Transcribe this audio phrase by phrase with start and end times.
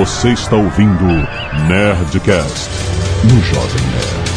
[0.00, 1.04] Você está ouvindo
[1.68, 2.70] Nerdcast
[3.22, 4.30] no Jovem Nerd.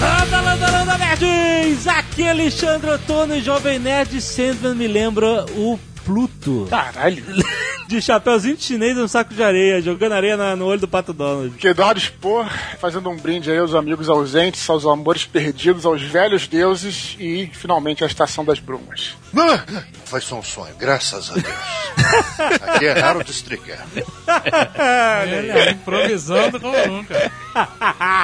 [0.00, 1.86] Landa, landa, landa, nerds!
[1.86, 6.66] Aqui é Alexandre Otono, Jovem Nerd Sandman me lembra o Pluto.
[6.68, 7.22] Caralho.
[7.86, 10.88] De chapéuzinho de chinês e um saco de areia, jogando areia na- no olho do
[10.88, 11.54] Pato Donald.
[11.58, 12.46] Que Eduardo Spor
[12.80, 18.02] fazendo um brinde aí aos amigos ausentes, aos amores perdidos, aos velhos deuses e finalmente
[18.02, 19.16] à estação das brumas.
[19.36, 19.62] Ah,
[20.06, 21.46] Foi só um sonho, graças a Deus.
[22.62, 23.86] Aqui é raro destrigar.
[25.26, 27.30] Ele improvisando como nunca.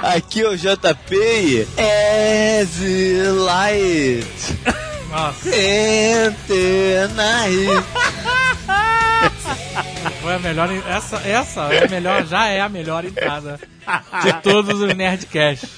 [0.03, 2.79] Aqui é o JP As
[3.45, 5.51] Light Nossa,
[7.15, 7.67] Night
[10.23, 10.69] foi a melhor.
[10.89, 13.59] Essa, essa é a melhor, já é a melhor entrada
[14.23, 15.71] de todos os Nerdcasts.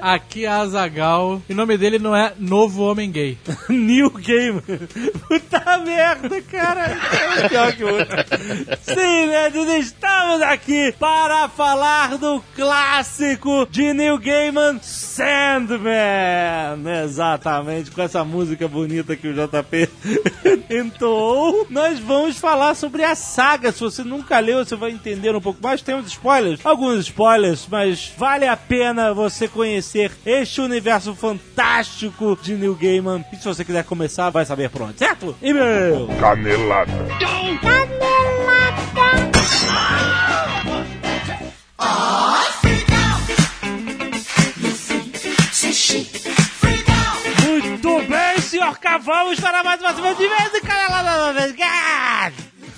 [0.00, 1.42] Aqui é Azagal.
[1.48, 3.38] E o nome dele não é Novo Homem Gay.
[3.68, 4.60] New Game.
[4.60, 6.96] Puta merda, cara.
[7.36, 8.16] É pior que outro.
[8.82, 15.90] Sim, nerds, estamos aqui para falar do clássico de Neil Gaiman, Sandman.
[17.04, 19.88] Exatamente, com essa música bonita que o JP
[20.70, 21.66] entoou.
[21.70, 23.72] Nós vamos falar sobre a saga.
[23.72, 25.82] Se você nunca leu, você vai entender um pouco mais.
[25.82, 32.74] Temos spoilers, alguns spoilers, mas vale a pena você conhecer este universo fantástico de Neil
[32.74, 33.24] Gaiman.
[33.32, 35.36] E se você quiser começar, vai saber por onde, certo?
[35.42, 36.08] E-mail!
[36.18, 36.92] Canelada.
[47.46, 51.54] Muito bem, senhor vamos para mais uma semana de vez em Canelada!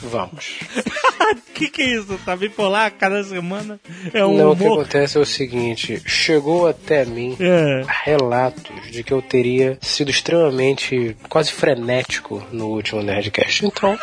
[0.03, 0.59] Vamos.
[1.55, 2.19] que que é isso?
[2.25, 3.79] Tá bipolar cada semana?
[4.13, 4.81] É um Não, o que humor?
[4.81, 7.83] acontece é o seguinte: chegou até mim É.
[8.05, 13.65] relatos de que eu teria sido extremamente, quase frenético no último Nerdcast.
[13.67, 13.97] Então,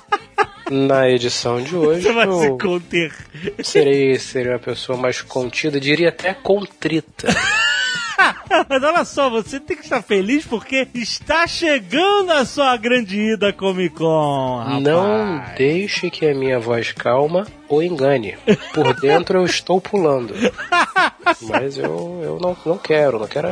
[0.70, 3.14] na edição de hoje, Você vai se conter.
[3.62, 7.28] serei, serei uma pessoa mais contida, diria até contrita.
[8.68, 13.52] Mas olha só, você tem que estar feliz porque está chegando a sua grande ida
[13.52, 14.58] Comic Con.
[14.58, 14.82] rapaz.
[14.82, 18.36] Não deixe que a minha voz calma o engane.
[18.74, 20.34] Por dentro eu estou pulando.
[21.42, 23.48] Mas eu, eu não, não quero, não quero.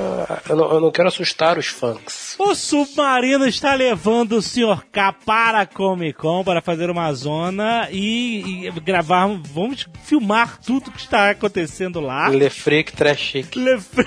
[0.49, 2.37] Eu não, eu não quero assustar os fãs.
[2.39, 4.85] O Submarino está levando o Sr.
[4.93, 9.29] K para a Comic Con para fazer uma zona e, e gravar.
[9.53, 12.29] Vamos filmar tudo que está acontecendo lá.
[12.29, 13.57] Le Freak Trash Chic.
[13.57, 14.07] Le Fre-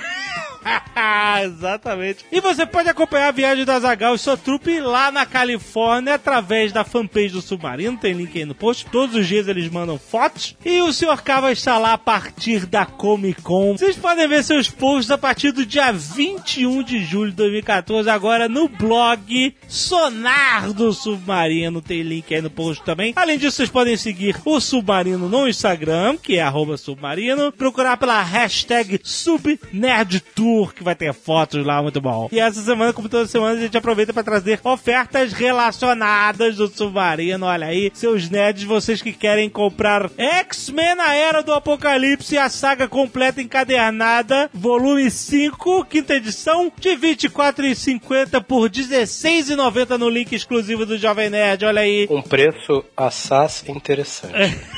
[1.44, 2.26] Exatamente.
[2.32, 6.72] E você pode acompanhar a viagem da Zagal e sua trupe lá na Califórnia através
[6.72, 7.98] da fanpage do Submarino.
[7.98, 8.86] Tem link aí no post.
[8.92, 10.56] Todos os dias eles mandam fotos.
[10.66, 11.22] E o Sr.
[11.24, 13.78] K vai estar lá a partir da Comic Con.
[13.78, 18.50] Vocês podem ver seus posts a partir do dia 21 de julho de 2014, agora
[18.50, 21.82] no blog Sonar do Submarino.
[21.82, 23.14] Tem link aí no post também.
[23.16, 26.48] Além disso, vocês podem seguir o Submarino no Instagram, que é
[26.78, 27.52] Submarino.
[27.52, 32.30] Procurar pela hashtag SubNerdTour, que vai ter fotos lá, muito bom.
[32.32, 37.46] E essa semana, como toda semana, a gente aproveita para trazer ofertas relacionadas do Submarino.
[37.46, 42.88] Olha aí, seus nerds, vocês que querem comprar X-Men na Era do Apocalipse, a saga
[42.88, 50.86] completa encadernada, volume 5, quinta edição, de R$ 24,50 por R$ 16,90 no link exclusivo
[50.86, 51.66] do Jovem Nerd.
[51.66, 52.08] Olha aí.
[52.10, 54.34] Um preço assaz interessante.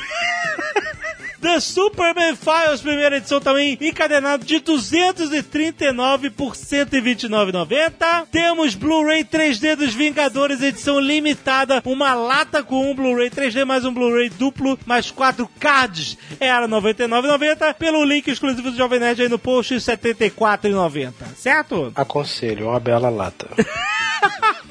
[1.42, 8.28] The Superman Files, primeira edição também, encadenado de 239 por 129,90.
[8.30, 13.94] Temos Blu-ray 3D dos Vingadores, edição limitada, uma lata com um Blu-ray 3D mais um
[13.94, 16.18] Blu-ray duplo, mais quatro cards.
[16.40, 21.14] Era 99,90 pelo link exclusivo do Jovem Nerd aí no post, 74,90.
[21.38, 21.92] Certo?
[21.96, 23.48] Aconselho, uma bela lata.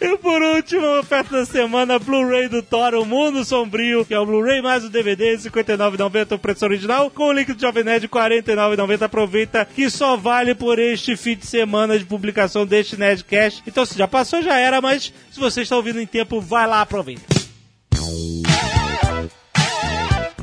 [0.00, 4.18] E por último, a oferta da semana, Blu-ray do Thor, O Mundo Sombrio, que é
[4.18, 7.82] o Blu-ray mais o DVD, R$ 59,90 o preço original, com o link do Jovem
[7.82, 9.02] Nerd, R$ 49,90.
[9.02, 13.64] Aproveita que só vale por este fim de semana de publicação deste Nerdcast.
[13.66, 16.80] Então, se já passou, já era, mas se você está ouvindo em tempo, vai lá,
[16.80, 17.22] aproveita.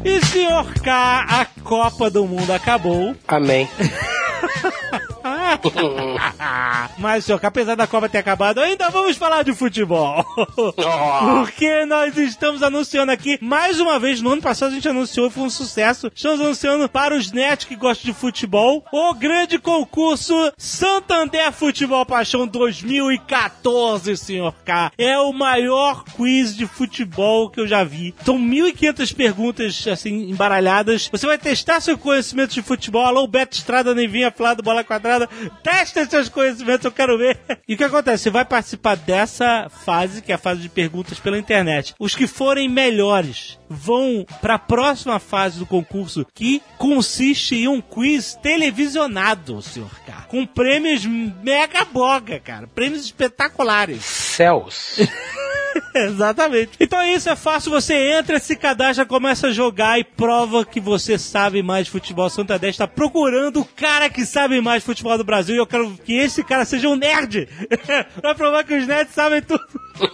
[0.03, 3.15] E, senhor K, a Copa do Mundo acabou.
[3.25, 3.69] Amém.
[6.97, 10.23] Mas, senhor, que apesar da Copa ter acabado, ainda vamos falar de futebol.
[10.75, 15.43] Porque nós estamos anunciando aqui, mais uma vez, no ano passado a gente anunciou, foi
[15.43, 16.11] um sucesso.
[16.13, 22.47] Estamos anunciando para os nerds que gostam de futebol, o grande concurso Santander Futebol Paixão
[22.47, 24.91] 2014, senhor K.
[24.97, 28.13] É o maior quiz de futebol que eu já vi.
[28.23, 31.09] São 1.500 perguntas, assim, embaralhadas.
[31.11, 33.05] Você vai testar seu conhecimento de futebol.
[33.05, 35.14] Alô, Beto Estrada, nem vinha falar do Bola Quadrada.
[35.63, 37.39] Testem seus conhecimentos, eu quero ver.
[37.67, 38.23] E o que acontece?
[38.23, 41.95] Você vai participar dessa fase, que é a fase de perguntas pela internet.
[41.99, 47.81] Os que forem melhores vão para a próxima fase do concurso, que consiste em um
[47.81, 50.25] quiz televisionado, senhor K.
[50.27, 52.67] Com prêmios mega boga, cara.
[52.67, 54.03] Prêmios espetaculares.
[54.03, 54.99] Céus.
[55.93, 56.71] Exatamente.
[56.79, 57.71] Então é isso, é fácil.
[57.71, 62.29] Você entra, se cadastra, começa a jogar e prova que você sabe mais de futebol.
[62.29, 65.91] Santander está procurando o cara que sabe mais de futebol do Brasil e eu quero
[66.03, 67.47] que esse cara seja um nerd.
[68.21, 69.63] pra provar que os nerds sabem tudo.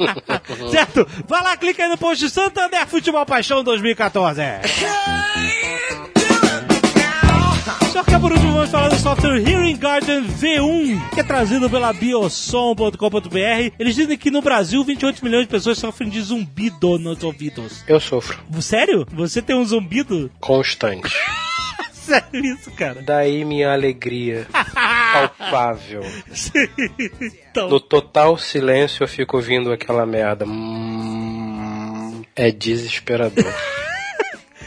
[0.71, 1.07] certo?
[1.27, 4.41] Vai lá, clica aí no post Santander Futebol Paixão 2014.
[8.01, 11.93] Só que por último vamos falar do software Hearing Garden V1, que é trazido pela
[11.93, 13.73] biosom.com.br.
[13.77, 17.83] Eles dizem que no Brasil 28 milhões de pessoas sofrem de zumbido nos ouvidos.
[17.87, 18.39] Eu sofro.
[18.59, 19.05] Sério?
[19.11, 20.31] Você tem um zumbido?
[20.39, 21.15] Constante.
[21.93, 23.03] Sério isso, cara?
[23.03, 24.47] Daí minha alegria.
[25.37, 26.01] Palpável.
[27.21, 30.43] então, No total silêncio eu fico ouvindo aquela merda.
[30.45, 33.45] Hum, é desesperador.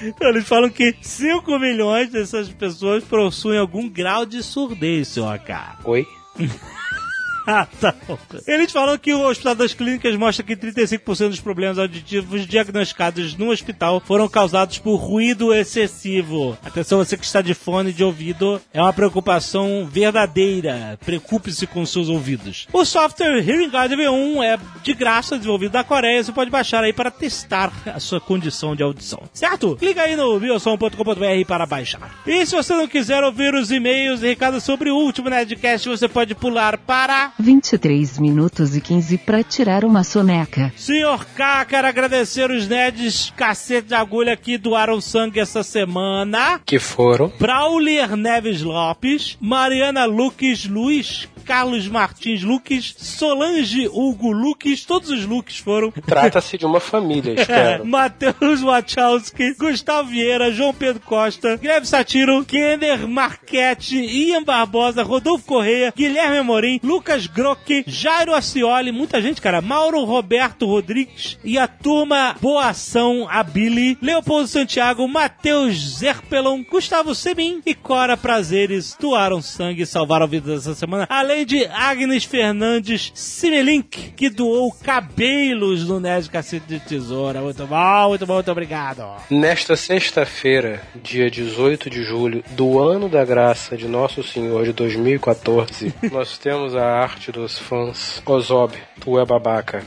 [0.04, 5.78] então eles falam que 5 milhões dessas pessoas possuem algum grau de surdez, senhor K.
[5.84, 6.06] Oi?
[7.55, 7.94] Ah, tá.
[8.46, 13.50] Eles falam que o Hospital das Clínicas mostra que 35% dos problemas auditivos diagnosticados no
[13.50, 16.56] hospital foram causados por ruído excessivo.
[16.64, 20.99] Atenção, você que está de fone de ouvido, é uma preocupação verdadeira.
[21.05, 22.67] Preocupe-se com seus ouvidos.
[22.73, 26.25] O software Hearing Guard V1 é de graça, desenvolvido da Coreia.
[26.25, 29.23] Você pode baixar aí para testar a sua condição de audição.
[29.32, 29.76] Certo?
[29.76, 32.23] Clica aí no biosom.com.br para baixar.
[32.26, 36.08] E se você não quiser ouvir os e-mails e recados sobre o último Nerdcast, você
[36.08, 40.72] pode pular para 23 minutos e 15 pra tirar uma soneca.
[40.76, 46.60] Senhor K, quero agradecer os nerds cacete de agulha que doaram sangue essa semana.
[46.64, 47.32] Que foram.
[47.38, 55.58] Braulier Neves Lopes, Mariana Luques Luiz, Carlos Martins Luques, Solange Hugo Luques, todos os Luques
[55.58, 55.90] foram.
[55.90, 57.84] Trata-se de uma família, É, espero.
[57.87, 65.92] Matheus Wachowski, Gustavo Vieira, João Pedro Costa, Greve Satiro, Kender Marchetti, Ian Barbosa, Rodolfo Correia,
[65.94, 72.37] Guilherme Amorim, Lucas Grock, Jairo Acioli, muita gente, cara, Mauro Roberto Rodrigues e a turma
[72.41, 79.82] Boa Ação, a Billy, Leopoldo Santiago, Matheus Zerpelon, Gustavo Semin e Cora Prazeres doaram sangue
[79.82, 86.29] e salvaram vidas essa semana, além de Agnes Fernandes Simelink, que doou cabelos no Nerd
[86.31, 87.41] Cacete de Tesoura.
[87.41, 89.05] Muito bom, muito bom, muito obrigado.
[89.31, 95.94] Nesta sexta-feira, dia 18 de julho do ano da graça de Nosso Senhor de 2014,
[96.11, 98.22] nós temos a arte dos fãs.
[98.26, 99.84] Ozob, tu é babaca.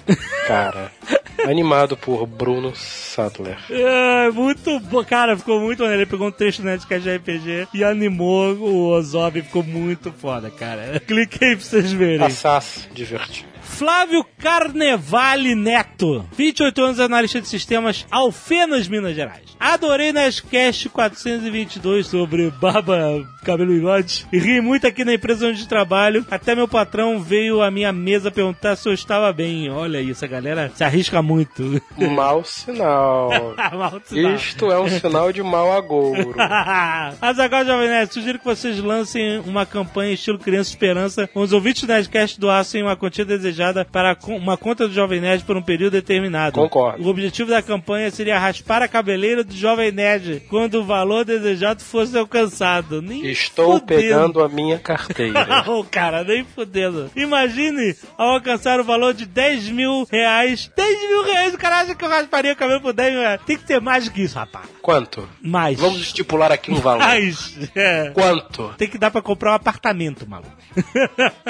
[0.47, 0.91] Cara.
[1.45, 3.57] Animado por Bruno Sattler.
[3.69, 5.03] É, muito bom.
[5.03, 6.01] Cara, ficou muito maneiro.
[6.01, 9.41] Ele pegou um texto do Nerdcast de RPG e animou o Ozob.
[9.41, 10.99] Ficou muito foda, cara.
[11.05, 12.25] Cliquei pra vocês verem.
[12.25, 13.56] Assaz, divertido.
[13.77, 19.55] Flávio Carnevale Neto, 28 anos, analista de sistemas, Alfenas, Minas Gerais.
[19.59, 24.25] Adorei Nerdcast 422 sobre barba, cabelo e bigode.
[24.33, 26.25] E ri muito aqui na empresa onde trabalho.
[26.31, 29.69] Até meu patrão veio à minha mesa perguntar se eu estava bem.
[29.69, 31.79] Olha isso, a galera se arrisca muito.
[32.15, 33.29] Mau sinal.
[33.77, 34.33] Mal sinal.
[34.33, 36.33] Isto é um sinal de mau agouro.
[37.21, 41.83] Azaghal Jovem Nerd, sugiro que vocês lancem uma campanha estilo Criança Esperança, onde os ouvintes
[41.83, 45.61] do Nerdcast doassem uma quantia desejada para co- uma conta do Jovem Nerd por um
[45.61, 46.53] período determinado.
[46.53, 47.03] Concordo.
[47.03, 51.81] O objetivo da campanha seria raspar a cabeleira do Jovem Nerd quando o valor desejado
[51.83, 53.01] fosse alcançado.
[53.01, 53.85] Nem Estou fudendo.
[54.01, 55.45] pegando a minha carteira.
[55.65, 57.09] Não, cara, nem fudendo.
[57.15, 60.71] Imagine ao alcançar o valor de 10 mil reais.
[60.75, 63.41] 10 mil reais, o cara acha que eu rasparia o cabelo por 10 mil reais.
[63.45, 64.67] Tem que ter mais do que isso, rapaz.
[64.81, 65.27] Quanto?
[65.41, 65.79] Mais.
[65.79, 66.99] Vamos estipular aqui um valor.
[66.99, 67.57] Mais.
[67.75, 68.11] É.
[68.13, 68.73] Quanto?
[68.77, 70.51] Tem que dar pra comprar um apartamento, maluco.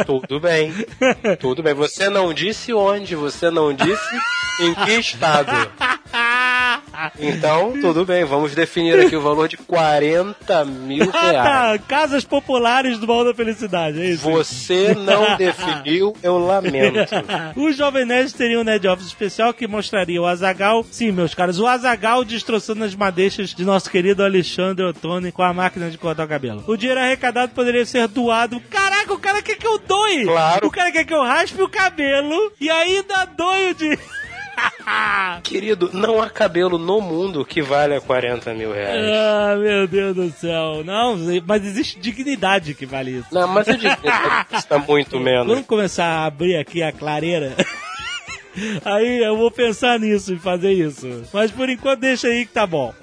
[0.06, 0.74] Tudo bem.
[1.40, 1.74] Tudo bem.
[1.74, 4.22] Você não disse onde, você não disse
[4.62, 5.52] em que estado.
[7.20, 8.24] Então, tudo bem.
[8.26, 11.80] Vamos definir aqui o valor de 40 mil Ah, reais.
[11.82, 11.86] tá.
[11.88, 14.24] Casas populares do Baú da Felicidade, é isso?
[14.30, 16.98] Você não definiu, eu lamento.
[17.56, 21.60] Os Jovem Nerds teriam um Nerd Office especial que mostraria o Azagal, sim, meus caras,
[21.60, 26.26] o Azagal destroçando as madeixas de nosso querido Alexandre Ottoni com a máquina de cortar
[26.26, 26.64] o cabelo.
[26.68, 28.60] O dinheiro arrecadado poderia ser doado.
[28.70, 30.26] Caraca, o cara quer que eu doe!
[30.26, 30.68] Claro.
[30.68, 34.02] O cara quer que eu raspe o cabelo e ainda doe o dinheiro.
[35.44, 39.06] Querido, não há cabelo no mundo que valha 40 mil reais.
[39.14, 40.84] Ah, meu Deus do céu.
[40.84, 43.28] Não, mas existe dignidade que vale isso.
[43.32, 44.10] Não, mas digo que
[44.50, 45.48] custa muito menos.
[45.48, 47.56] Vamos começar a abrir aqui a clareira.
[48.84, 51.24] Aí eu vou pensar nisso e fazer isso.
[51.34, 52.94] Mas por enquanto deixa aí que tá bom.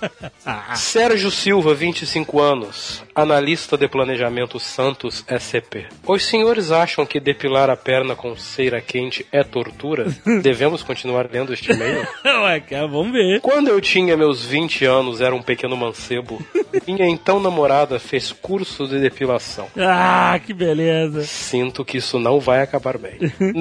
[0.76, 5.86] Sérgio Silva, 25 anos, analista de planejamento Santos SCP.
[6.06, 10.06] Os senhores acham que depilar a perna com cera quente é tortura?
[10.42, 12.06] Devemos continuar lendo este e-mail?
[12.24, 13.40] Ué, cara, vamos ver.
[13.40, 16.44] Quando eu tinha meus 20 anos, era um pequeno mancebo.
[16.86, 19.68] Minha então namorada fez curso de depilação.
[19.76, 21.22] Ah, que beleza.
[21.24, 23.18] Sinto que isso não vai acabar bem.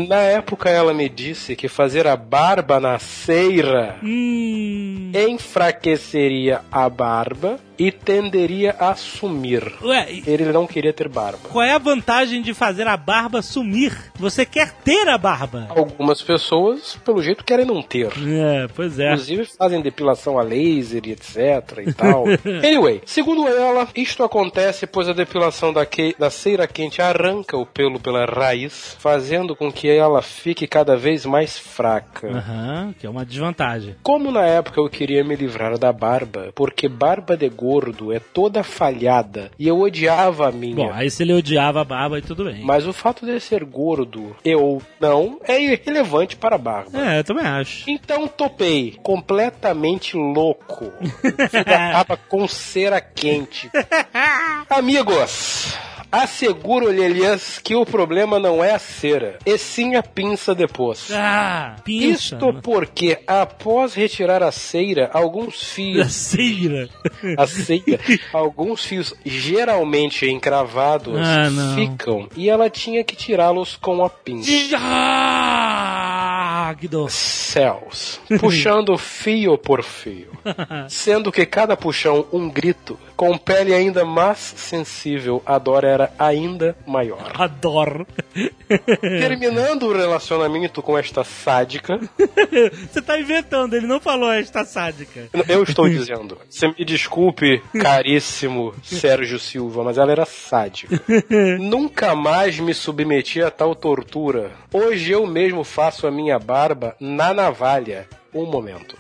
[0.08, 5.12] Na época, ela me disse que fazer a barba na ceira Hum.
[5.16, 9.64] enfraqueceria a barba e tenderia a sumir.
[9.82, 11.40] Ué, e Ele não queria ter barba.
[11.52, 13.92] qual é a vantagem de fazer a barba sumir?
[14.16, 15.68] Você quer ter a barba?
[15.76, 18.12] Algumas pessoas, pelo jeito, querem não ter.
[18.28, 19.08] É, pois é.
[19.12, 21.36] Inclusive fazem depilação a laser e etc
[21.88, 22.26] e tal.
[22.64, 27.66] anyway, segundo ela, isto acontece pois a depilação da, que- da cera quente arranca o
[27.66, 32.30] pelo pela raiz, fazendo com que ela fique cada vez mais fraca.
[32.30, 33.96] Aham, que é uma desvantagem.
[34.02, 38.64] Como na época eu queria me livrar da barba, porque barba de gordo é toda
[38.64, 40.76] falhada e eu odiava a minha.
[40.76, 42.64] Bom, aí se ele odiava a barba, aí tudo bem.
[42.64, 46.98] Mas o fato de ser gordo e ou não é irrelevante para a barba.
[46.98, 47.84] É, eu também acho.
[47.90, 50.90] Então topei, completamente louco.
[51.52, 53.70] Fica barba com cera quente.
[54.70, 55.78] Amigos,
[56.14, 61.10] asseguro-lhes que o problema não é a cera, e sim a pinça depois.
[61.12, 62.36] Ah, pinça.
[62.36, 66.88] Isto porque, após retirar a cera, alguns fios, ceira.
[67.38, 68.00] a ceira,
[68.32, 74.52] alguns fios geralmente encravados Ah, ficam, e ela tinha que tirá-los com a pinça.
[74.76, 77.10] Ah, que dor.
[77.12, 80.28] céus, puxando fio por fio,
[80.90, 86.76] sendo que cada puxão um grito, com pele ainda mais sensível, a dor era ainda
[86.86, 87.32] maior.
[87.36, 88.06] Adoro.
[89.00, 92.02] Terminando o relacionamento com esta sádica,
[92.92, 95.30] Você tá inventando, ele não falou esta sádica.
[95.48, 101.02] eu estou dizendo, você me desculpe, caríssimo Sérgio Silva, mas ela era sádica.
[101.62, 104.52] Nunca mais me submeti a tal tortura.
[104.74, 108.06] Hoje eu mesmo faço a minha barba na navalha.
[108.34, 108.98] Um momento.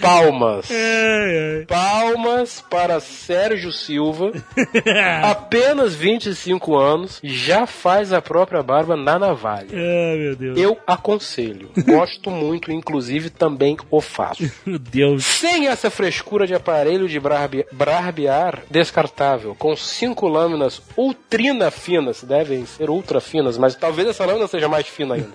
[0.00, 0.68] Palmas.
[1.68, 4.32] Palmas para Sérgio Silva,
[5.22, 9.68] apenas 25 anos, já faz a própria barba na navalha.
[9.72, 10.58] Ah, meu Deus.
[10.58, 11.70] Eu aconselho.
[11.84, 14.44] Gosto muito, inclusive também o faço.
[14.64, 15.24] Meu Deus.
[15.24, 22.64] Sem essa frescura de aparelho de barbe- barbear descartável, com cinco lâminas ultrina finas, devem
[22.66, 25.34] ser ultra finas, mas talvez essa lâmina seja mais fina ainda.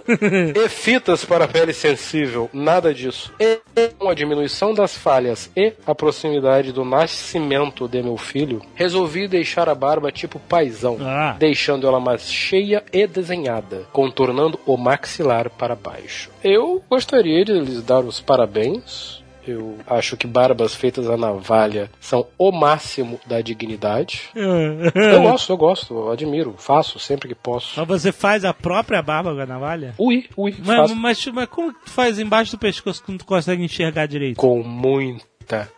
[0.56, 3.32] e fitas para pele sensível, nada disso.
[3.40, 3.60] E
[3.98, 4.14] com a
[4.50, 10.12] diminuição das falhas e a proximidade do nascimento de meu filho, resolvi deixar a barba
[10.12, 11.36] tipo paisão, Ah.
[11.38, 16.32] deixando ela mais cheia e desenhada, contornando o maxilar para baixo.
[16.44, 19.24] Eu gostaria de lhes dar os parabéns.
[19.50, 24.30] Eu acho que barbas feitas à navalha são o máximo da dignidade.
[24.36, 27.80] Eu gosto, eu gosto, eu admiro, faço sempre que posso.
[27.80, 29.94] Mas você faz a própria barba com a navalha?
[29.98, 33.26] Ui, ui, Mas, mas, mas como que tu faz embaixo do pescoço que não tu
[33.26, 34.38] consegue enxergar direito?
[34.38, 35.70] com muita,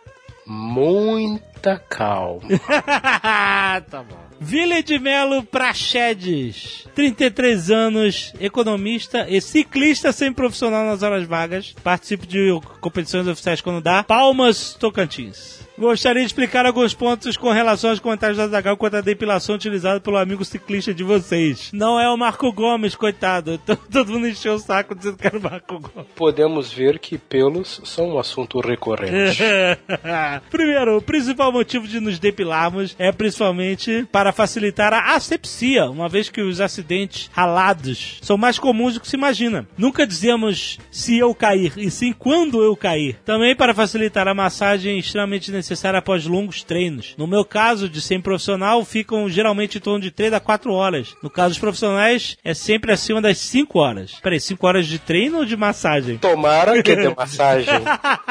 [0.46, 2.42] muita calma.
[3.90, 4.31] tá bom.
[4.44, 11.72] Vila de Melo Prachedes, 33 anos, economista e ciclista semi-profissional nas horas vagas.
[11.82, 12.48] Participa de
[12.80, 14.02] competições oficiais quando dá.
[14.02, 15.60] Palmas Tocantins.
[15.82, 19.98] Gostaria de explicar alguns pontos com relação aos comentários da Zagal quanto à depilação utilizada
[19.98, 21.70] pelo amigo ciclista de vocês.
[21.72, 23.58] Não é o Marco Gomes, coitado.
[23.90, 26.08] Todo mundo encheu o saco dizendo que era o Marco Gomes.
[26.14, 29.42] Podemos ver que pelos são um assunto recorrente.
[30.48, 36.28] Primeiro, o principal motivo de nos depilarmos é principalmente para facilitar a asepsia, uma vez
[36.28, 39.66] que os acidentes ralados são mais comuns do que se imagina.
[39.76, 43.16] Nunca dizemos se eu cair, e sim quando eu cair.
[43.24, 47.14] Também para facilitar a massagem extremamente necessária após longos treinos.
[47.16, 51.14] No meu caso, de semi-profissional, ficam geralmente em torno de 3 a 4 horas.
[51.22, 54.12] No caso dos profissionais, é sempre acima das 5 horas.
[54.22, 56.18] Peraí, 5 horas de treino ou de massagem?
[56.18, 57.74] Tomara que dê massagem.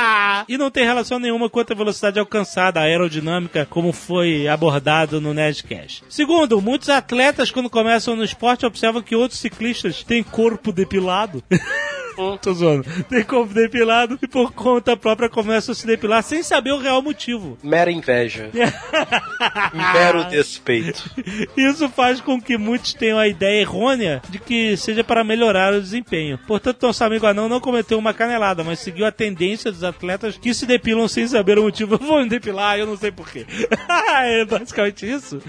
[0.47, 5.33] e não tem relação nenhuma quanto à velocidade alcançada, a aerodinâmica, como foi abordado no
[5.33, 6.03] Nerdcast.
[6.09, 11.43] Segundo, muitos atletas, quando começam no esporte, observam que outros ciclistas têm corpo depilado.
[12.41, 12.85] Tô zoando.
[13.09, 17.01] Tem corpo depilado e por conta própria começam a se depilar sem saber o real
[17.01, 17.57] motivo.
[17.63, 18.49] Mera inveja.
[19.93, 21.09] Mero despeito.
[21.55, 25.81] Isso faz com que muitos tenham a ideia errônea de que seja para melhorar o
[25.81, 26.37] desempenho.
[26.47, 30.53] Portanto, nosso amigo anão não cometeu uma canelada, mas seguiu a tendência dos atletas que
[30.53, 31.95] se depilam sem saber o motivo.
[31.95, 33.45] Eu vou me depilar, eu não sei porquê.
[34.23, 35.41] é basicamente isso.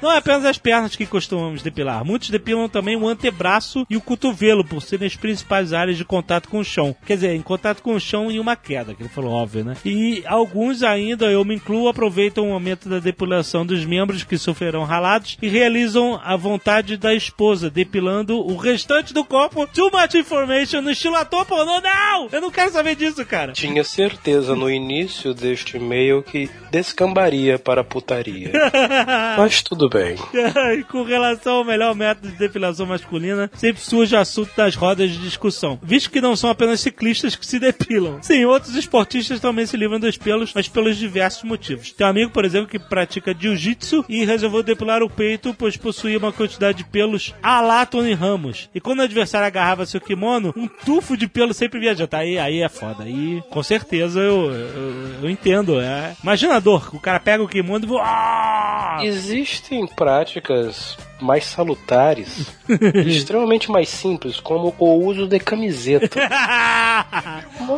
[0.00, 2.04] não é apenas as pernas que costumamos depilar.
[2.04, 6.48] Muitos depilam também o antebraço e o cotovelo, por serem as principais áreas de contato
[6.48, 6.96] com o chão.
[7.04, 9.76] Quer dizer, em contato com o chão e uma queda, que ele falou, óbvio, né?
[9.84, 14.84] E alguns ainda, eu me incluo, aproveitam o momento da depilação dos membros que sofrerão
[14.84, 19.66] ralados e realizam a vontade da esposa, depilando o restante do corpo.
[19.66, 21.80] Too much information no estilo ator pornô.
[21.80, 22.28] Não!
[22.32, 23.52] Eu não quero saber disso, cara.
[23.52, 28.52] Tinha certeza no início deste e-mail que descambaria para putaria.
[29.36, 30.16] Mas tudo bem.
[30.90, 35.51] com relação ao melhor método de depilação masculina, sempre surge assunto das rodas de discussão.
[35.82, 38.18] Visto que não são apenas ciclistas que se depilam.
[38.22, 41.92] Sim, outros esportistas também se livram dos pelos, mas pelos diversos motivos.
[41.92, 46.18] Tem um amigo, por exemplo, que pratica jiu-jitsu e resolveu depilar o peito, pois possuía
[46.18, 48.68] uma quantidade de pelos a lá Tony Ramos.
[48.74, 52.08] E quando o adversário agarrava seu kimono, um tufo de pelo sempre viajava.
[52.08, 53.04] Tá, aí, aí é foda.
[53.04, 55.80] Aí, com certeza, eu, eu, eu entendo.
[55.80, 56.16] É.
[56.22, 56.90] Imagina a dor.
[56.92, 58.02] O cara pega o kimono e voa.
[58.04, 58.98] Ah!
[59.02, 62.52] Existem práticas mais salutares,
[63.06, 66.20] extremamente mais simples, como o uso de camiseta.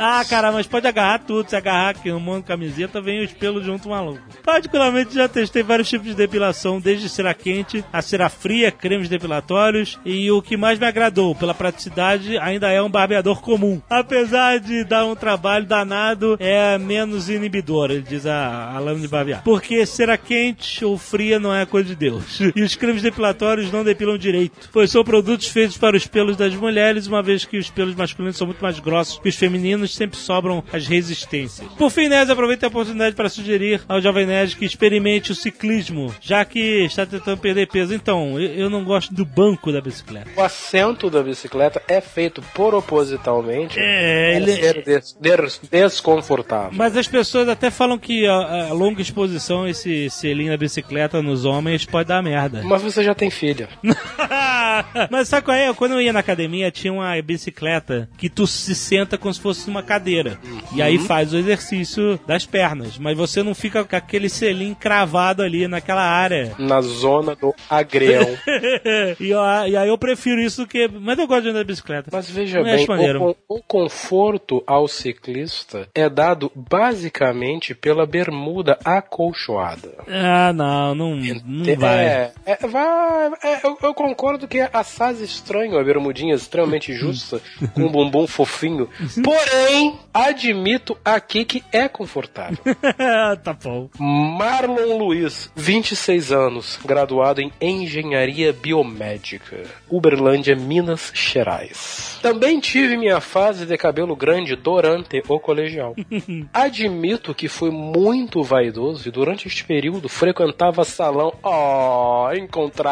[0.00, 1.48] ah, cara, mas pode agarrar tudo.
[1.48, 4.20] Se agarrar aqui no mundo camiseta, vem os pelos junto maluco.
[4.42, 9.98] Particularmente já testei vários tipos de depilação, desde cera quente a cera fria, cremes depilatórios.
[10.04, 13.80] E o que mais me agradou, pela praticidade, ainda é um barbeador comum.
[13.88, 19.08] Apesar de dar um trabalho danado, é menos inibidor, ele diz a, a lâmina de
[19.08, 19.42] barbear.
[19.44, 22.40] Porque cera quente ou fria não é coisa de Deus.
[22.54, 23.33] E os cremes depilatórios
[23.72, 27.56] não depilam direito, pois são produtos feitos para os pelos das mulheres, uma vez que
[27.58, 31.66] os pelos masculinos são muito mais grossos que os femininos, sempre sobram as resistências.
[31.78, 36.14] Por fim, Nerd, aproveita a oportunidade para sugerir ao Jovem Nerd que experimente o ciclismo,
[36.20, 37.94] já que está tentando perder peso.
[37.94, 40.28] Então, eu, não gosto do banco da bicicleta.
[40.36, 44.52] O assento da bicicleta é feito propositalmente É, ele...
[44.52, 46.70] ser des- des- desconfortável.
[46.72, 51.44] Mas as pessoas até falam que a, a longa exposição, esse selinho da bicicleta nos
[51.44, 52.62] homens pode dar merda.
[52.64, 53.68] Mas você já tem filha.
[55.10, 55.72] Mas sabe qual é?
[55.74, 59.66] Quando eu ia na academia, tinha uma bicicleta que tu se senta como se fosse
[59.66, 60.38] numa cadeira.
[60.74, 62.98] E aí faz o exercício das pernas.
[62.98, 66.52] Mas você não fica com aquele selinho cravado ali naquela área.
[66.58, 68.36] Na zona do agreão.
[69.20, 70.88] e, e aí eu prefiro isso do que.
[70.88, 72.10] Mas eu gosto de andar de bicicleta.
[72.12, 78.78] Mas veja Não é bem, o, o conforto ao ciclista é dado basicamente pela bermuda
[78.84, 79.94] acolchoada.
[80.08, 82.04] Ah, não, não, não vai.
[82.04, 83.03] É, é, vai
[83.42, 87.40] é, eu, eu concordo que assaz estranho a bermudinha extremamente justa,
[87.74, 88.88] com um bumbum fofinho.
[89.22, 92.58] Porém, admito aqui que é confortável.
[93.42, 93.88] tá bom.
[93.98, 102.18] Marlon Luiz, 26 anos, graduado em Engenharia Biomédica, Uberlândia, Minas Gerais.
[102.22, 105.94] Também tive minha fase de cabelo grande durante o colegial.
[106.52, 111.34] Admito que fui muito vaidoso e durante este período frequentava salão.
[111.42, 112.28] Oh,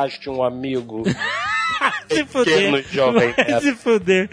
[0.02, 1.02] encontraste um amigo.
[2.08, 2.84] Se fuder.
[2.90, 4.28] jovem Vai se fuder.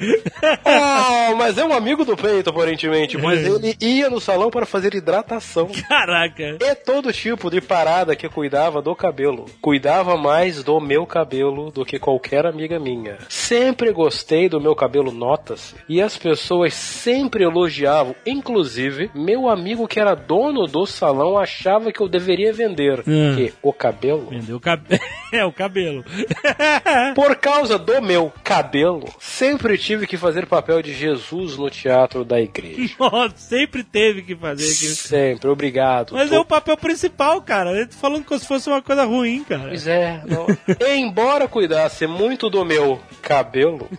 [0.65, 3.17] Oh, mas é um amigo do peito, aparentemente.
[3.17, 5.69] Mas ele ia no salão para fazer hidratação.
[5.87, 6.57] Caraca.
[6.61, 9.45] E todo tipo de parada que cuidava do cabelo.
[9.61, 13.17] Cuidava mais do meu cabelo do que qualquer amiga minha.
[13.29, 15.75] Sempre gostei do meu cabelo, nota-se.
[15.87, 18.15] E as pessoas sempre elogiavam.
[18.25, 23.03] Inclusive, meu amigo que era dono do salão achava que eu deveria vender.
[23.07, 23.35] Hum.
[23.35, 24.27] Que o cabelo.
[24.29, 25.01] Vendeu o cabelo.
[25.31, 26.03] É, o cabelo.
[27.13, 32.39] Por causa do meu cabelo, sempre tive que fazer papel de Jesus no teatro da
[32.39, 32.93] igreja.
[32.99, 34.95] Nossa, sempre teve que fazer aquilo.
[34.95, 36.13] Sempre, obrigado.
[36.13, 37.71] Mas Tô- é o papel principal, cara.
[37.71, 39.69] Ele tá falando como se fosse uma coisa ruim, cara.
[39.69, 40.45] Pois é, não.
[40.87, 43.89] Embora cuidasse muito do meu cabelo,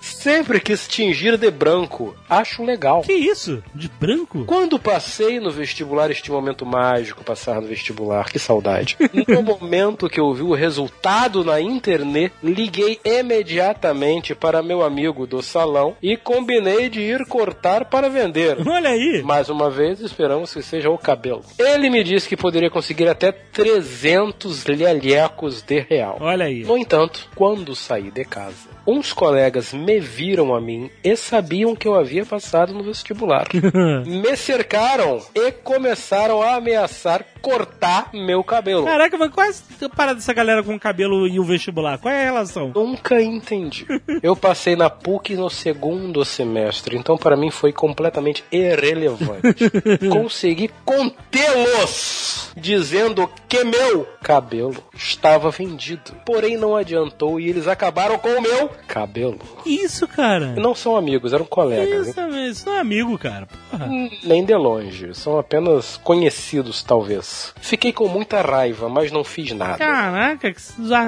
[0.00, 2.16] sempre quis tingir de branco.
[2.28, 3.02] Acho legal.
[3.02, 3.62] Que isso?
[3.74, 4.44] De branco?
[4.44, 8.96] Quando passei no vestibular, este momento mágico, passar no vestibular, que saudade.
[9.28, 12.71] No momento que eu vi o resultado na internet, liguei
[13.04, 18.56] imediatamente para meu amigo do salão e combinei de ir cortar para vender.
[18.66, 19.22] Olha aí.
[19.22, 21.42] Mais uma vez, esperamos que seja o cabelo.
[21.58, 26.18] Ele me disse que poderia conseguir até 300 lhalhecos de real.
[26.20, 26.64] Olha aí.
[26.64, 31.86] No entanto, quando saí de casa, uns colegas me viram a mim e sabiam que
[31.86, 33.46] eu havia passado no vestibular.
[34.06, 38.84] me cercaram e começaram a ameaçar cortar meu cabelo.
[38.84, 41.98] Caraca, mas qual é a parada dessa galera com cabelo e o vestibular?
[41.98, 42.72] Qual é a relação?
[42.74, 43.84] Nunca entendi.
[44.22, 49.70] Eu passei na PUC no segundo semestre, então para mim foi completamente irrelevante.
[50.08, 56.12] Consegui contê-los dizendo que meu cabelo estava vendido.
[56.24, 59.38] Porém, não adiantou e eles acabaram com o meu cabelo.
[59.66, 60.54] Isso, cara?
[60.54, 62.08] Não são amigos, eram colegas.
[62.08, 63.48] isso, isso não é amigo, cara.
[63.70, 63.88] Porra.
[64.22, 67.31] Nem de longe, são apenas conhecidos, talvez.
[67.60, 69.78] Fiquei com muita raiva, mas não fiz nada.
[69.78, 70.60] Caraca, que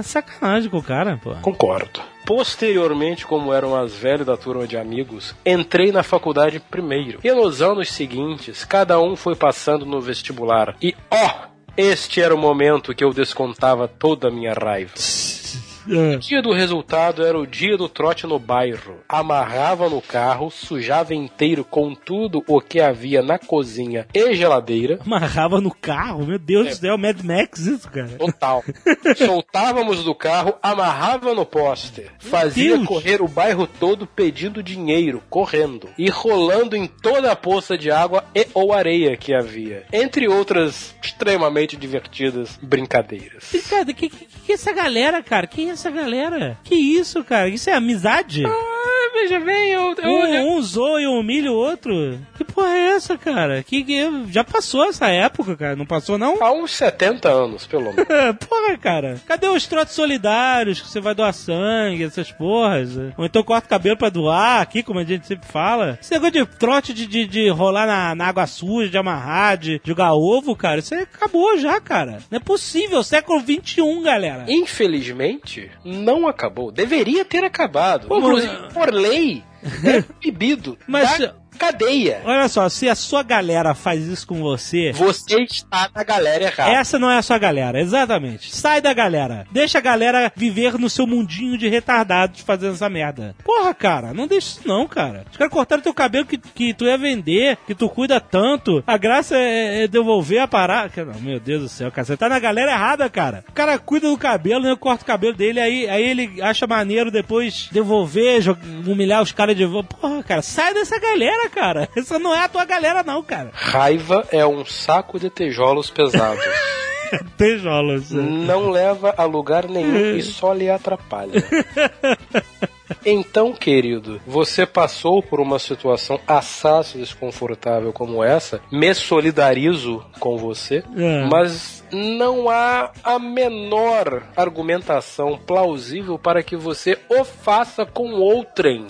[0.02, 1.34] sacanagem com o cara, pô.
[1.42, 2.00] Concordo.
[2.24, 7.20] Posteriormente, como era mais velho da turma de amigos, entrei na faculdade primeiro.
[7.22, 10.74] E nos anos seguintes, cada um foi passando no vestibular.
[10.80, 14.92] E ó, este era o momento que eu descontava toda a minha raiva.
[15.88, 16.16] É.
[16.16, 19.00] O dia do resultado era o dia do trote no bairro.
[19.08, 24.98] Amarrava no carro, sujava inteiro com tudo o que havia na cozinha e geladeira.
[25.04, 28.08] Amarrava no carro, meu Deus do céu, Mad Max isso, cara.
[28.18, 28.64] Total.
[29.16, 32.06] Soltávamos do carro, amarrava no poste.
[32.18, 32.86] Fazia Deus.
[32.86, 35.88] correr o bairro todo pedindo dinheiro, correndo.
[35.98, 39.84] E rolando em toda a poça de água e ou areia que havia.
[39.92, 43.52] Entre outras extremamente divertidas brincadeiras.
[43.68, 45.46] Cara, que, que, que é essa galera, cara?
[45.46, 46.58] Quem é essa galera?
[46.64, 47.48] Que isso, cara?
[47.48, 48.44] Isso é amizade?
[48.46, 48.83] Ah,
[49.14, 49.94] veja bem, eu...
[50.04, 52.18] Um, um zoa e humilha o outro?
[52.36, 53.62] Que porra é essa, cara?
[53.62, 55.76] Que, que já passou essa época, cara?
[55.76, 56.42] Não passou, não?
[56.42, 58.06] Há uns 70 anos, pelo menos.
[58.48, 59.20] porra, cara.
[59.26, 62.96] Cadê os trotes solidários que você vai doar sangue, essas porras?
[63.16, 65.98] Ou então corta o cabelo pra doar aqui, como a gente sempre fala.
[66.00, 69.80] Esse negócio de trote de, de, de rolar na, na água suja, de amarrar, de
[69.84, 72.18] jogar ovo, cara, isso aí acabou já, cara.
[72.30, 74.44] Não é possível, século XXI, galera.
[74.48, 76.70] Infelizmente, não acabou.
[76.70, 78.08] Deveria ter acabado.
[78.08, 79.42] Pô, Inclusive, por lei,
[79.84, 82.20] é proibido Mas- da cadeia.
[82.24, 86.70] Olha só, se a sua galera faz isso com você, Você está na galera errada.
[86.70, 88.54] Essa não é a sua galera, exatamente.
[88.54, 89.46] Sai da galera.
[89.50, 93.34] Deixa a galera viver no seu mundinho de retardados fazendo essa merda.
[93.44, 95.24] Porra, cara, não deixa isso não, cara.
[95.30, 98.82] Os caras cortaram teu cabelo que, que tu ia vender, que tu cuida tanto.
[98.86, 100.90] A graça é, é devolver a parada.
[101.20, 102.04] Meu Deus do céu, cara.
[102.04, 103.44] Você tá na galera errada, cara.
[103.48, 104.76] O cara cuida do cabelo, né?
[104.78, 108.42] Corta o cabelo dele, aí, aí ele acha maneiro depois devolver,
[108.86, 109.96] humilhar os caras de volta.
[109.96, 111.88] Porra, cara, sai dessa galera, cara.
[111.96, 113.50] Essa não é a tua galera, não, cara.
[113.52, 116.44] Raiva é um saco de tijolos pesados.
[117.38, 118.10] Tijolos.
[118.10, 121.32] Não leva a lugar nenhum e só lhe atrapalha.
[123.06, 130.82] Então, querido, você passou por uma situação assaz desconfortável como essa, me solidarizo com você,
[130.96, 131.24] É.
[131.30, 138.86] mas não há a menor argumentação plausível para que você o faça com outrem.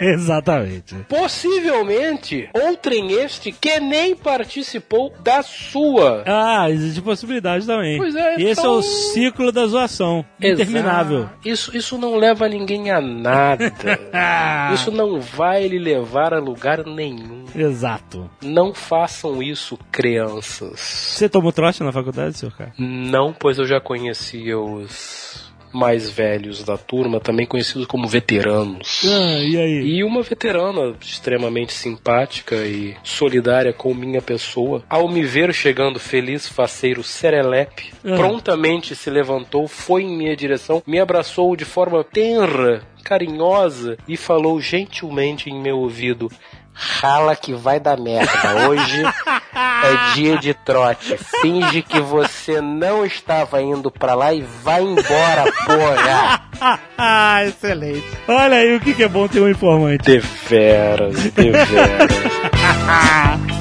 [0.04, 0.94] Exatamente.
[1.08, 6.22] Possivelmente, outrem este que nem participou da sua.
[6.26, 7.98] Ah, existe possibilidade também.
[7.98, 10.24] Pois é, E esse é então- o ciclo da zoação.
[10.40, 11.20] Interminável.
[11.20, 11.48] Exato.
[11.48, 13.72] Isso, isso não leva ninguém a nada.
[14.74, 17.44] Isso não vai lhe levar a lugar nenhum.
[17.54, 18.30] Exato.
[18.42, 20.78] Não façam isso, crianças.
[20.80, 22.72] Você tomou trote na faculdade, seu cara?
[22.78, 29.02] Não, pois eu já conhecia os mais velhos da turma, também conhecidos como veteranos.
[29.04, 29.96] Ah, e aí?
[29.96, 36.46] E uma veterana extremamente simpática e solidária com minha pessoa, ao me ver chegando feliz,
[36.48, 38.16] faceiro, serelepe, Ah.
[38.16, 44.60] prontamente se levantou, foi em minha direção, me abraçou de forma tenra, carinhosa e falou
[44.60, 46.30] gentilmente em meu ouvido:
[46.78, 48.68] Rala que vai dar merda.
[48.68, 51.18] Hoje é dia de trote.
[51.42, 56.40] Finge que você não estava indo pra lá e vai embora, porra.
[56.96, 58.06] Ah, excelente.
[58.28, 60.04] Olha aí o que, que é bom ter um informante.
[60.04, 62.12] Deveras, deveras.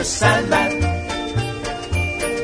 [0.00, 0.04] Mr.
[0.04, 0.80] Sandman,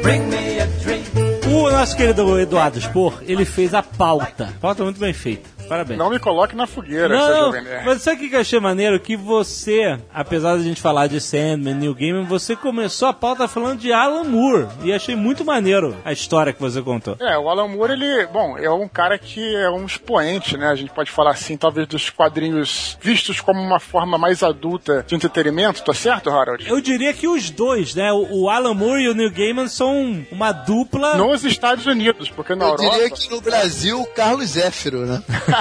[0.02, 1.02] bring me a dream.
[1.50, 4.52] O nosso querido Eduardo Spor, ele fez a pauta.
[4.60, 5.55] Pauta muito bem feita.
[5.68, 5.98] Parabéns.
[5.98, 7.84] Não me coloque na fogueira, Não, Jovem Nerd.
[7.86, 9.00] mas sabe o que eu achei maneiro?
[9.00, 13.80] Que você, apesar da gente falar de Sandman, New Game, você começou a pauta falando
[13.80, 14.68] de Alan Moore.
[14.82, 17.16] E achei muito maneiro a história que você contou.
[17.20, 20.68] É, o Alan Moore, ele, bom, é um cara que é um expoente, né?
[20.68, 25.14] A gente pode falar assim, talvez dos quadrinhos vistos como uma forma mais adulta de
[25.14, 26.68] entretenimento, tá certo, Harold?
[26.68, 28.12] Eu diria que os dois, né?
[28.12, 31.16] O o Alan Moore e o Neil Gaiman são uma dupla.
[31.16, 32.90] Nos Estados Unidos, porque na Eu Europa.
[32.90, 35.22] diria que no Brasil, o Carlos Zéfiro, né?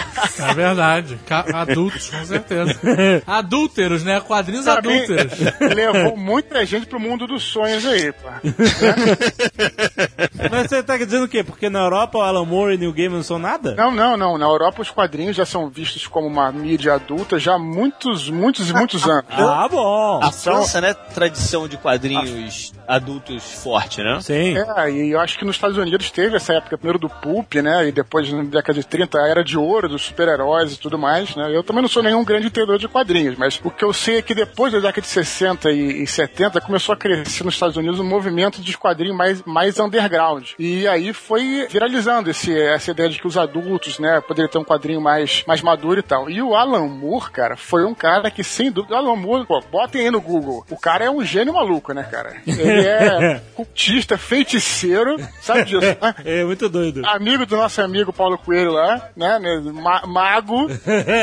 [0.49, 1.19] É verdade.
[1.27, 2.79] Ca- Adultos, com certeza.
[3.27, 4.19] Adúlteros, né?
[4.21, 5.39] Quadrinhos Também adúlteros.
[5.75, 8.27] levou muita gente pro mundo dos sonhos aí, pô.
[10.51, 11.43] Mas você tá dizendo o quê?
[11.43, 13.75] Porque na Europa o Alan Moore e New Game não são nada?
[13.75, 14.37] Não, não, não.
[14.37, 18.69] Na Europa os quadrinhos já são vistos como uma mídia adulta já há muitos, muitos
[18.69, 19.25] e muitos anos.
[19.31, 20.19] Ah, bom.
[20.23, 20.93] A França, né?
[20.93, 24.19] Tradição de quadrinhos adultos forte, né?
[24.21, 24.55] Sim.
[24.57, 27.87] É, e eu acho que nos Estados Unidos teve essa época primeiro do Pulp, né?
[27.87, 31.35] E depois, na década de 30, a era de ouro dos super-heróis e tudo mais,
[31.35, 31.55] né?
[31.55, 34.21] Eu também não sou nenhum grande entendedor de quadrinhos, mas o que eu sei é
[34.21, 37.99] que depois da década de 60 e, e 70 começou a crescer nos Estados Unidos
[37.99, 40.51] um movimento de quadrinhos mais, mais underground.
[40.59, 44.63] E aí foi viralizando esse, essa ideia de que os adultos, né, poderiam ter um
[44.63, 46.29] quadrinho mais, mais maduro e tal.
[46.29, 49.61] E o Alan Moore, cara, foi um cara que, sem dúvida, o Alan Moore, pô,
[49.71, 50.65] botem aí no Google.
[50.69, 52.35] O cara é um gênio maluco, né, cara?
[52.45, 56.15] Ele é cultista, feiticeiro, sabe disso, né?
[56.25, 57.01] É muito doido.
[57.05, 59.39] Amigo do nosso amigo Paulo Coelho lá, né?
[59.39, 60.67] né, ma- mago.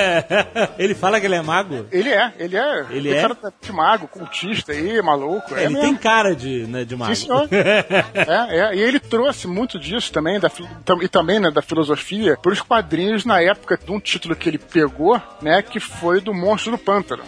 [0.78, 1.86] ele fala que ele é mago?
[1.90, 2.86] Ele é, ele é.
[2.90, 3.20] Ele é?
[3.20, 5.54] cara tá de mago, cultista aí, maluco.
[5.54, 5.80] É ele mesmo.
[5.82, 7.14] tem cara de, né, de mago.
[7.14, 7.48] Sim, senhor.
[7.52, 10.50] é, é, e ele trouxe muito disso também, da,
[11.02, 14.58] e também né, da filosofia, para os quadrinhos na época de um título que ele
[14.58, 17.22] pegou, né, que foi do Monstro do Pântano.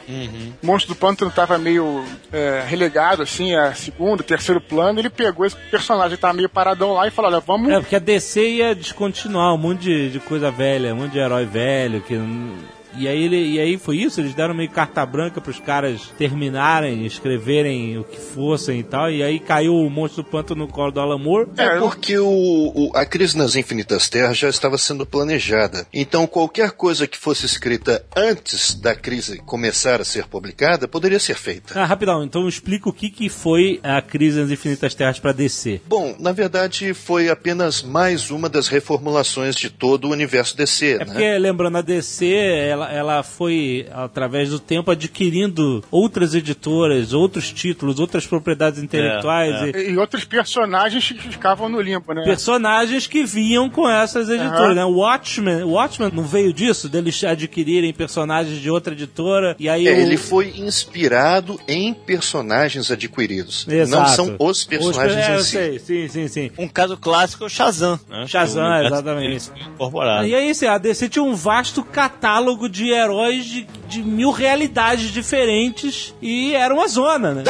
[0.62, 5.44] O Monstro do Pântano estava meio é, relegado, assim, a segundo, terceiro plano, ele pegou
[5.44, 7.70] esse personagem que tava meio paradão lá e falou, olha, vamos...
[7.72, 11.18] É, porque a DC ia descontinuar um monte de, de coisa velha, um monte de
[11.18, 12.14] herói velho que.
[12.14, 16.12] não- E aí, ele, e aí foi isso, eles deram meio carta branca pros caras
[16.18, 20.72] terminarem, escreverem o que fossem e tal, e aí caiu o monstro do pântano no
[20.72, 21.48] colo do Alan Moore.
[21.56, 25.86] É porque o, o- a crise nas Infinitas Terras já estava sendo planejada.
[25.92, 31.34] Então, qualquer coisa que fosse escrita antes da crise começar a ser publicada poderia ser
[31.36, 31.78] feita.
[31.78, 35.80] Ah, rapidão, então explica o que, que foi a crise nas Infinitas Terras pra DC.
[35.86, 40.98] Bom, na verdade, foi apenas mais uma das reformulações de todo o universo DC, É
[40.98, 41.04] né?
[41.04, 47.98] porque, lembrando, a DC, ela, ela foi, através do tempo, adquirindo outras editoras, outros títulos,
[47.98, 52.22] outras propriedades intelectuais É, e E outros personagens que ficavam no limbo, né?
[52.24, 54.74] personagens que vinham com essas editoras, Aham.
[54.74, 54.84] né?
[54.84, 59.86] O Watchmen, o Watchmen não veio disso, deles adquirirem personagens de outra editora, e aí
[59.86, 63.66] É, o- ele foi inspirado em personagens adquiridos.
[63.66, 64.10] Não Exato.
[64.10, 65.50] são os personagens é, em eu si.
[65.50, 66.50] sei, sim, sim, sim.
[66.58, 67.98] Um caso clássico é o Shazam.
[68.08, 68.26] Né?
[68.26, 69.50] Shazam, universo exatamente.
[69.74, 70.26] Incorporado.
[70.26, 75.10] E aí, assim, a DC tinha um vasto catálogo de heróis de, de mil realidades
[75.10, 77.42] diferentes e era uma zona, né?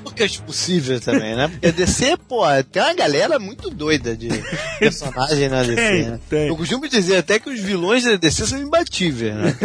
[0.00, 1.48] Mais poucas possíveis também, né?
[1.48, 4.28] Porque a DC, pô, tem uma galera muito doida de
[4.78, 6.20] personagem na DC, Tem, né?
[6.28, 6.48] tem.
[6.48, 9.56] Eu costumo dizer até que os vilões da DC são imbatíveis, né?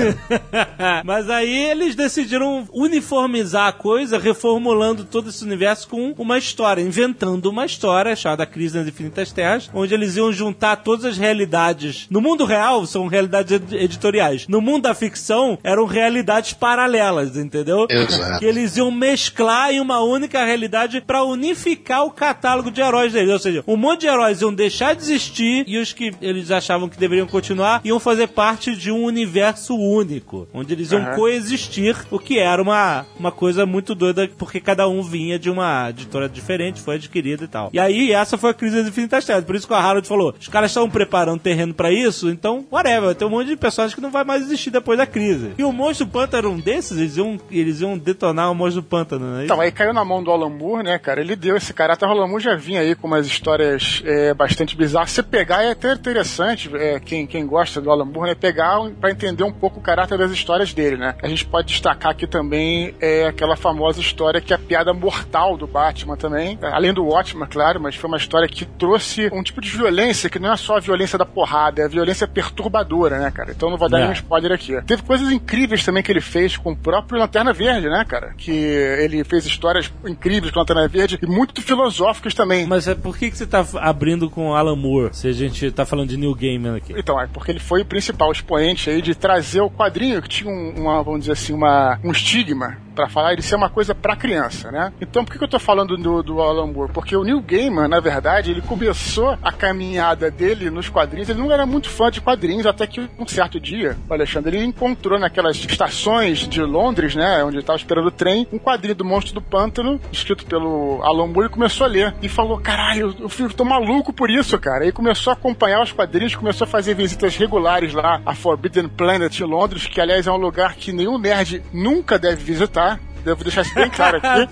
[1.04, 7.46] Mas aí eles decidiram uniformizar a coisa, reformulando todo esse universo com uma história, inventando
[7.50, 12.08] uma história chamada Crise nas Infinitas Terras, onde eles iam juntar todas as realidades.
[12.10, 14.48] No mundo real, são realidades ed- editoriais.
[14.48, 17.88] No mundo da ficção, eram realidades paralelas, entendeu?
[17.90, 18.40] Exato.
[18.40, 23.32] Que eles iam mesclar em uma única realidade pra unificar o catálogo de heróis deles.
[23.32, 26.90] Ou seja, um monte de heróis iam deixar de existir e os que eles achavam
[26.90, 31.16] que deveriam continuar iam fazer parte de um universo único, onde eles iam Aham.
[31.16, 35.90] coexistir, o que era uma, uma coisa muito doida, porque cada um vinha de uma
[35.90, 37.70] editora diferente, foi adquirida e tal.
[37.74, 39.44] E aí, essa foi a crise das infinitas terras.
[39.44, 43.02] Por isso que o Harold falou: os caras estão preparando terreno pra isso, então, whatever,
[43.06, 45.52] vai ter um monte de personagens que não vai mais existir depois da crise.
[45.58, 48.82] E o monstro do pântano era um desses, eles iam, eles iam detonar o monstro
[48.82, 49.46] do pântano, né?
[49.46, 51.22] Então, aí caiu na mão do Alan Moore, né, cara?
[51.22, 52.06] Ele deu esse caráter.
[52.08, 55.12] O Alan Moore já vinha aí com umas histórias é, bastante bizarras.
[55.12, 59.12] Se pegar é até interessante, é, quem, quem gosta do Alan Moore, né, pegar pra
[59.12, 61.16] entender um pouco o caráter das histórias dele, né?
[61.22, 65.58] A gente pode destacar aqui também é, aquela famosa história que é a piada mortal
[65.58, 66.58] do Batman também.
[66.62, 70.30] É, Além do Watchman, claro, mas foi uma história que trouxe um tipo de violência
[70.30, 73.52] que não é só a violência da porrada, é a violência perturbadora, né, cara?
[73.52, 74.02] Então não vou dar É.
[74.02, 74.80] nenhum spoiler aqui.
[74.84, 78.34] Teve coisas incríveis também que ele fez com o próprio Lanterna Verde, né, cara?
[78.38, 82.66] Que ele fez histórias incríveis com Lanterna Verde e muito filosóficas também.
[82.66, 85.86] Mas é, por que, que você tá abrindo com Alan Moore, se a gente tá
[85.86, 86.94] falando de New Gaiman aqui?
[86.98, 90.50] Então, é porque ele foi o principal expoente aí de trazer o quadrinho que tinha
[90.50, 94.16] um- uma, vamos dizer assim, uma, um estigma pra falar ele ser uma coisa pra
[94.16, 94.92] criança, né?
[95.02, 96.92] Então, por que, que eu tô falando do, do Alan Moore?
[96.92, 101.52] Porque o Neil Gaiman, na verdade, ele começou a caminhada dele nos quadrinhos, ele não
[101.52, 105.58] era muito fã de quadrinhos, até que um certo dia, o Alexandre, ele encontrou naquelas
[105.58, 109.42] estações de Londres, né, onde ele tava esperando o trem, um quadrinho do Monstro do
[109.42, 112.16] Pântano, escrito pelo Alan Moore, e começou a ler.
[112.22, 114.86] E falou, caralho, eu fico, tô maluco por isso, cara.
[114.86, 119.40] E começou a acompanhar os quadrinhos, começou a fazer visitas regulares lá, a Forbidden Planet
[119.40, 122.85] em Londres, que aliás é um lugar que nenhum nerd nunca deve visitar.
[123.26, 124.48] Devo deixar isso bem claro aqui.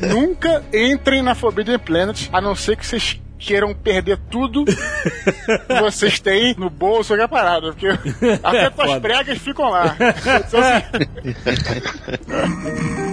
[0.08, 6.18] nunca entrem na Forbidden Planet, a não ser que vocês queiram perder tudo que vocês
[6.18, 7.86] têm no bolso, qualquer parada, porque
[8.42, 9.00] até tuas Foda.
[9.00, 9.94] pregas ficam lá.
[10.46, 10.82] Então, assim,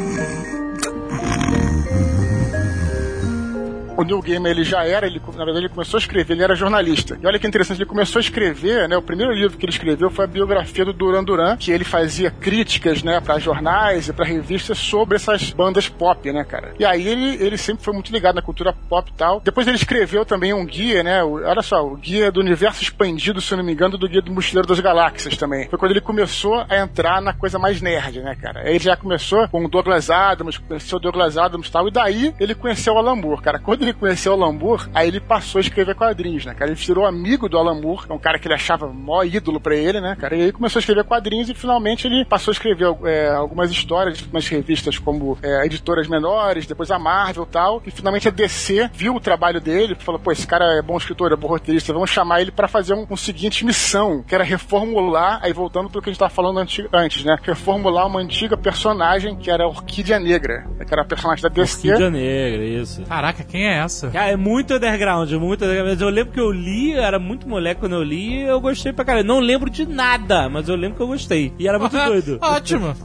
[3.97, 6.53] O Neil Gaiman, ele já era, ele, na verdade, ele começou a escrever, ele era
[6.55, 7.17] jornalista.
[7.21, 8.97] E olha que interessante, ele começou a escrever, né?
[8.97, 12.29] O primeiro livro que ele escreveu foi a biografia do Duran Duran, que ele fazia
[12.29, 16.73] críticas, né, para jornais e para revistas sobre essas bandas pop, né, cara?
[16.77, 19.39] E aí ele, ele sempre foi muito ligado na cultura pop e tal.
[19.39, 21.23] Depois ele escreveu também um guia, né?
[21.23, 24.21] o- olha só, o guia do universo expandido, se eu não me engano, do guia
[24.21, 25.69] do Mochileiro das Galáxias também.
[25.69, 28.59] Foi quando ele começou a entrar na coisa mais nerd, né, cara?
[28.61, 31.91] Aí ele já começou com o Douglas Adams, conheceu o Douglas Adams e tal, e
[31.91, 33.57] daí ele conheceu o Alan Moore, cara.
[33.59, 36.71] Quando ele conheceu o Alan Moore, aí ele passou a escrever quadrinhos, né, cara?
[36.71, 39.75] Ele virou amigo do Alan Moore, é um cara que ele achava mó ídolo pra
[39.75, 40.35] ele, né, cara?
[40.35, 44.25] E aí começou a escrever quadrinhos e finalmente ele passou a escrever é, algumas histórias
[44.31, 48.89] nas revistas como é, editoras menores, depois a Marvel e tal, e finalmente a DC
[48.93, 51.93] viu o trabalho dele e falou, pô, esse cara é bom escritor, é bom roteirista,
[51.93, 56.01] vamos chamar ele pra fazer um, um seguinte missão, que era reformular, aí voltando pro
[56.01, 57.37] que a gente tava falando antes, né?
[57.41, 61.89] Reformular uma antiga personagem que era a Orquídea Negra, que era a personagem da DC.
[61.89, 63.03] Orquídea Negra, isso.
[63.03, 64.09] Caraca, quem é essa?
[64.09, 65.89] Cara, é muito underground, muito underground.
[65.91, 68.59] Mas eu lembro que eu li, eu era muito moleque quando eu li e eu
[68.59, 69.25] gostei pra caralho.
[69.27, 71.53] Não lembro de nada, mas eu lembro que eu gostei.
[71.59, 72.37] E era muito doido.
[72.41, 72.95] Ótimo.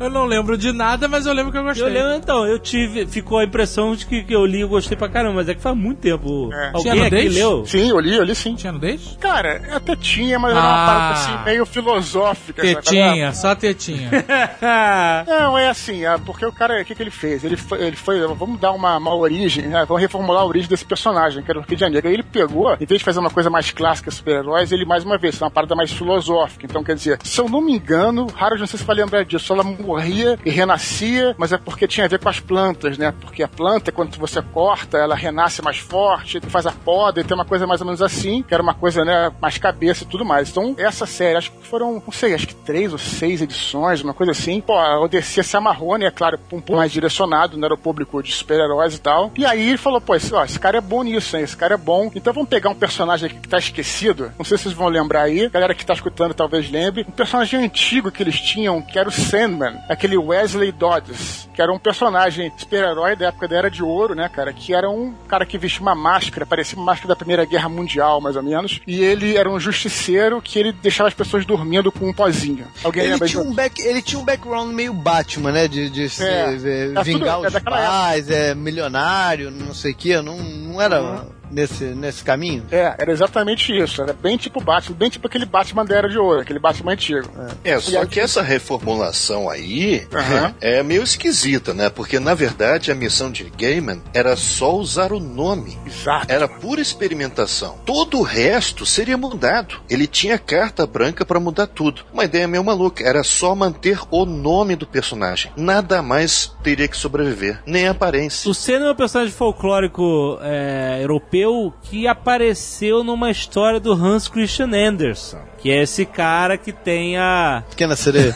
[0.00, 1.86] Eu não lembro de nada, mas eu lembro que eu gostei.
[1.86, 3.06] Eu lembro, então, eu tive.
[3.06, 5.54] Ficou a impressão de que, que eu li e eu gostei pra caramba, mas é
[5.54, 6.50] que faz muito tempo.
[6.52, 6.56] É.
[6.56, 7.34] Tinha Alguém aqui nudez?
[7.34, 7.66] leu?
[7.66, 8.54] Sim, eu li, eu li sim.
[8.54, 9.16] Tinha nudez?
[9.20, 10.86] Cara, até tinha, mas era uma Ah.
[10.86, 12.62] parada assim, meio filosófica.
[12.62, 12.74] sabe?
[12.76, 14.10] Tetinha, só tetinha.
[15.26, 17.44] Não, é assim, é porque o cara, o que, que ele fez?
[17.44, 19.84] Ele foi, ele foi, vamos dar uma, uma origem, né?
[19.84, 22.08] vamos reformular a origem desse personagem, que era o Orquídea Negra.
[22.08, 25.18] Aí ele pegou, em vez de fazer uma coisa mais clássica, super-heróis, ele mais uma
[25.18, 26.66] vez, uma parada mais filosófica.
[26.66, 29.52] Então, quer dizer, se eu não me engano, Harold, não sei se vai lembrar disso,
[29.52, 33.12] ela morria e renascia, mas é porque tinha a ver com as plantas, né?
[33.20, 37.34] Porque a planta, quando você corta, ela renasce mais forte, faz a poda, e tem
[37.34, 40.24] uma coisa mais ou menos assim, que era uma coisa, né, mais cabeça e tudo
[40.24, 40.50] mais.
[40.50, 44.14] Então, essa série, acho que foram, não sei, acho que três ou seis edições, uma
[44.14, 44.60] coisa assim.
[44.60, 46.10] Pô, a ODC se amarrou, né?
[46.10, 49.30] Claro, um pouco mais direcionado, não era o público de super-heróis e tal.
[49.36, 51.42] E aí ele falou, pô, esse, ó, esse cara é bom nisso, hein?
[51.44, 52.10] Esse cara é bom.
[52.14, 54.32] Então vamos pegar um personagem aqui que tá esquecido.
[54.38, 55.46] Não sei se vocês vão lembrar aí.
[55.46, 57.04] A galera que tá escutando talvez lembre.
[57.08, 59.76] Um personagem antigo que eles tinham, que era o Sandman.
[59.88, 61.48] Aquele Wesley Dodds.
[61.54, 64.52] Que era um personagem super-herói da época da Era de Ouro, né, cara?
[64.52, 68.20] Que era um cara que vestia uma máscara, parecia uma máscara da Primeira Guerra Mundial,
[68.20, 68.80] mais ou menos.
[68.86, 72.66] E ele era um justiceiro que ele deixava as pessoas dormindo com um pozinho.
[72.82, 75.68] Alguém Ele lembra tinha, um back, ele tinha um background meio Batman, né?
[75.68, 76.56] De, de É.
[76.64, 80.20] eh, É vingar tudo- é os daquela pais, é milionário, não sei o que.
[80.22, 81.41] Não, não era Uhum.
[81.52, 82.64] Nesse, nesse caminho?
[82.70, 84.02] É, era exatamente isso.
[84.02, 87.28] Era bem tipo Batman, bem tipo aquele Batman da Era de Ouro, aquele Batman antigo.
[87.64, 90.54] É, E só aí- que essa reformulação aí Aham.
[90.60, 91.90] é meio esquisita, né?
[91.90, 95.78] Porque na verdade a missão de Gaiman era só usar o nome.
[95.86, 96.26] Exato.
[96.32, 97.78] Era pura experimentação.
[97.84, 99.76] Todo o resto seria mudado.
[99.90, 102.02] Ele tinha carta branca pra mudar tudo.
[102.12, 103.04] Uma ideia meio maluca.
[103.06, 105.52] Era só manter o nome do personagem.
[105.56, 107.60] Nada mais teria que sobreviver.
[107.66, 108.50] Nem a aparência.
[108.50, 111.41] O Senna é um personagem folclórico é, europeu
[111.82, 115.40] que apareceu numa história do Hans Christian Andersen.
[115.58, 117.62] Que é esse cara que tem a.
[117.70, 118.34] Pequena sereia.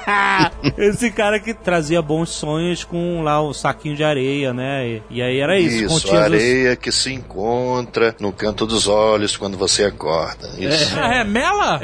[0.78, 4.86] esse cara que trazia bons sonhos com lá o saquinho de areia, né?
[4.88, 5.84] E, e aí era isso.
[5.84, 10.48] Isso, continha areia que se encontra no canto dos olhos quando você acorda.
[10.56, 10.98] Isso.
[10.98, 11.80] Ah, é mela?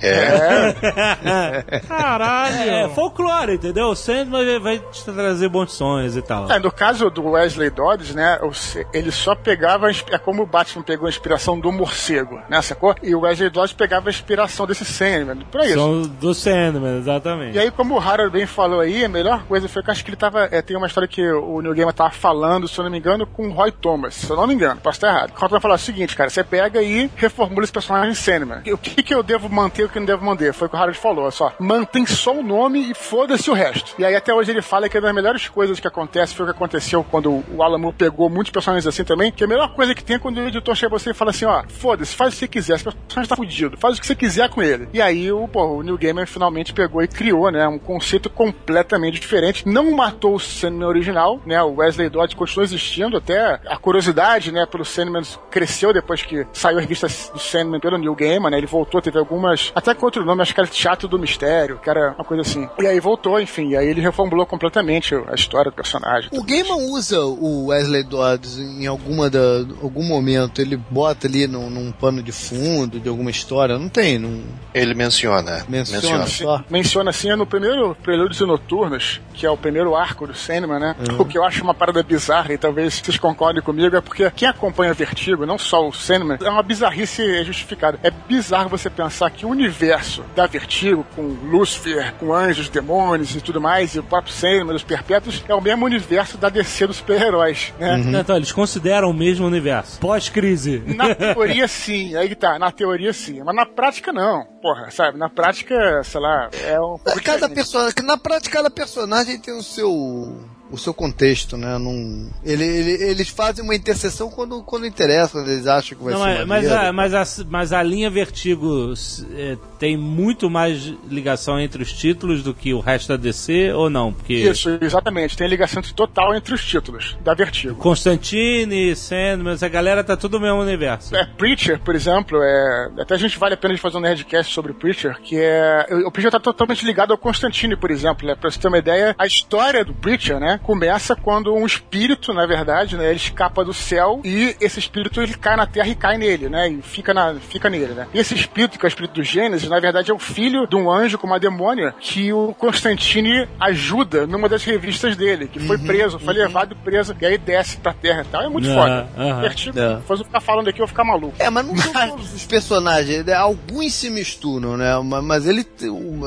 [0.00, 1.80] É.
[1.88, 2.70] Caralho.
[2.70, 3.86] É, folclore, entendeu?
[3.88, 6.50] O Sandman vai te trazer bons sonhos e tal.
[6.50, 10.82] É, no caso do Wesley Dodds, né, se- ele só pegava, é como o Batman
[10.82, 12.94] pegou a inspiração do morcego, né, sacou?
[13.02, 15.74] E o Wesley Dodds pegava a inspiração desse Sandman, por isso.
[15.74, 17.56] São do Sandman, exatamente.
[17.56, 20.04] E aí, como o Harold bem falou aí, a melhor coisa foi que eu acho
[20.04, 20.48] que ele tava.
[20.50, 23.26] é, tem uma história que o Neil Gaiman tava falando, se eu não me engano,
[23.26, 24.14] com o Roy Thomas.
[24.14, 25.30] Se eu não me engano, posso estar errado.
[25.30, 28.62] O Roy Thomas falou o seguinte, cara, você pega e reformula esse personagem Sandman.
[28.72, 30.52] O que, que eu devo manter e o que eu não devo manter?
[30.52, 31.52] Foi o que o Harold falou, só.
[31.58, 33.94] Mantém só o nome e foda-se o resto.
[33.98, 36.44] E aí até hoje ele fala que é uma das melhores coisas que acontece foi
[36.44, 39.74] o que aconteceu quando o Alan Moore pegou muitos personagens assim também, que a melhor
[39.74, 42.30] coisa que tem é quando o editor chega você e fala assim, ó, foda-se, faz
[42.30, 44.88] o que você quiser, esse personagem tá fudido, faz o que você quiser com ele.
[44.92, 49.18] E aí o, pô, o Neil Gaiman finalmente pegou e criou, né, um conceito completamente
[49.18, 49.66] diferente.
[49.66, 54.66] Não matou o Sandman original, né, o Wesley Dodds continua existindo, até a curiosidade, né,
[54.66, 58.66] pelo Sandman cresceu depois que saiu a revista do Sandman pelo Neil Gaiman, né, ele
[58.66, 59.72] voltou, teve teve algumas.
[59.74, 62.68] Até com outro nome, acho que era Teatro do Mistério, que era uma coisa assim.
[62.80, 66.28] E aí voltou, enfim, e aí ele reformulou completamente a história do personagem.
[66.32, 69.38] O Gaiman usa o Wesley Dodds em alguma da,
[69.82, 74.18] algum momento, ele bota ali num, num pano de fundo de alguma história, não tem?
[74.18, 74.42] Não...
[74.74, 75.64] Ele menciona.
[75.68, 76.64] Menciona só.
[76.68, 80.78] Menciona assim é no primeiro Prelúdios e Noturnos, que é o primeiro arco do Sandman,
[80.78, 80.96] né?
[81.18, 84.48] O que eu acho uma parada bizarra, e talvez vocês concordem comigo, é porque quem
[84.48, 87.98] acompanha Vertigo, não só o Sandman, é uma bizarrice justificada.
[88.02, 93.40] É bizarro você pensar que o universo da Vertigo, com Lúcifer, com anjos, demônios e
[93.40, 96.96] tudo mais, e o próprio Sandman, os Perpétuos, é o mesmo universo da DC dos
[96.96, 98.02] super-heróis, né?
[98.24, 100.00] Então, eles consideram o mesmo universo.
[100.00, 100.82] Pós-crise.
[100.96, 102.16] Na teoria, sim.
[102.16, 102.58] Aí que tá.
[102.58, 103.42] Na teoria, sim.
[103.44, 104.44] Mas na prática, não.
[104.62, 105.18] Porra, sabe?
[105.18, 109.62] Na prática, sei lá, é um pouco Cada personagem, na prática, cada personagem tem o
[109.62, 111.78] seu o seu contexto, né?
[111.78, 116.14] Não, ele, ele- eles fazem uma interseção quando, quando interessa, quando eles acham que vai
[116.14, 118.92] Não, ser mas, mas, a, mas, a, mas a linha Vertigo
[119.36, 123.88] é, tem muito mais ligação entre os títulos do que o resto da DC ou
[123.90, 124.12] não?
[124.12, 125.36] Porque Isso, exatamente.
[125.36, 127.76] Tem ligação total entre os títulos da Vertigo.
[127.76, 131.14] Constantine, Sandman, essa galera tá tudo no mesmo universo.
[131.14, 134.52] É, Preacher, por exemplo, é, até a gente vale a pena de fazer um Nerdcast
[134.52, 135.86] sobre Preacher, que é.
[136.06, 138.34] O Preacher tá totalmente ligado ao Constantine, por exemplo, né?
[138.34, 140.53] Pra você ter uma ideia, a história do Preacher, né?
[140.62, 143.06] Começa quando um espírito, na verdade, né?
[143.06, 146.68] Ele escapa do céu e esse espírito ele cai na terra e cai nele, né?
[146.68, 148.06] E fica, na, fica nele, né?
[148.14, 150.76] E esse espírito, que é o espírito do Gênesis, na verdade é o filho de
[150.76, 155.78] um anjo com uma demônia que o Constantine ajuda numa das revistas dele, que foi
[155.78, 158.42] preso, foi levado preso, e aí desce pra terra e tal.
[158.42, 159.40] É muito Ah, foda.
[159.40, 159.98] Vertigo, É.
[160.06, 161.34] Se eu ficar falando aqui, eu vou ficar maluco.
[161.38, 163.34] É, mas não são todos os personagens, né?
[163.34, 164.98] alguns se misturam, né?
[165.00, 165.66] Ma- Mas ele,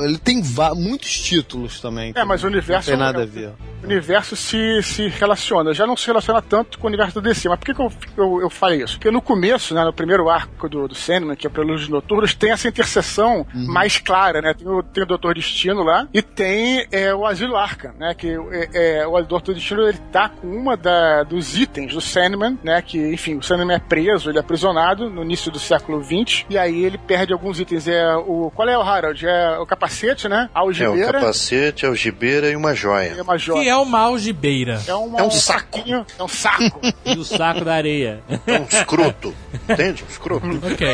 [0.04, 0.42] ele tem
[0.76, 2.14] muitos títulos também.
[2.16, 2.90] É, mas o universo.
[2.92, 3.52] Não tem nada é- a ver.
[3.82, 5.74] O universo se, se relaciona.
[5.74, 7.48] Já não se relaciona tanto com o universo do DC.
[7.50, 8.98] Mas por que, que eu, eu, eu falei isso?
[8.98, 12.52] Porque no começo, né, no primeiro arco do, do Sandman, que é Prelúdios Noturnos, tem
[12.52, 14.54] essa interseção mais clara, né?
[14.54, 18.14] Tem o, tem o Doutor Destino lá e tem é, o Asilo Arkham, né?
[18.14, 22.58] Que é, é, o Doutor Destino ele tá com uma da, dos itens do Sandman,
[22.64, 22.82] né?
[22.82, 26.58] Que, enfim, o Sandman é preso, ele é aprisionado no início do século XX e
[26.58, 27.88] aí ele perde alguns itens.
[27.88, 29.26] É o, qual é o Harold?
[29.26, 30.50] É o capacete, né?
[30.54, 33.22] A É o algibeira capacete, a algibeira e uma joia.
[33.22, 33.64] uma joia.
[33.64, 34.82] Que é uma algibeira.
[34.88, 35.78] É, uma- É um saco.
[35.78, 36.82] saquinho, É um saco.
[37.06, 38.22] E o saco da areia.
[38.46, 39.34] É um escroto.
[39.70, 40.04] Entende?
[40.04, 40.48] Um escroto.
[40.72, 40.88] Ok.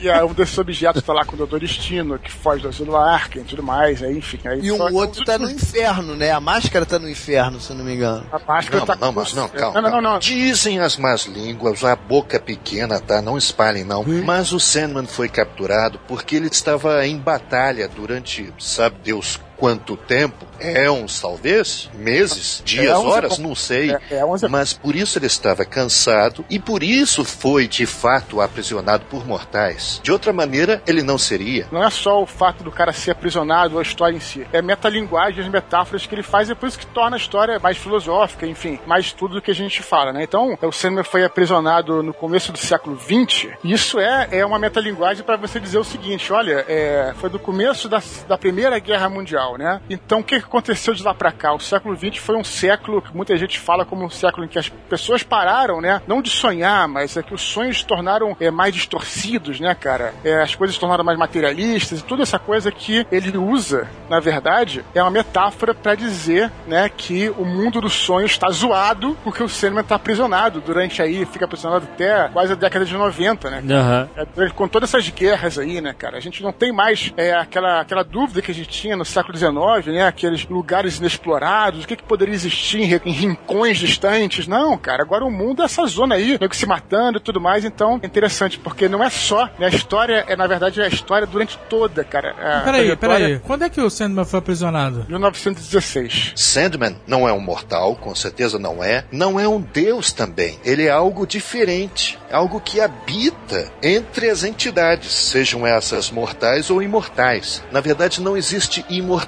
[0.00, 2.96] e aí um desses objetos tá lá com o Doutor Destino, que foge do Asilo
[2.96, 4.02] Arkham e tudo mais.
[4.02, 4.38] Aí, enfim.
[4.46, 6.30] Aí E um só- outro tá no inferno, né?
[6.30, 8.26] A máscara tá no inferno, se eu não me engano.
[8.32, 9.80] A máscara Não, tá não, com- mas não, calma.
[9.80, 10.12] Não, não, não.
[10.12, 10.18] não.
[10.18, 13.20] Dizem as más línguas, a boca pequena, tá?
[13.20, 14.04] Não espalhem, não.
[14.24, 20.46] Mas o Sandman foi capturado porque ele estava em batalha durante, sabe Deus quanto tempo?
[20.58, 23.92] É uns, talvez, meses, dias, É horas, não sei.
[23.92, 29.04] É, é Mas por isso ele estava cansado e por isso foi, de fato, aprisionado
[29.06, 30.00] por mortais.
[30.02, 31.66] De outra maneira, ele não seria.
[31.70, 34.46] Não é só o fato do cara ser aprisionado ou a história em si.
[34.52, 37.76] É metalinguagem, as metáforas que ele faz, é por isso que torna a história mais
[37.76, 40.22] filosófica, enfim, mais tudo do que a gente fala, né?
[40.22, 43.50] Então, o Sandman foi aprisionado no começo do século XX.
[43.62, 47.88] Isso é, é uma metalinguagem para você dizer o seguinte: olha, é, foi do começo
[47.88, 49.80] da, da Primeira Guerra Mundial, né?
[49.88, 51.52] Então, o que aconteceu de lá para cá?
[51.52, 54.58] O século XX foi um século que muita gente fala como um século em que
[54.58, 56.00] as pessoas pararam, né?
[56.06, 60.14] Não de sonhar, mas é que os sonhos se tornaram é, mais distorcidos, né, cara?
[60.24, 64.20] É, as coisas se tornaram mais materialistas e toda essa coisa que ele usa, na
[64.20, 69.42] verdade, é uma metáfora para dizer, né, que o mundo dos sonhos está zoado porque
[69.42, 73.62] o Sandman está aprisionado durante aí, fica aprisionado até quase a década de 90, né?
[73.70, 74.08] Aham.
[74.16, 76.16] É, com todas essas guerras aí, né, cara?
[76.16, 79.35] A gente não tem mais é, aquela, aquela dúvida que a gente tinha no século
[79.36, 80.06] XIX, né?
[80.06, 84.46] Aqueles lugares inexplorados, o que, que poderia existir em, rincões distantes.
[84.46, 87.64] Não, cara, agora o mundo é essa zona aí, nego se matando e tudo mais.
[87.64, 89.66] Então é interessante, porque não é só, né?
[89.66, 92.30] A história é, na verdade, é a história durante toda, cara.
[92.30, 93.38] A Peraí, trajetória- peraí.
[93.40, 95.04] Quando é que o Sandman foi aprisionado?
[95.08, 96.32] 1916.
[96.34, 99.04] Sandman não é um mortal, com certeza não é.
[99.10, 100.58] Não é um deus também.
[100.64, 107.62] Ele é algo diferente, algo que habita entre as entidades, sejam essas mortais ou imortais.
[107.72, 109.25] Na verdade, não existe imortalidade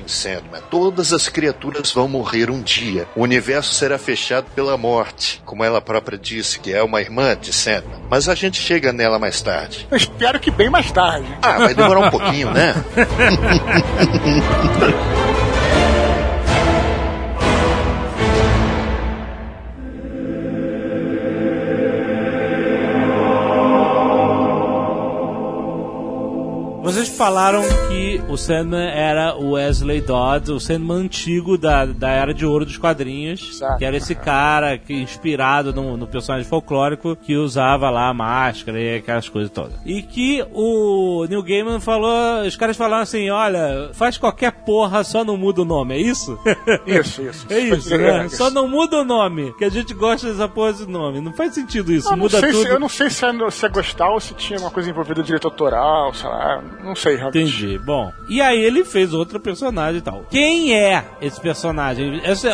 [0.00, 0.62] em Sandman.
[0.70, 3.06] Todas as criaturas vão morrer um dia.
[3.14, 7.52] O universo será fechado pela morte, como ela própria disse, que é uma irmã de
[7.52, 8.00] Sandman.
[8.10, 9.86] Mas a gente chega nela mais tarde.
[9.90, 11.28] Eu espero que bem mais tarde.
[11.42, 12.74] Ah, vai demorar um pouquinho, né?
[26.88, 32.32] Vocês falaram que o Sandman era o Wesley Dodd, o Sandman antigo da, da Era
[32.32, 33.50] de Ouro dos quadrinhos.
[33.56, 33.76] Exato.
[33.78, 38.80] Que era esse cara que, inspirado no, no personagem folclórico que usava lá a máscara
[38.80, 39.74] e aquelas coisas todas.
[39.84, 45.22] E que o Neil Gaiman falou, os caras falaram assim, olha, faz qualquer porra, só
[45.22, 46.38] não muda o nome, é isso?
[46.86, 47.46] Isso, isso.
[47.52, 48.26] É isso, É, né?
[48.26, 48.36] isso.
[48.36, 51.20] Só não muda o nome, que a gente gosta dessa porra desse nome.
[51.20, 52.62] Não faz sentido isso, não, muda sei tudo.
[52.62, 55.22] se, eu não sei se é, se é gostar ou se tinha uma coisa envolvida
[55.22, 56.62] direito autoral, sei lá.
[56.82, 57.38] Não sei, realmente.
[57.38, 57.78] Entendi.
[57.78, 60.24] Bom, e aí ele fez outro personagem e tal.
[60.30, 62.20] Quem é esse personagem?
[62.24, 62.48] Esse-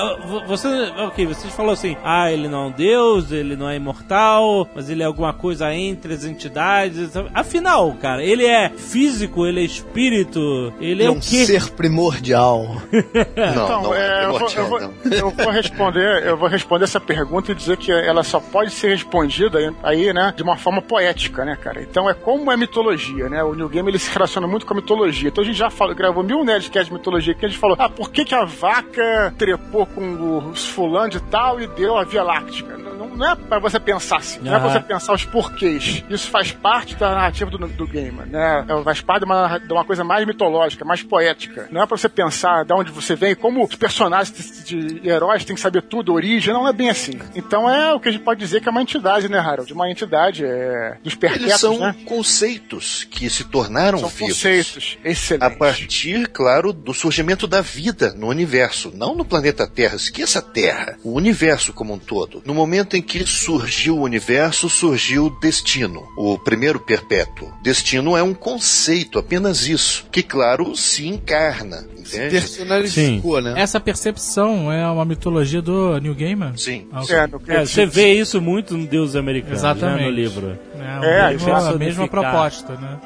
[0.47, 0.69] você,
[0.99, 4.89] ok, você falou assim, ah, ele não é um deus, ele não é imortal, mas
[4.91, 7.11] ele é alguma coisa entre as entidades.
[7.35, 11.45] Afinal, cara, ele é físico, ele é espírito, ele é, É o um quê?
[11.47, 12.65] ser primordial.
[13.37, 16.49] Não, Então, não é, é eu, vou, primordial, eu vou- eu vou responder, eu vou
[16.49, 20.57] responder essa pergunta e dizer que ela só pode ser respondida aí, né, de uma
[20.57, 21.83] forma poética, né, cara?
[21.83, 23.43] Então é como é mitologia, né?
[23.43, 25.29] O New Game ele se relaciona muito com a mitologia.
[25.29, 27.89] Então a gente já falou, gravou mil Nerdcasts de mitologia que a gente falou, ah,
[27.89, 32.23] por que, que a vaca trepou com os fulano de tal e deu a Via
[32.23, 32.77] Láctea?
[32.79, 36.05] Não, não é pra você pensar assim, não é pra você pensar os porquês.
[36.09, 38.65] Isso faz parte da narrativa do, do game, né?
[38.69, 41.69] É, Faz parte de uma, de uma coisa mais mitológica, mais poética.
[41.71, 45.45] Não é pra você pensar de onde você vem, como os personagens de, de heróis
[45.45, 47.19] têm que saber tudo, origem, não é bem assim.
[47.35, 49.73] Então é o que a gente pode dizer que é uma entidade, né, Harold?
[49.73, 51.95] Uma entidade é, dos Eles perpétuos, são né?
[52.05, 54.29] conceitos que se tornaram São vivos.
[54.35, 54.99] conceitos.
[55.05, 55.57] A Excelente.
[55.59, 60.97] partir, claro, do surgimento da vida no universo, não no planeta Terra, esqueça a Terra,
[61.03, 62.43] o universo como um todo.
[62.45, 67.53] No momento em que surgiu o universo, surgiu o destino, o primeiro perpétuo.
[67.63, 72.31] Destino é um conceito, apenas isso, que, claro, se encarna, entende?
[72.31, 73.55] Personalizou, né?
[73.57, 76.57] Essa percepção é uma mitologia do New Gaiman?
[76.57, 76.87] Sim.
[76.93, 77.17] Ah, ok.
[77.55, 79.99] É, É, você vê isso muito no Deus americano, Exatamente.
[80.03, 80.59] né, no livro.
[80.79, 81.75] É, É, a mesma, exato.
[81.75, 82.99] a mesma proposta, né?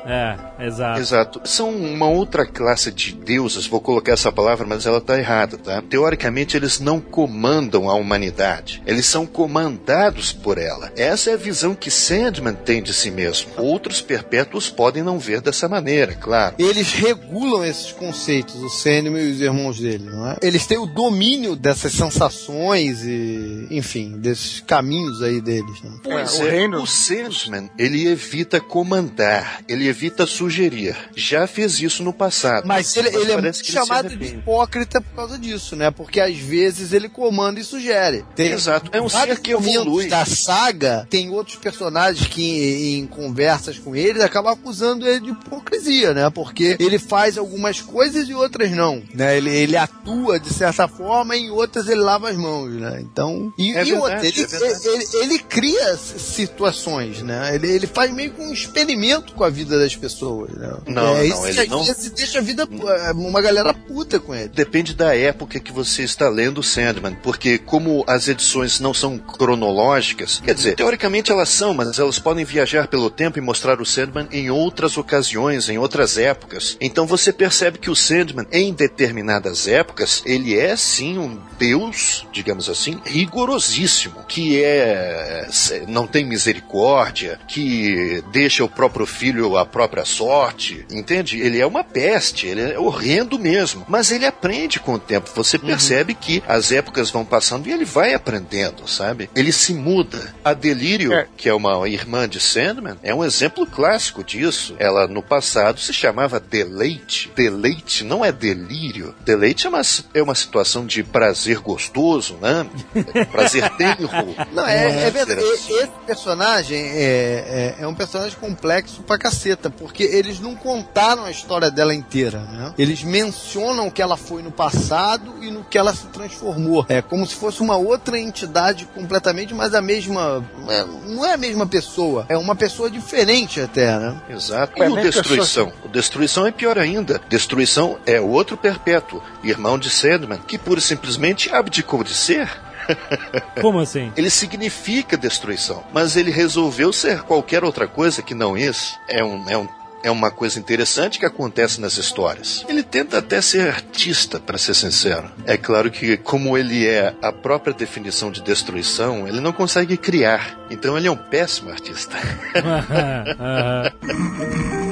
[0.58, 1.00] É, exato.
[1.00, 1.40] Exato.
[1.44, 5.82] São uma outra classe de deuses, vou colocar essa palavra, mas ela está errada, tá?
[5.82, 8.82] Teoricamente, eles não comandam a humanidade.
[8.86, 10.92] Eles são comandados por ela.
[10.96, 13.50] Essa é a visão que Sandman tem de si mesmo.
[13.56, 16.54] Outros perpétuos podem não ver dessa maneira, claro.
[16.58, 20.36] Eles regulam esses conceitos, o Sandman e os irmãos dele, não é?
[20.42, 25.82] Eles têm o domínio dessas sensações e, enfim, desses caminhos aí deles.
[25.82, 25.90] Né?
[26.02, 30.67] Pois É, o é, reino- o Sandman, ele evita comandar, ele evita sugerir.
[31.16, 32.66] Já fez isso no passado.
[32.66, 35.90] Mas ele, ele é muito ele chamado de hipócrita por causa disso, né?
[35.90, 38.24] Porque às vezes ele comanda e sugere.
[38.34, 40.08] Tem Exato, é um ser que evolui.
[40.08, 45.30] da saga, tem outros personagens que em, em conversas com ele acabam acusando ele de
[45.30, 46.30] hipocrisia, né?
[46.30, 49.36] Porque ele faz algumas coisas e outras não, né?
[49.36, 53.00] Ele, ele atua de certa forma e em outras ele lava as mãos, né?
[53.00, 54.88] Então, e, É e outra, verdade, ele, é verdade.
[54.88, 57.54] ele, ele cria situações, né?
[57.54, 60.76] Ele, ele faz meio que um experimento com a vida das pessoas, né?
[60.86, 62.68] Não, é, não, isso ele não- vezes deixa a vida
[63.06, 64.48] é, uma galera puta com ele.
[64.48, 70.40] Depende da época que você está lendo Sandman, porque como as edições não são cronológicas,
[70.44, 74.26] quer dizer, teoricamente elas são, mas elas podem viajar pelo tempo e mostrar o Sandman
[74.32, 76.76] em outras ocasiões, em outras épocas.
[76.80, 82.68] Então você percebe que o Sandman, em determinadas épocas, ele é sim um deus, digamos
[82.68, 85.46] assim, rigorosíssimo, que é
[85.86, 90.47] não tem misericórdia, que deixa o próprio filho à própria sorte,
[90.90, 91.40] entende?
[91.40, 95.30] Ele é uma peste, ele é horrendo mesmo, mas ele aprende com o tempo.
[95.34, 99.30] Você percebe que as épocas vão passando e ele vai aprendendo, sabe?
[99.34, 100.34] Ele se muda.
[100.44, 101.26] A Delírio, É.
[101.36, 104.74] que é uma irmã de Sandman, é um exemplo clássico disso.
[104.78, 107.30] Ela no passado se chamava Deleite.
[107.34, 109.14] Deleite não é delírio.
[109.24, 109.82] Deleite é uma,
[110.14, 112.66] é uma situação de prazer gostoso, né?
[113.30, 114.08] Prazer tenro.
[114.52, 115.40] Não, é, é verdade.
[115.40, 121.30] Esse personagem é, é, é um personagem complexo pra caceta, porque eles não contaram a
[121.30, 122.72] história dela inteira, né?
[122.78, 126.84] Eles mencionam o que ela foi no passado e no que ela se transformou.
[126.88, 130.44] É como se fosse uma outra entidade completamente, mas a mesma.
[130.68, 134.20] é, não é a mesma pessoa, é uma pessoa diferente até, né?
[134.28, 134.82] Exato.
[134.82, 135.72] É, E o nem Destruição?
[135.84, 137.20] O Destruição é pior ainda.
[137.28, 142.48] Destruição é outro perpétuo, irmão de Sandman, que pura e simplesmente abdicou de ser.
[143.60, 144.12] Como assim?
[144.16, 148.98] Ele significa destruição, mas ele resolveu ser qualquer outra coisa que não isso.
[149.08, 149.68] É um, é um
[150.02, 152.64] é uma coisa interessante que acontece nas histórias.
[152.68, 155.30] Ele tenta até ser artista, para ser sincero.
[155.44, 160.58] É claro que, como ele é a própria definição de destruição, ele não consegue criar.
[160.70, 162.16] Então ele é um péssimo artista.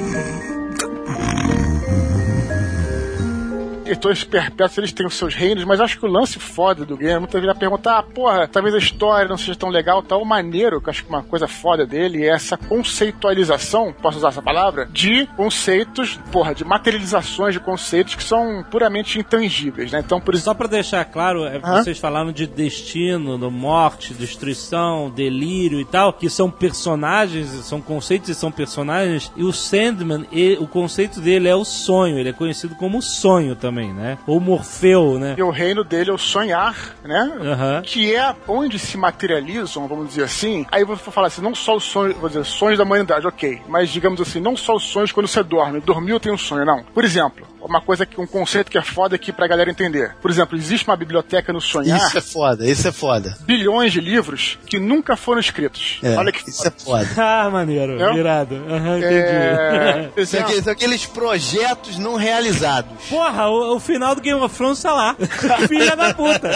[3.87, 7.19] editores perpétuos eles têm os seus reinos, mas acho que o lance foda do game,
[7.19, 10.81] muita gente perguntar, ah, porra, talvez a história não seja tão legal, tal, o maneiro,
[10.81, 15.25] que acho que uma coisa foda dele é essa conceitualização, posso usar essa palavra, de
[15.35, 20.01] conceitos, porra, de materializações de conceitos que são puramente intangíveis, né?
[20.05, 25.09] Então, por exemplo, Só pra deixar claro, é, vocês falaram de destino, do morte, destruição,
[25.09, 30.57] delírio e tal, que são personagens, são conceitos e são personagens, e o Sandman, e-
[30.59, 34.17] o conceito dele é o sonho, ele é conhecido como sonho também, né?
[34.25, 35.35] Ou Morfeu, né?
[35.37, 37.31] E o reino dele é o sonhar, né?
[37.41, 37.81] Aham.
[37.83, 40.65] Que é onde se materializam, vamos dizer assim.
[40.71, 43.61] Aí vou falar assim, não só os sonhos, vou dizer, sonhos da humanidade, ok.
[43.67, 45.79] Mas digamos assim, não só os sonhos quando você dorme.
[45.79, 46.83] Dormiu tem um sonho, não.
[46.93, 50.15] Por exemplo, uma coisa que um conceito que é foda aqui pra galera entender.
[50.21, 53.35] Por exemplo, existe uma biblioteca no sonhar, Isso é foda, isso é foda.
[53.41, 55.99] bilhões de livros que nunca foram escritos.
[56.03, 57.07] É, Olha que isso é foda.
[57.17, 58.13] Ah, maneiro, É?
[58.13, 58.55] virado.
[58.69, 59.17] Aham, entendi.
[60.17, 62.91] É, São aqueles, são aqueles projetos não realizados.
[63.09, 65.15] Porra, o, o final do Game of Thrones tá lá.
[65.67, 66.49] Filha da puta.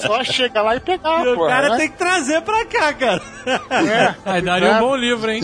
[0.00, 1.46] só chega lá e pegar, E o pô.
[1.46, 1.76] cara né?
[1.76, 3.22] tem que trazer pra cá, cara.
[3.70, 4.14] É.
[4.24, 5.42] Aí daria um bom livro, hein?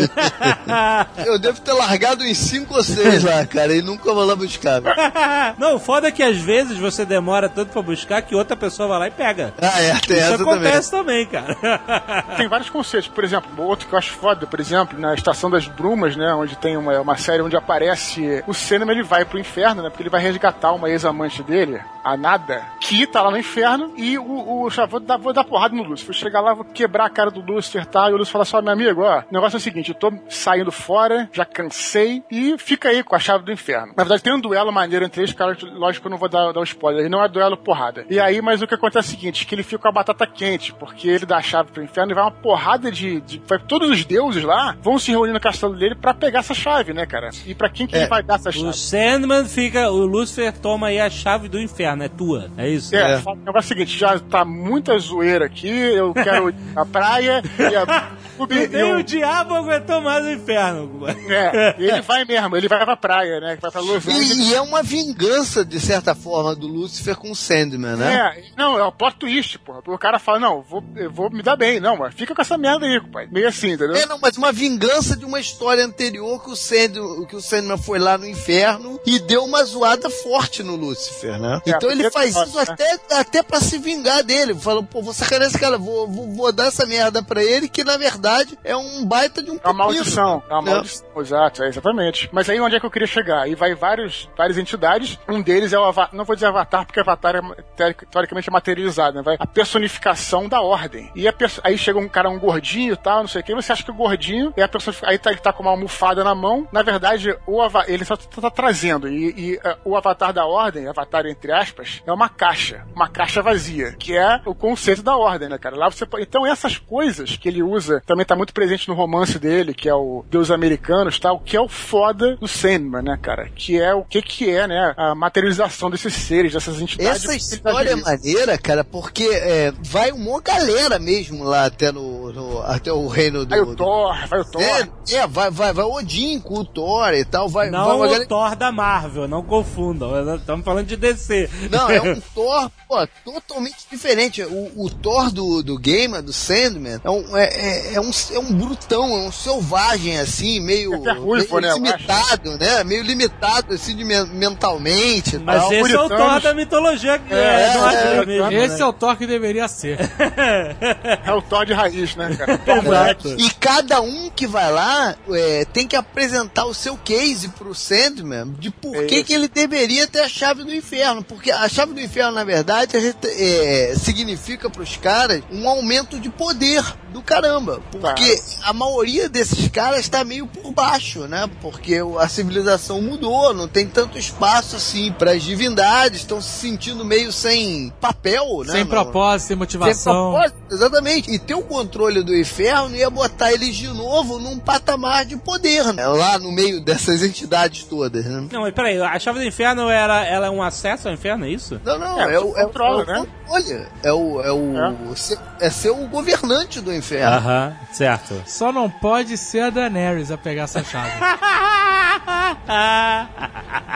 [1.27, 4.81] Eu devo ter largado em 5 ou 6 lá, cara, e nunca vou lá buscar.
[5.59, 8.89] Não, o foda é que às vezes você demora tanto pra buscar que outra pessoa
[8.89, 9.55] vai lá e pega.
[9.61, 11.55] Ah, é, tem Isso essa acontece também, cara.
[12.37, 13.09] Tem vários conceitos.
[13.09, 16.35] Por exemplo, outro que eu acho foda, por exemplo, na Estação das Brumas, né?
[16.35, 19.89] Onde tem uma, uma série onde aparece o Cinema, ele vai pro inferno, né?
[19.89, 24.19] Porque ele vai resgatar uma ex-amante dele, a Nada, que tá lá no inferno e
[24.19, 26.15] o, o já vou dar, vou dar porrada no Lúcifer.
[26.15, 28.11] Vou chegar lá, vou quebrar a cara do Lúcifer, tá?
[28.11, 30.13] E o Lúcifer fala só, meu amigo, ó, o negócio é o seguinte, eu tô
[30.29, 33.93] saindo fora, já cansei e fica aí com a chave do inferno.
[33.97, 36.53] Na verdade, tem um duelo maneiro entre eles, cara, lógico que eu não vou dar,
[36.53, 38.05] dar o spoiler, e não é duelo porrada.
[38.11, 40.27] E aí, mas o que acontece é o seguinte, que ele fica com a batata
[40.27, 43.59] quente, porque ele dá a chave pro inferno e vai uma porrada de, de vai-
[43.59, 47.07] todos os deuses lá vão se reunir no castelo dele pra pegar essa chave, né,
[47.07, 47.31] cara?
[47.47, 48.73] E pra quem que ele vai dar essa O chave?
[48.75, 49.91] Sandman fica.
[49.91, 52.51] O Lucifer toma aí a chave do inferno, é tua.
[52.57, 52.95] É isso?
[52.95, 56.85] É, o negócio é o seguinte, já tá muita zoeira aqui, eu quero ir à
[56.85, 57.85] praia e a
[58.51, 61.07] e Nem eu- o diabo aguentou mais o inferno.
[61.29, 63.59] É, ele vai mesmo, ele vai pra praia, né?
[63.61, 64.05] Vai pra Los.
[64.07, 68.15] E, e é uma vingança, de certa forma, do Lúcifer com o Sandman, né?
[68.15, 69.81] É, não, é o plot twist, porra.
[69.87, 71.79] O cara fala, não, vou, eu vou me dar bem.
[71.81, 73.29] Não, mas fica com essa merda aí, pai.
[73.31, 73.97] Meio assim, entendeu?
[73.97, 77.79] É, não, mas uma vingança de uma história anterior que o, Sandman, que o Sandman
[77.79, 81.61] foi lá no inferno e deu uma zoada forte no Lúcifer, né?
[81.67, 82.65] É, então ele faz isso né?
[82.69, 84.55] até, até pra se vingar dele.
[84.55, 87.85] Falou, pô, vou sacanear esse cara, vou, vou, vou dar essa merda pra ele, que
[87.85, 88.24] na verdade
[88.65, 90.71] é um baita de um É uma maldição, é uma Né?
[90.73, 92.29] maldição, exato, é, exatamente.
[92.33, 93.43] Mas aí onde é que eu queria chegar?
[93.43, 97.01] Aí vai vários, várias entidades, um deles é o Avatar, não vou dizer Avatar, porque
[97.01, 97.41] Avatar é
[97.77, 99.23] teori- teoricamente é materializado, né?
[99.23, 101.11] Vai a personificação da ordem.
[101.15, 103.73] E perso- aí chega um cara, um gordinho e tal, não sei o que, você
[103.73, 106.35] acha que o gordinho é a personificação, aí tá, ele tá com uma almofada na
[106.35, 110.47] mão, na verdade, o ele só tá, tá trazendo, e, e, eh, o Avatar da
[110.47, 115.17] ordem, Avatar entre aspas, é uma caixa, uma caixa vazia, que é o conceito da
[115.17, 115.77] ordem, né, cara?
[115.77, 119.75] Lá você Então essas coisas que ele usa, também tá muito presente no romance dele,
[119.75, 123.49] que é o Deus Americanos, tal, que é o foda do Sandman, né, cara?
[123.55, 127.25] Que é o que que é, né, a materialização desses seres, dessas entidades.
[127.25, 132.63] Essa história é maneira, cara, porque é, vai uma galera mesmo lá até no, no-
[132.63, 133.51] até o reino do.
[133.51, 134.63] Vai o Thor, vai o Thor.
[134.63, 137.97] É, é, vai, vai, vai Odin com o Thor e tal, vai, vai Não uma
[137.97, 138.27] o galera.
[138.27, 140.37] Thor da Marvel, não confundam.
[140.37, 141.51] Estamos falando de DC.
[141.71, 144.43] Não, é um Thor, pô, totalmente diferente.
[144.43, 148.39] O, o Thor do, do Gamer, do Sandman, é um, é, é, é um, é
[148.39, 152.85] um brutão, é um selvagem, assim, meio, É é ruivo, meio né, limitado, né?
[152.85, 155.73] Meio limitado, assim, de men- mentalmente Mas tal.
[155.73, 156.09] esse é o.
[156.09, 158.53] Thor da mitologia é, É, nórdica é, mesmo.
[158.53, 158.81] Esse né?
[158.81, 159.99] é o Thor que deveria ser.
[161.25, 162.61] É o Thor de raiz, né, cara?
[162.79, 163.29] Exato.
[163.39, 168.55] E cada um que vai lá é, tem que apresentar o seu case pro Sandman
[168.59, 171.23] de por É que, que ele deveria ter a chave do inferno.
[171.23, 176.19] Porque a chave do inferno, na verdade, a gente, é, significa pros caras um aumento
[176.19, 176.83] de poder
[177.13, 177.81] do caramba.
[178.01, 181.49] Porque a maioria desses caras está meio por baixo, né?
[181.61, 187.05] Porque a civilização mudou, não tem tanto espaço assim para as divindades, estão se sentindo
[187.05, 188.73] meio sem papel, né?
[188.73, 190.33] Sem propósito, sem sem motivação.
[190.33, 191.31] propósito, exatamente.
[191.31, 195.93] E ter o controle do inferno ia botar eles de novo num patamar de poder,
[195.93, 196.07] né?
[196.07, 198.49] Lá no meio dessas entidades todas, né?
[198.53, 201.51] Não, mas peraí, a chave do inferno era, ela é um acesso ao inferno, é
[201.51, 201.81] isso?
[201.85, 203.27] Não, não, É, é, você o, é, o- controla, é o né?
[203.47, 203.87] controle.
[204.03, 204.41] É o.
[204.41, 207.37] É, o ser, é ser o governante do inferno.
[207.37, 208.43] Aham, certo.
[208.47, 211.11] Só não pode ser a Daenerys a pegar essa chave.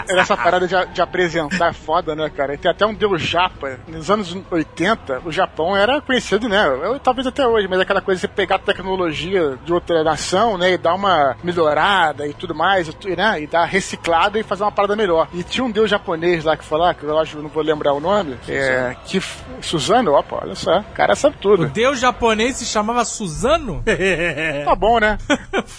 [0.09, 2.57] Essa parada de, de apresentar é foda, né, cara?
[2.57, 3.79] Tem até um deus japa.
[3.87, 6.67] Nos anos 80, o Japão era conhecido, né?
[6.67, 10.57] Eu, talvez até hoje, mas aquela coisa de você pegar a tecnologia de outra nação,
[10.59, 10.73] né?
[10.73, 13.43] E dar uma melhorada e tudo mais, e, né?
[13.43, 15.29] E dar reciclada e fazer uma parada melhor.
[15.33, 17.63] E tinha um deus japonês lá que falou, que eu acho que eu não vou
[17.63, 19.21] lembrar o nome, é, que...
[19.61, 20.79] Suzano, opa, olha só.
[20.81, 21.67] O cara sabe O tudo.
[21.69, 23.78] deus japonês se chamava Suzano?
[24.65, 25.19] Tá bom, né?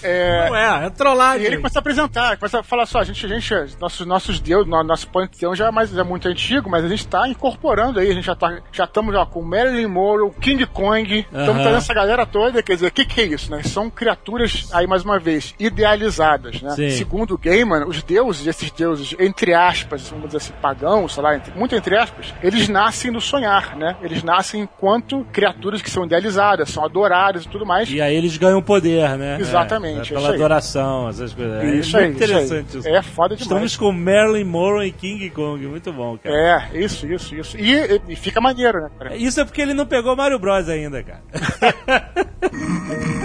[0.03, 1.43] É, Não é, é trollagem.
[1.43, 4.39] E ele começa a apresentar, começa a falar só, a gente, a gente nossos, nossos
[4.39, 7.99] deuses, no- nosso panteão já é, mais, é muito antigo, mas a gente tá incorporando
[7.99, 11.77] aí, a gente já tá, já estamos já com Marilyn Monroe, King Kong, estamos trazendo
[11.77, 13.61] essa galera toda, quer dizer, o que que é isso, né?
[13.63, 16.71] São criaturas, aí mais uma vez, idealizadas, né?
[16.71, 16.89] Sim.
[16.91, 21.35] Segundo o Gaiman, os deuses, esses deuses, entre aspas, vamos dizer assim, pagãos, sei lá,
[21.35, 23.95] entre- muito entre aspas, eles nascem no sonhar, né?
[24.01, 27.88] Eles nascem enquanto criaturas que são idealizadas, são adoradas e tudo mais.
[27.95, 29.37] E aí eles ganham poder, né?
[29.39, 30.35] Exatamente, É, é pela aí.
[30.35, 31.63] adoração, essas coisas.
[31.63, 32.09] É Isso muito aí, isso aí.
[32.09, 32.87] interessante isso.
[32.87, 33.41] É foda demais.
[33.41, 35.65] Estamos com Marilyn Monroe e King Kong.
[35.67, 36.35] Muito bom, cara.
[36.73, 37.57] É, isso, isso, isso.
[37.57, 39.15] E, e- e fica maneiro, né, cara?
[39.15, 41.21] Isso é porque ele não pegou Mario Bros ainda, cara.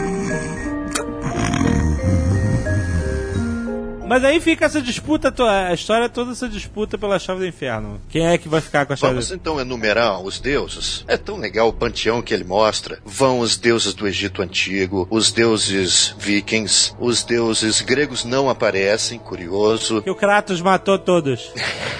[4.06, 8.00] Mas aí fica essa disputa, a história toda essa disputa pela chave do inferno.
[8.08, 11.04] Quem é que vai ficar com a chave Vamos do então enumerar os deuses.
[11.08, 12.98] É tão legal o panteão que ele mostra.
[13.04, 20.02] Vão os deuses do Egito Antigo, os deuses vikings, os deuses gregos não aparecem, curioso.
[20.02, 21.52] Que o Kratos matou todos.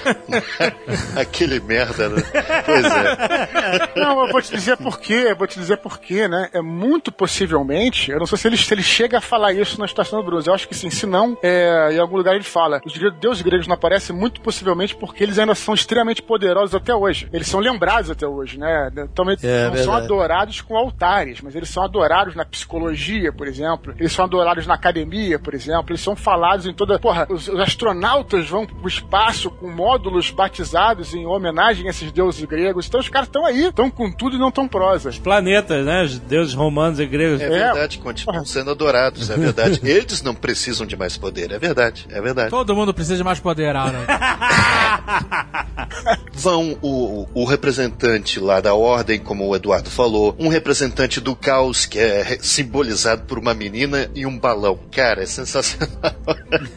[1.17, 2.23] Aquele merda, né?
[2.65, 3.95] Pois é.
[3.97, 6.51] Não, eu vou te dizer por quê, eu vou te dizer por quê, né?
[6.53, 9.87] É muito possivelmente, eu não sei se ele, se ele chega a falar isso na
[9.87, 12.81] Estação do Bronze, eu acho que sim, se não, é, em algum lugar ele fala.
[12.85, 16.95] Os gre- deuses gregos não aparecem muito possivelmente porque eles ainda são extremamente poderosos até
[16.95, 17.29] hoje.
[17.33, 18.91] Eles são lembrados até hoje, né?
[19.15, 23.95] Também É, não são adorados com altares, mas eles são adorados na psicologia, por exemplo.
[23.99, 25.87] Eles são adorados na academia, por exemplo.
[25.91, 26.99] Eles são falados em toda.
[26.99, 32.45] Porra, os, os astronautas vão pro espaço com módulos batizados em homenagem a esses deuses
[32.45, 32.87] gregos.
[32.87, 35.11] Então os caras estão aí, estão com tudo e não tão prosa.
[35.23, 36.03] Planetas, né?
[36.03, 37.41] Os deuses romanos e gregos.
[37.41, 39.81] É verdade, continuam sendo adorados, é verdade.
[39.85, 42.51] Eles não precisam de mais poder, é verdade, é verdade.
[42.51, 43.75] Todo mundo precisa de mais poder.
[46.33, 51.87] Vão o, o representante lá da ordem, como o Eduardo falou, um representante do caos,
[51.87, 54.79] que é simbolizado por uma menina e um balão.
[54.91, 55.95] Cara, é sensacional.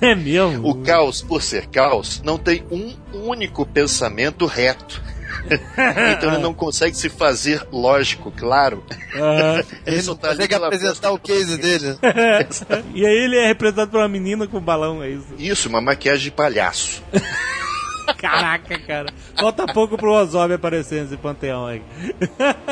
[0.01, 0.67] É mesmo?
[0.69, 5.01] O caos, por ser caos, não tem um único pensamento reto.
[6.17, 8.83] então ele não consegue se fazer lógico, claro.
[9.15, 9.63] Aham.
[9.85, 11.97] Ele só não tá ali consegue apresentar o case dele.
[12.93, 15.27] e aí ele é representado por uma menina com balão, é isso.
[15.37, 17.01] Isso, uma maquiagem de palhaço.
[18.17, 19.13] Caraca, cara.
[19.35, 21.81] Falta pouco pro Ozob aparecer nesse panteão aí.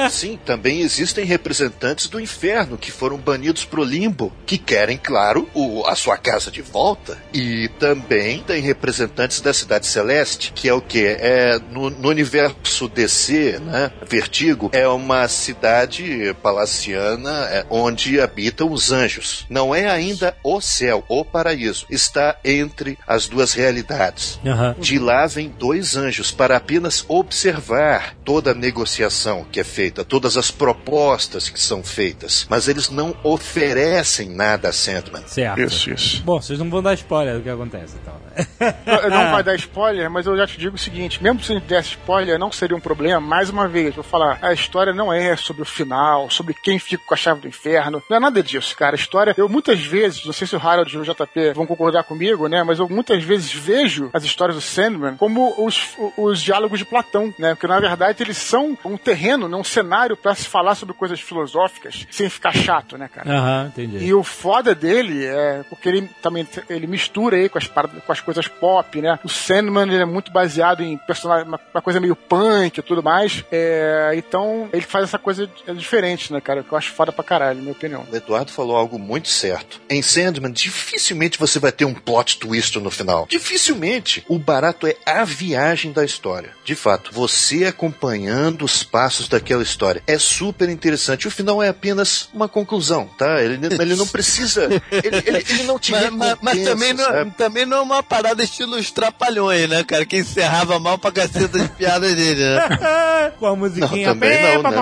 [0.10, 5.86] Sim, também existem representantes do inferno que foram banidos pro limbo, que querem, claro, o-
[5.86, 7.18] a sua casa de volta.
[7.34, 11.06] E também tem representantes da cidade celeste, que é o que?
[11.06, 13.92] É no, no universo DC, né?
[14.08, 19.46] Vertigo, é uma cidade palaciana é, onde habitam os anjos.
[19.50, 21.86] Não é ainda o céu, o paraíso.
[21.90, 24.40] Está entre as duas realidades.
[24.46, 24.76] Aham.
[24.80, 30.38] De lá vêm dois anjos para apenas observar toda a negociação que é feita, todas
[30.38, 32.48] as propostas que são feitas.
[32.50, 35.24] Mas eles não oferecem nada a Sandman.
[35.28, 35.60] Certo.
[35.60, 36.24] Isso, isso.
[36.24, 38.14] Bom, vocês não vão dar spoiler do que acontece, então.
[38.14, 38.76] né?
[39.10, 41.68] Não vai dar spoiler, mas eu já te digo o seguinte: mesmo se a gente
[41.68, 43.20] desse spoiler, não seria um problema.
[43.20, 47.04] Mais uma vez, vou falar: a história não é sobre o final, sobre quem fica
[47.06, 48.02] com a chave do inferno.
[48.10, 48.96] Não é nada disso, cara.
[48.96, 52.04] A história, eu muitas vezes, não sei se o Harold e o JP vão concordar
[52.04, 52.64] comigo, né?
[52.64, 57.34] Mas eu muitas vezes vejo as histórias do Sandman como os, os diálogos de Platão,
[57.40, 57.56] né?
[57.56, 59.58] Porque na verdade eles são um terreno, né?
[59.58, 63.28] um cenário para se falar sobre coisas filosóficas sem ficar chato, né, cara?
[63.30, 64.06] Aham, entendi.
[64.06, 68.12] E o foda dele é porque ele também ele mistura aí com as, paradas- com
[68.12, 69.18] as coisas pop, né?
[69.24, 73.02] O Sandman ele é muito baseado em personagem, uma, uma coisa meio punk e tudo
[73.02, 73.44] mais.
[73.52, 76.62] É, então ele faz essa coisa diferente, né, cara?
[76.64, 78.06] Que eu acho foda pra caralho, na minha opinião.
[78.12, 79.82] O Eduardo falou algo muito certo.
[79.90, 83.26] Em Sandman, dificilmente você vai ter um plot twist no final.
[83.30, 84.24] Dificilmente.
[84.28, 86.52] O barato é a viagem da história.
[86.64, 90.02] De fato, você acompanhando os passos daquela história.
[90.08, 91.28] É super interessante.
[91.28, 93.42] O final é apenas uma conclusão, tá?
[93.42, 94.66] Ele, ele não precisa.
[94.92, 97.32] Ele, ele- ele não te Mas, mas- mas também, não, sabe?
[97.32, 100.06] também não é uma parada estilo os trapalhões, né, cara?
[100.06, 103.32] Que encerrava mal pra caceta as piadas dele, né?
[103.40, 104.08] Com a musiquinha.
[104.08, 104.30] Não, também
[104.64, 104.78] não, né?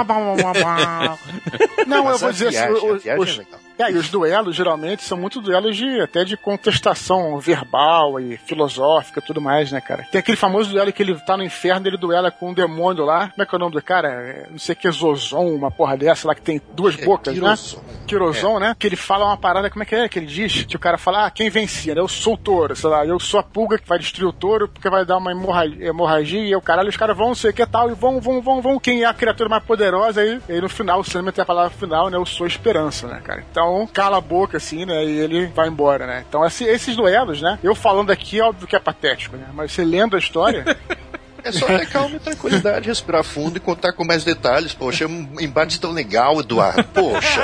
[1.88, 3.38] Não, eu vou dizer viagem, assim, os, viagem os-
[3.78, 8.38] é é, e os duelos geralmente são muito duelos de até de contestação verbal e
[8.38, 10.05] filosófica e tudo mais, né, cara?
[10.11, 13.30] Tem, aquele famoso duelo que ele tá no inferno, ele duela com um demônio lá.
[13.30, 14.07] Como é que é o nome do cara?
[14.09, 17.34] É, não sei o que, Zozon, uma porra dessa lá que tem duas É, bocas,
[17.34, 17.78] Kirozon.
[17.78, 17.84] né?
[18.07, 18.76] Kirozon, né?
[18.78, 20.63] Que ele fala uma parada, como é que é que ele diz?
[20.65, 22.01] Que o cara fala, ah, quem vencia, né?
[22.01, 24.67] Eu sou o touro, sei lá, eu sou a pulga que vai destruir o touro
[24.67, 27.53] porque vai dar uma hemorragia, hemorragia e o caralho, os caras vão, não sei o
[27.53, 28.80] que tal, e vão, vão, vão, vão.
[28.80, 30.39] Quem é a criatura mais poderosa aí?
[30.47, 32.17] E aí no final, o Sandman tem a palavra final, né?
[32.17, 33.43] Eu sou a esperança, né, cara?
[33.49, 33.62] Então,
[33.93, 35.03] cala a boca, assim, né?
[35.05, 36.24] E ele vai embora, né?
[36.28, 37.59] Então, esse- esses duelos, né?
[37.64, 39.45] Eu falando aqui, óbvio que é patético, né?
[39.53, 40.64] Mas você lendo a história.
[41.45, 44.74] É só ter calma e tranquilidade, respirar fundo e contar com mais detalhes.
[44.74, 46.86] Poxa, é um embate tão legal, Eduardo.
[46.86, 47.41] Poxa.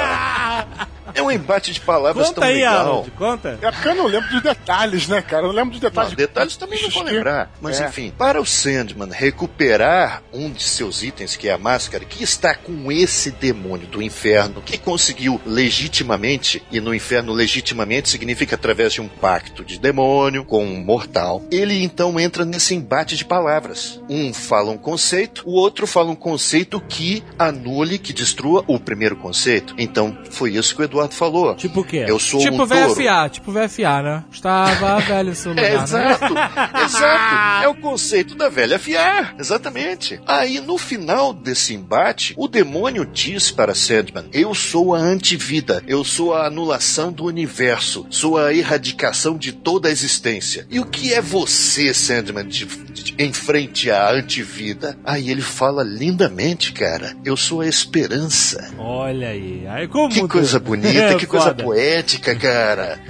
[1.13, 2.79] É um embate de palavras Conta tão aí, legal.
[2.79, 3.59] Harold, conta.
[3.61, 5.43] É porque eu não lembro dos detalhes, né, cara?
[5.43, 6.11] Eu não lembro dos detalhes.
[6.11, 7.51] Não, detalhes também não vou lembrar.
[7.61, 7.87] Mas É.
[7.87, 12.53] enfim, para o Sandman recuperar um de seus itens, que é a máscara, que está
[12.55, 19.01] com esse demônio do inferno, que conseguiu legitimamente, e no inferno legitimamente significa através de
[19.01, 23.99] um pacto de demônio com um mortal, ele então entra nesse embate de palavras.
[24.09, 29.15] Um fala um conceito, o outro fala um conceito que anule, que destrua o primeiro
[29.15, 29.73] conceito.
[29.77, 31.55] Então, foi isso que o Eduardo falou.
[31.55, 32.05] Tipo o quê?
[32.07, 32.93] Eu sou Tipo um touro.
[32.95, 34.23] VFA, tipo VFA, né?
[34.31, 35.83] Estava velho seu lugar, É, né?
[35.83, 36.33] exato,
[36.85, 37.63] exato.
[37.63, 40.19] É o conceito da velha fiar, exatamente.
[40.27, 46.03] Aí, no final desse embate, o demônio diz para Sandman: Eu sou a antivida, eu
[46.03, 50.65] sou a anulação do universo, sou a erradicação de toda a existência.
[50.69, 54.97] E o que é você, Sandman, de, de- em frente à antivida?
[55.03, 58.71] Aí ele fala lindamente, cara: Eu sou a esperança.
[58.77, 59.65] Olha aí.
[59.67, 62.99] Aí como Que coisa bonita, É, que coisa poética, cara.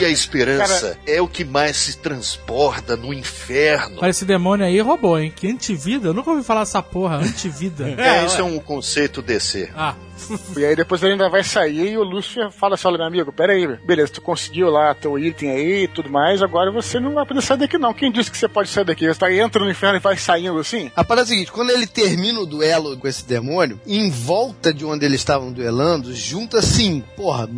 [0.00, 3.98] E a esperança é o que mais se transborda no inferno.
[4.00, 5.32] Olha, esse demônio aí roubou, hein?
[5.34, 6.08] Que antivida?
[6.08, 7.88] Eu nunca ouvi falar essa porra, antivida.
[7.88, 9.70] É, isso é um conceito DC.
[9.76, 9.94] ah,
[10.56, 13.32] E aí depois ele ainda vai sair e o Lúcifer fala assim, olha meu amigo,
[13.32, 17.14] pera aí, beleza, tu conseguiu lá teu item aí e tudo mais, agora você não
[17.14, 17.94] vai poder sair daqui não.
[17.94, 19.06] Quem disse que você pode sair daqui?
[19.06, 20.90] Você tá, entra no inferno e vai saindo assim?
[20.96, 24.72] A parada é a seguinte, quando ele termina o duelo com esse demônio, em volta
[24.72, 27.48] de onde eles estavam duelando, junta assim, porra,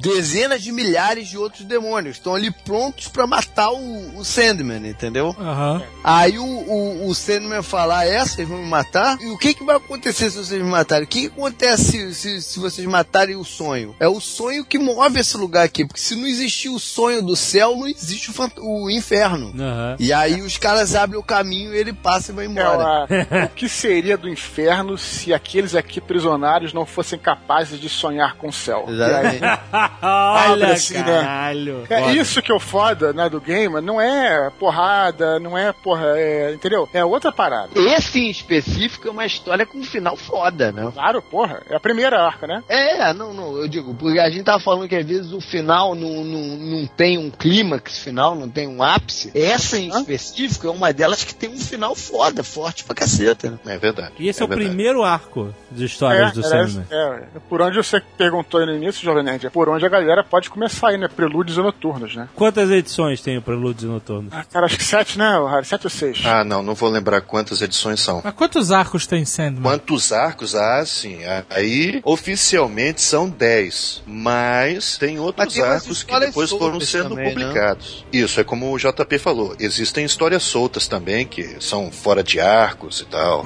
[0.00, 2.16] dezenas de milhares de outros demônios.
[2.16, 5.34] Estão ali prontos pra matar o, o Sandman, entendeu?
[5.38, 5.82] aham.
[6.02, 9.18] Aí o, o, o Sandman fala, é, vocês vão me matar?
[9.20, 11.04] E o que, que vai acontecer se vocês me matarem?
[11.04, 13.94] O que, que acontece se, se, se vocês matarem o sonho?
[14.00, 17.36] É o sonho que move esse lugar aqui, porque se não existir o sonho do
[17.36, 19.52] céu, não existe o, o inferno.
[19.58, 19.96] Aham.
[19.98, 22.84] E aí os caras abrem o caminho e ele passa e vai É, embora.
[22.84, 28.36] a- o que seria do inferno se aqueles aqui prisionários não fossem capazes de sonhar
[28.36, 28.86] com o céu?
[28.88, 29.89] E aí- Exatamente.
[30.02, 31.02] Olha, Abre assim, né?
[31.02, 31.86] caralho.
[31.88, 32.12] É Foda.
[32.12, 36.52] isso que é o foda, né, do game, não é porrada, não é porra, é,
[36.54, 36.88] entendeu?
[36.92, 37.70] É outra parada.
[37.74, 40.90] Esse em específico é uma história com um final foda, né?
[40.92, 42.62] Claro, porra, é a primeira arca, né?
[42.68, 45.94] É, não, não, eu digo, porque a gente tava falando que às vezes o final
[45.94, 49.30] não, não, não tem um clímax final, não tem um ápice.
[49.34, 50.00] Essa em Hã?
[50.00, 53.50] específico é uma delas que tem um final foda, forte pra caceta.
[53.50, 53.58] né?
[53.66, 54.12] É verdade.
[54.18, 54.68] E esse é, o verdade.
[54.68, 56.86] primeiro arco de histórias do é, Sandman.
[56.90, 60.22] é, por onde você perguntou aí no início, Jovem Nerd, é por onde a galera
[60.24, 61.08] pode começar aí, né?
[61.08, 62.28] Prelúdios e noturnos, né?
[62.34, 64.32] Quantas edições tem o Prelúdios Noturnos?
[64.32, 65.64] Ah, cara, acho que sete, né, Harry?
[65.64, 66.20] Sete ou seis?
[66.24, 68.20] Ah, não, não vou lembrar quantas edições são.
[68.24, 69.62] Mas quantos arcos tem Sandman?
[69.62, 70.54] Quantos arcos?
[70.54, 71.24] Ah, sim.
[71.24, 74.02] ah, Aí, oficialmente, são 10.
[74.06, 77.32] Mas tem Mas outros tem umas arcos que depois foram sendo também, né?
[77.32, 78.04] publicados.
[78.12, 79.54] Isso, é como o JP falou.
[79.58, 83.44] Existem histórias soltas também, que são fora de arcos e tal.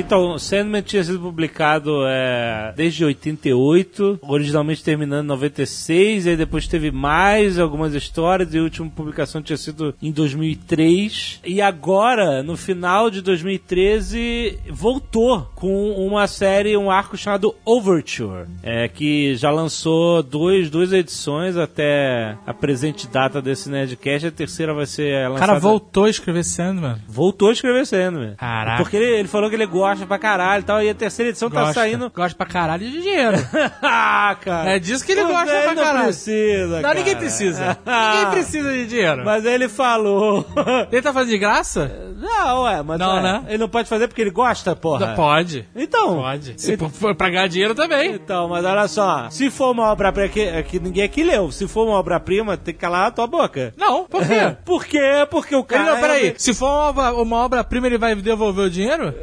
[0.00, 6.66] Então, Sandman tinha sido publicado é, desde 88, originalmente terminando em 96, e aí depois
[6.66, 11.40] teve mais algumas histórias, e a última publicação tinha sido em 2003.
[11.44, 18.88] E agora, no final de 2013, voltou com uma série, um arco chamado Overture, é,
[18.88, 24.86] que já lançou dois, duas edições até a presente data desse Nerdcast, a terceira vai
[24.86, 25.46] ser O lançada...
[25.46, 26.96] cara voltou a escrever Sandman.
[27.06, 28.34] Voltou a escrever Sandman.
[28.36, 28.82] Caraca.
[28.82, 31.50] Porque ele, ele falou que ele gosta pra caralho e tal, e a terceira edição
[31.50, 31.74] tá Gosta.
[31.74, 32.10] saindo.
[32.14, 33.36] Gosta pra caralho de dinheiro.
[33.82, 34.70] ah, cara.
[34.70, 35.98] É disso que ele gosta pra caralho.
[35.98, 36.94] Não precisa, Não, cara.
[36.94, 37.78] ninguém precisa.
[37.86, 39.24] ninguém precisa de dinheiro.
[39.24, 40.46] Mas ele falou.
[40.90, 41.90] Ele tá fazendo de graça?
[42.16, 43.44] não, ué, mas Não, é, né?
[43.48, 45.14] ele não pode fazer porque ele gosta, porra.
[45.14, 45.66] Pode.
[45.74, 46.16] Então.
[46.16, 46.60] Pode.
[46.60, 48.12] Se Então- for pra ganhar dinheiro também.
[48.12, 51.86] Então, mas olha só, se for uma obra-prima que, que ninguém aqui leu, se for
[51.86, 53.72] uma obra-prima, tem que calar a tua boca.
[53.76, 54.56] Não, por quê?
[54.64, 55.26] Por quê?
[55.30, 55.92] Porque o Ele cara.
[55.94, 56.28] não, peraí.
[56.28, 59.14] é- Se for uma obra-prima, ele vai devolver o dinheiro?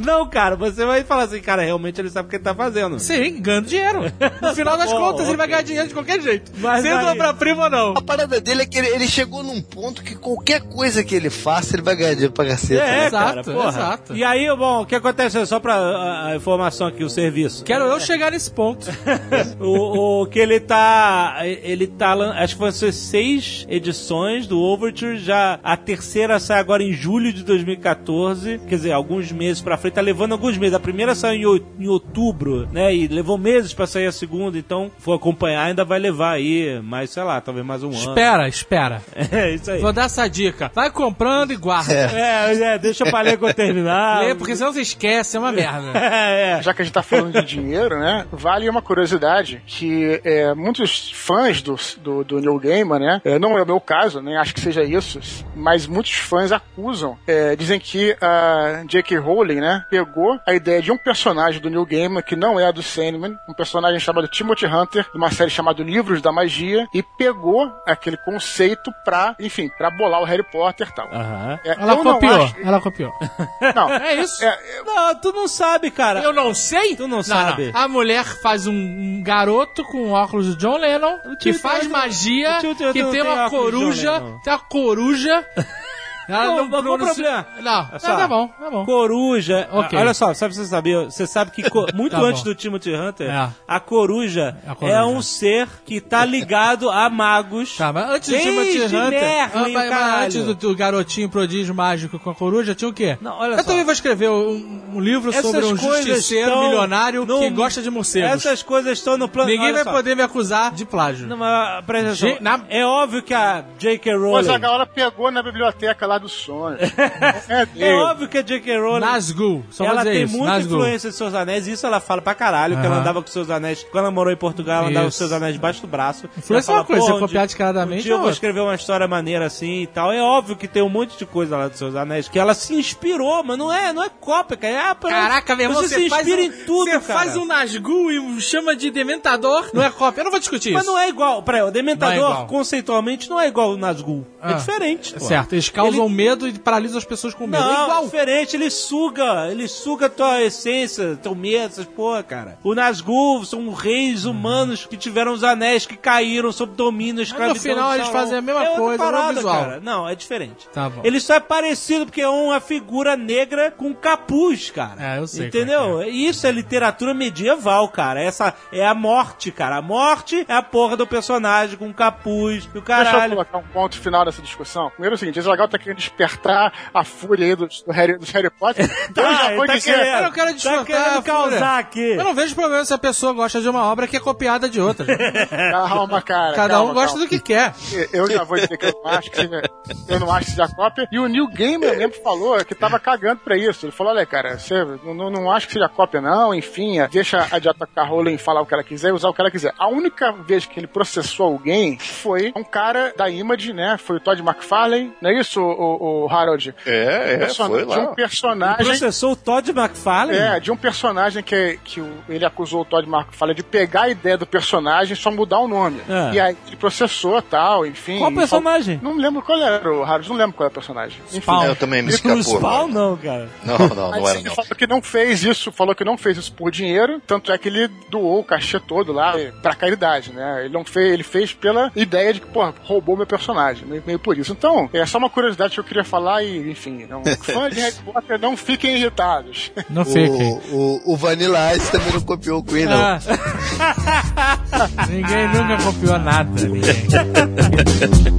[0.00, 2.98] Não, cara, você vai falar assim, cara, realmente ele sabe o que ele tá fazendo.
[2.98, 4.00] Sim, ganhando dinheiro.
[4.42, 5.36] No final das contas, ele ok.
[5.36, 6.52] vai ganhar dinheiro de qualquer jeito.
[6.58, 7.94] Mas Sendo aí- obra-prima ou não.
[7.96, 11.30] A parada dele é que ele, ele chegou num ponto que qualquer coisa que ele
[11.30, 12.82] faça, ele vai ganhar dinheiro pra caceta.
[12.82, 13.10] É, né?
[13.10, 13.68] cara, Exato, porra.
[13.68, 14.16] exato.
[14.16, 15.44] E aí, bom, o que acontece?
[15.46, 17.64] Só pra a, a informação aqui, o serviço.
[17.64, 18.86] Quero eu chegar nesse ponto.
[19.60, 21.38] o, o que ele tá.
[21.44, 22.14] Ele tá.
[22.42, 25.18] Acho que vão ser seis edições do Overture.
[25.18, 28.60] Já a terceira sai agora em julho de 2014.
[28.68, 29.94] Quer dizer, alguns meses pra frente.
[29.94, 30.74] Tá levando alguns meses.
[30.74, 32.94] A primeira saiu em, outubro, né?
[32.94, 34.58] E levou meses pra sair a segunda.
[34.58, 37.96] Então, for acompanhar, ainda vai levar aí mais, sei lá, talvez mais um ano.
[37.96, 39.02] espera, espera.
[39.34, 39.80] É isso aí.
[39.80, 40.70] Vou dar essa dica.
[40.74, 41.92] Vai comprando e guarda.
[41.92, 44.20] É, é, deixa pra ler quando terminar.
[44.20, 45.92] Lê, porque senão você esquece, é uma merda.
[46.14, 46.62] É, é.
[46.62, 48.26] Já que a gente tá falando de dinheiro, né?
[48.30, 53.20] Vale uma curiosidade que é, muitos fãs do, do, do Neil Gaiman, né?
[53.24, 55.18] é, não é o meu caso, nem acho que seja isso,
[55.56, 59.18] mas muitos fãs acusam, é, dizem que a J.K.
[59.18, 59.73] Rowling, né?
[59.88, 63.36] Pegou a ideia de um personagem do Neil Gaiman que não é a do Sandman,
[63.48, 68.16] um personagem chamado Timothy Hunter, de uma série chamada Livros da Magia, e pegou aquele
[68.16, 71.08] conceito pra, enfim, pra bolar o Harry Potter e tal.
[71.12, 71.58] Aham.
[71.64, 73.12] É, Ela não copiou, acho- ela copiou.
[73.74, 74.44] Não, É isso.
[74.44, 76.20] é, Não, tu não sabe, cara.
[76.20, 76.96] Eu não sei?
[76.96, 77.70] Tu não sabe.
[77.74, 82.66] A mulher faz um, um garoto com óculos do John Lennon, que faz magia, que
[82.66, 82.74] não
[83.12, 85.44] tem uma de coruja, tem uma coruja.
[86.28, 87.46] Ela Não, não, mas qual o pronuncia- problema?
[87.60, 88.16] Não, tá, só.
[88.16, 88.84] tá bom, tá bom.
[88.84, 89.68] Coruja.
[89.70, 89.98] Ok.
[89.98, 91.04] Ah, Olha só, sabe você sabia?
[91.04, 91.62] Você sabe que
[91.94, 92.50] muito Tá antes bom.
[92.50, 93.48] do Timothy Hunter, É.
[93.68, 94.96] a coruja, A coruja.
[94.98, 97.76] é um ser que tá ligado a magos.
[97.76, 101.74] Tá, mas antes do Timothy Hunter, Merlin, ah, mas- mas antes do, do garotinho prodígio
[101.74, 103.18] mágico com a coruja, tinha o quê?
[103.20, 103.64] Não, olha Eu só.
[103.64, 107.90] também vou escrever um, um livro Essas sobre um justiceiro milionário no- que gosta de
[107.90, 108.30] morcegos.
[108.46, 109.50] Essas coisas estão no plano.
[109.50, 109.92] Ninguém vai só.
[109.92, 111.26] poder me acusar de plágio.
[111.26, 112.36] Não, mas presta atenção.
[112.40, 114.12] Na- É óbvio que a J.K.
[114.12, 114.54] Pois Rowling.
[114.54, 116.78] a galera pegou na biblioteca lá do sonho.
[117.78, 118.78] é É óbvio que a J.K.
[118.78, 119.00] Rowling.
[119.00, 122.78] Nazgûl, só ela tem isso, muita influência de seus anéis, isso ela fala pra caralho,
[122.80, 123.82] que ela andava com seus anéis.
[123.90, 125.18] Quando ela morou em Portugal, ela andava com Isso.
[125.18, 126.28] seus anéis debaixo do braço.
[126.36, 128.34] Influência Ela é uma coisa, "Pô, você copiar descaradamente Um dia eu é vou outra."
[128.34, 130.12] escrever uma história maneira assim e tal.
[130.12, 132.74] É óbvio que tem um monte de coisa lá dos seus anéis, que ela se
[132.74, 134.74] inspirou, mas não é, não é cópia, cara.
[134.74, 137.02] É, Caraca, meu irmão, você, você, se inspira um, em tudo, Você cara.
[137.20, 140.20] faz um Nazgûl e chama de Dementador, não é cópia.
[140.20, 140.92] Eu não vou discutir Mas isso.
[140.92, 141.42] não é igual.
[141.42, 142.46] Peraí, o Não é Dementador, igual.
[142.46, 144.26] conceitualmente, não é igual o Nazgûl.
[144.42, 145.12] É Ah, diferente.
[145.14, 145.20] pô.
[145.20, 147.62] Certo, eles causam medo e paralisam as pessoas com medo.
[147.62, 148.04] é Não, igual.
[148.04, 152.58] diferente, ele suga, ele suga tua essência, teu medo, essas porra, cara.
[152.62, 157.54] O Nazgûl são reis humanos que tiveram os anéis que caíram sob domínio, escravidão.
[157.54, 159.64] no final eles fazem a mesma É coisa, parada, no visual.
[159.64, 159.80] cara.
[159.80, 160.68] Não, é diferente.
[160.72, 161.00] Tá bom.
[161.04, 165.14] Ele só é parecido porque é uma figura negra com capuz, cara.
[165.14, 165.80] É, eu sei Entendeu?
[165.80, 168.20] como é Isso é literatura medieval, cara.
[168.22, 169.76] Essa é a morte, cara.
[169.76, 173.32] A morte é a porra do personagem com capuz, do Deixa eu caralho.
[173.32, 174.90] colocar um ponto final nessa discussão.
[174.90, 178.26] Primeiro é o seguinte, esse legal tá despertar a fúria aí do, do Harry, do
[178.32, 178.84] Harry Potter.
[179.10, 179.92] Então eu Tá, já ele vou tá dizer...
[179.94, 180.16] querendo.
[180.16, 181.22] Eu não quero Tá despertar fúria.
[181.22, 182.10] causar aqui.
[182.14, 184.80] Eu não vejo problema se a pessoa gosta de uma obra que é copiada de
[184.80, 185.06] outra.
[185.70, 186.54] Calma, cara.
[186.54, 187.24] Cada calma, um gosta calma.
[187.24, 187.72] do que quer.
[188.12, 189.62] Eu já vou dizer que eu não acho que seja,
[190.08, 191.08] eu não acho que seja cópia.
[191.10, 193.86] E o Neil Gaiman mesmo falou que tava cagando pra isso.
[193.86, 194.74] Ele falou, olha, cara, você
[195.04, 196.54] não, não, acho que seja cópia, não.
[196.54, 198.02] Enfim, deixa a J.K.
[198.04, 199.72] Rowling falar o que ela quiser e usar o que ela quiser.
[199.78, 203.96] A única vez que ele processou alguém foi um cara da Image, né?
[203.98, 205.12] Foi o Todd McFarlane.
[205.20, 205.60] Não é isso,
[206.00, 206.74] o, o Harold?
[206.86, 208.14] É, é, Person- foi De um lá.
[208.14, 208.84] personagem...
[208.86, 210.38] Processou o Todd McFarlane?
[210.38, 214.36] É, de um personagem que, que ele acusou o Todd McFarlane de pegar a ideia
[214.38, 216.00] do personagem e só mudar o nome.
[216.08, 216.34] É.
[216.34, 218.18] E aí ele processou tal, enfim.
[218.18, 218.98] Qual personagem?
[218.98, 221.18] fal- Não lembro qual era, o Harold, não lembro qual era o personagem.
[221.28, 221.40] Enfim.
[221.40, 221.64] Spawn.
[221.64, 222.42] Eu também me escapou.
[222.42, 223.48] Spawn não, cara.
[223.64, 224.54] Não, não, Mas não era ele não.
[224.54, 227.68] falou que não fez isso, falou que não fez isso por dinheiro, tanto é que
[227.68, 230.62] ele doou o cachê todo lá pra caridade, né?
[230.64, 234.18] Ele não fez, ele fez pela ideia de que, pô, roubou meu personagem, meio, meio
[234.18, 234.52] por isso.
[234.52, 237.96] Então, é só uma curiosidade que eu queria falar e, enfim, não, fãs de Harry
[238.04, 239.72] Potter não fiquem irritados.
[239.90, 240.60] Não fiquem.
[240.70, 243.00] O, o, o Vanilla Ice também não copiou o Queen, não.
[243.00, 243.18] Ah.
[245.08, 246.68] ninguém nunca copiou nada.
[246.68, 246.94] Ninguém.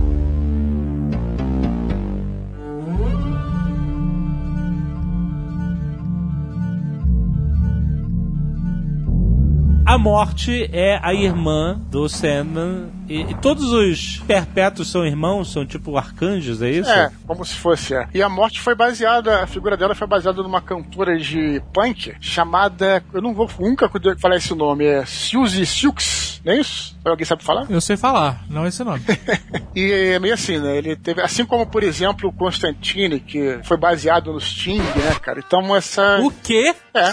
[9.90, 12.92] A morte é a irmã do Sandman.
[13.10, 16.92] E, e todos os perpétuos são irmãos, são tipo arcanjos, é isso?
[16.92, 17.96] É, como se fosse.
[17.96, 18.08] É.
[18.14, 23.04] E a morte foi baseada, a figura dela foi baseada numa cantora de punk chamada.
[23.12, 26.96] Eu não vou nunca falar esse nome, é Suzy Silks, não é isso?
[27.04, 27.66] Alguém sabe falar?
[27.68, 29.02] Eu sei falar, não esse nome.
[29.76, 30.78] E é meio assim, né?
[30.78, 31.22] Ele teve.
[31.22, 35.40] Assim como, por exemplo, o Constantine, que foi baseado no Sting, né, cara?
[35.40, 36.20] Então essa.
[36.20, 36.76] O quê?
[36.94, 37.12] É.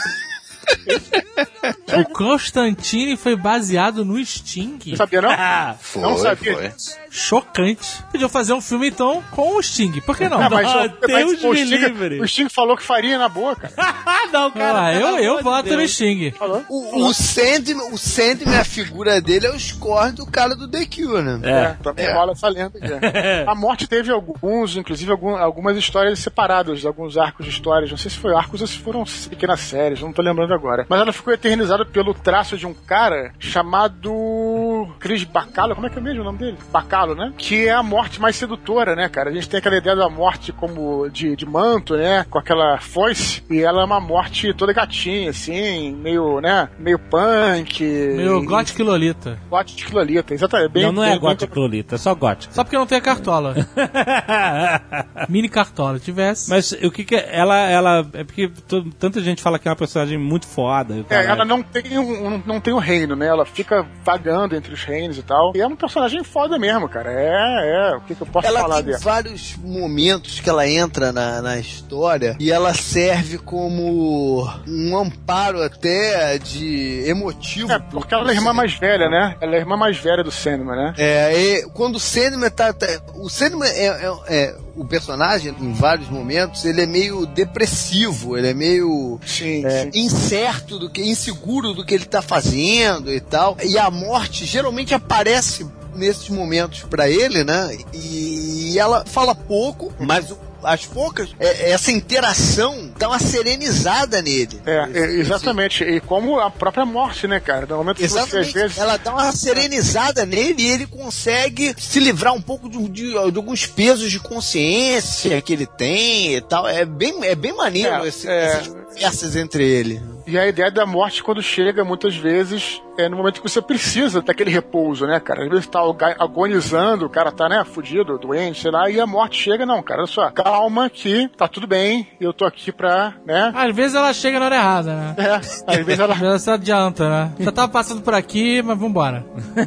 [1.99, 4.79] O Constantine foi baseado no Sting?
[4.87, 5.31] Não sabia, não?
[5.31, 6.55] Ah, Foi, Não sabia.
[6.55, 6.73] foi.
[7.17, 8.03] Chocante.
[8.13, 10.01] Podiam fazer um filme, então, com o Sting.
[10.03, 10.41] Por que não?
[10.41, 12.21] Ah, mas, Ah, o- Deus o me Sting- livre.
[12.21, 13.73] O Sting falou que faria na boa, cara.
[14.07, 14.87] Ah, não, cara.
[14.87, 15.89] Ah, eu, eu voto no.
[15.89, 16.31] Sting.
[16.33, 16.65] Falou?
[16.69, 20.87] O, o Sandman, o Sandman, a figura dele é o score do cara do The
[20.87, 21.41] Cure, né?
[21.45, 22.87] É, também rola essa lenda aqui.
[23.47, 27.91] A morte teve alguns, inclusive algum- algumas histórias separadas, alguns arcos de histórias.
[27.91, 30.87] Não sei se foi arcos ou se foram pequenas séries, não tô lembrando agora.
[30.89, 35.75] Mas ela ficou eternizada pelo traço de um cara chamado Chris Bacalo.
[35.75, 36.59] Como é que é mesmo o nome dele?
[36.73, 37.33] Bacalo, né?
[37.37, 39.31] Que é a morte mais sedutora, né, cara?
[39.31, 42.25] A gente tem aquela ideia da morte como de, de manto, né?
[42.29, 43.43] Com aquela foice.
[43.51, 46.69] E ela é uma morte toda gatinha, assim, meio, né?
[46.79, 47.83] Meio punk.
[48.17, 49.39] Meu Gothic Lolita.
[49.49, 50.71] Gótico Lolita, exatamente.
[50.73, 52.53] Bem, não, não é bem- gótico, Lolita, é só gótico.
[52.55, 53.55] Só porque não tem a cartola.
[55.29, 55.99] Mini cartola.
[55.99, 56.51] Tivesse.
[56.51, 58.51] Mas o que que é- ela ela é porque
[58.99, 60.95] tanta gente fala que é uma personagem muito foda.
[60.97, 63.27] e É, ela não tem, um, um- não tem um reino, né?
[63.27, 65.53] Ela fica vagando entre os reinos e tal.
[65.55, 66.96] E é um personagem foda mesmo, cara.
[67.05, 67.97] É, é.
[67.97, 68.99] O que, que eu posso Ela falar tem dela?
[68.99, 76.39] vários momentos que ela entra na, na história e ela serve como um amparo até
[76.39, 77.73] de emotivo.
[77.73, 79.37] É, porque ela é a irmã mais velha, né?
[79.41, 80.95] Ela é a irmã mais velha do Sandman, né?
[80.99, 82.73] É, e quando o Sandman tá.
[82.73, 82.87] tá-
[83.17, 88.49] o Sandman é, é- é- O personagem, em vários momentos, ele é meio depressivo, ele
[88.49, 89.91] é meio Sim, é, sim.
[89.95, 91.01] incerto do que.
[91.03, 93.57] inseguro do que ele tá fazendo e tal.
[93.65, 95.67] E a morte geralmente aparece
[95.97, 97.77] nesses momentos pra ele, né?
[97.93, 104.61] E ela fala pouco, mas o- as poucas, é- essa interação dá uma serenizada nele.
[104.67, 105.85] É, é, exatamente.
[105.85, 107.67] E como a própria morte, né, cara?
[107.67, 108.53] No momento que você, Exatamente.
[108.53, 108.79] vezes.
[108.79, 113.17] Ela dá uma serenizada nele e ele consegue se livrar um pouco de, de- de
[113.39, 116.67] alguns pesos de consciência que ele tem e tal.
[116.67, 118.45] É bem, é bem maneiro É, esse- é.
[118.47, 120.01] essas conversas entre ele.
[120.27, 124.21] E a ideia da morte, quando chega, muitas vezes, é no momento que você precisa
[124.21, 125.45] daquele repouso, né, cara?
[125.45, 125.81] Às vezes tá
[126.19, 130.01] agonizando, o cara tá, né, fudido, doente, sei lá, e a morte chega, não, cara,
[130.01, 133.53] olha só, calma que tá tudo bem, eu tô aqui pra, né?
[133.55, 135.15] Às vezes ela chega na hora errada, né?
[135.19, 136.15] É, às vezes ela.
[136.15, 137.33] Às vezes adianta, né?
[137.39, 139.25] Já tava passando por aqui, mas vambora.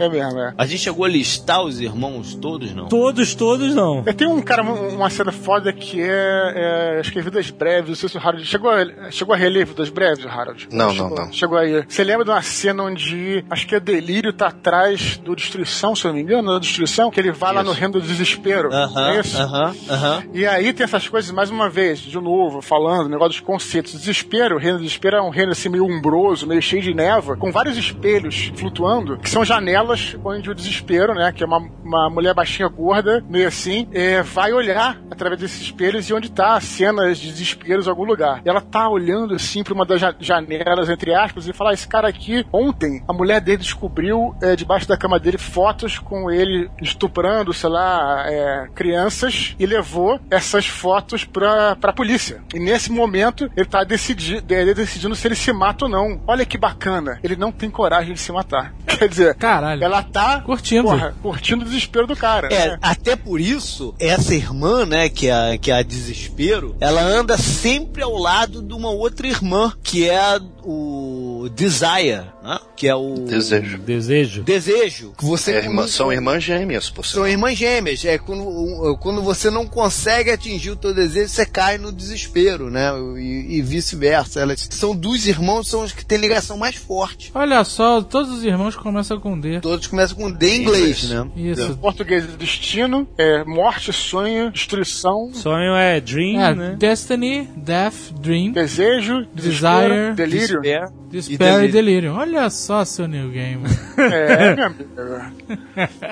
[0.00, 0.52] É mesmo, é.
[0.58, 2.86] A gente chegou a listar os irmãos todos, não?
[2.88, 4.02] Todos, todos não.
[4.06, 7.50] É, Tem um cara, um- uma cena foda que é, é acho que é Vidas
[7.50, 10.68] Breves, não sei se o Harold chegou a, chegou a reler Vidas Breves, Harold?
[10.72, 11.32] Não, chegou, não, não.
[11.32, 11.84] Chegou aí.
[11.88, 16.04] Você lembra de uma cena onde, acho que é Delírio tá atrás do Destruição, se
[16.04, 17.80] eu não me engano, da Destruição, que ele vai lá no Isso.
[17.80, 19.40] reino do desespero, não Aham, é isso?
[19.40, 20.22] aham, aham.
[20.32, 23.92] E aí tem essas coisas, mais uma vez, de novo, falando, negócio dos conceitos.
[23.92, 27.36] Desespero, o reino do desespero é um reino assim meio umbroso, meio cheio de névoa,
[27.36, 32.10] com vários espelhos flutuando, que são janelas onde o desespero, né, que é uma, uma
[32.10, 37.18] mulher baixinha gorda, meio assim, é, vai olhar através desses espelhos e onde tá cenas
[37.18, 38.35] de desesperos em algum lugar.
[38.44, 41.86] Ela tá olhando assim pra uma das ja- janelas, entre aspas, e fala: "Ah, esse
[41.88, 46.70] cara aqui, ontem, a mulher dele descobriu é, debaixo da cama dele fotos com ele
[46.80, 52.42] estuprando, sei lá, é, crianças e levou essas fotos pra, pra polícia.
[52.54, 56.20] E nesse momento, ele tá decidi, de- decidindo se ele se mata ou não.
[56.26, 57.18] Olha que bacana.
[57.22, 58.74] Ele não tem coragem de se matar.
[58.86, 59.82] Quer dizer, Caralho.
[59.84, 60.84] ela tá Curtindo.
[60.84, 62.48] porra, curtindo o desespero do cara.
[62.48, 62.78] É, né?
[62.80, 67.36] até por isso, essa irmã, né, que é, a- que é a Desespero, ela anda
[67.36, 68.25] sempre ao lado
[68.62, 72.58] de uma outra irmã, que é o Desire, né?
[72.76, 73.78] Que é o Desejo.
[73.78, 74.42] Desejo.
[74.42, 75.12] desejo.
[75.16, 77.06] Que você É, irmã- não- são irmãs gêmeas, por.
[77.06, 78.04] São irmãs gêmeas.
[78.04, 82.90] É quando, quando você não consegue atingir o teu desejo, você cai no desespero, né?
[83.18, 84.40] E, e vice-versa.
[84.40, 87.30] Elas são dos irmãos, são os que têm ligação mais forte.
[87.34, 89.60] Olha só, todos os irmãos começam com D.
[89.60, 91.26] Todos começam com D em inglês, né?
[91.36, 91.76] Isso.
[91.78, 96.76] Português, destino, é, morte, sonho, destruição, Sonho é Dream, É, né?
[96.78, 100.60] Destiny, Death, Dream, desejo, Desire, delírio.
[100.60, 100.88] Despair.
[101.10, 102.14] Despair e Delírio.
[102.14, 103.62] Olha só, seu New Game.
[103.96, 104.84] É, meu amigo.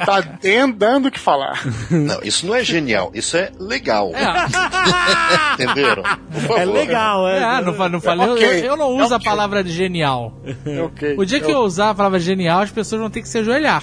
[0.07, 0.21] Tá
[0.75, 1.61] dando o que falar.
[1.91, 4.11] Não, isso não é genial, isso é legal.
[5.55, 6.03] Entenderam?
[6.03, 6.59] Por favor.
[6.61, 7.39] É legal, é.
[7.39, 8.27] É, não, não falei.
[8.27, 9.25] eu- Ok, Eu, eu não uso a ok.
[9.25, 10.33] palavra de genial.
[10.85, 11.15] ok.
[11.19, 13.83] O dia que eu usar a palavra genial, as pessoas vão ter que se ajoelhar.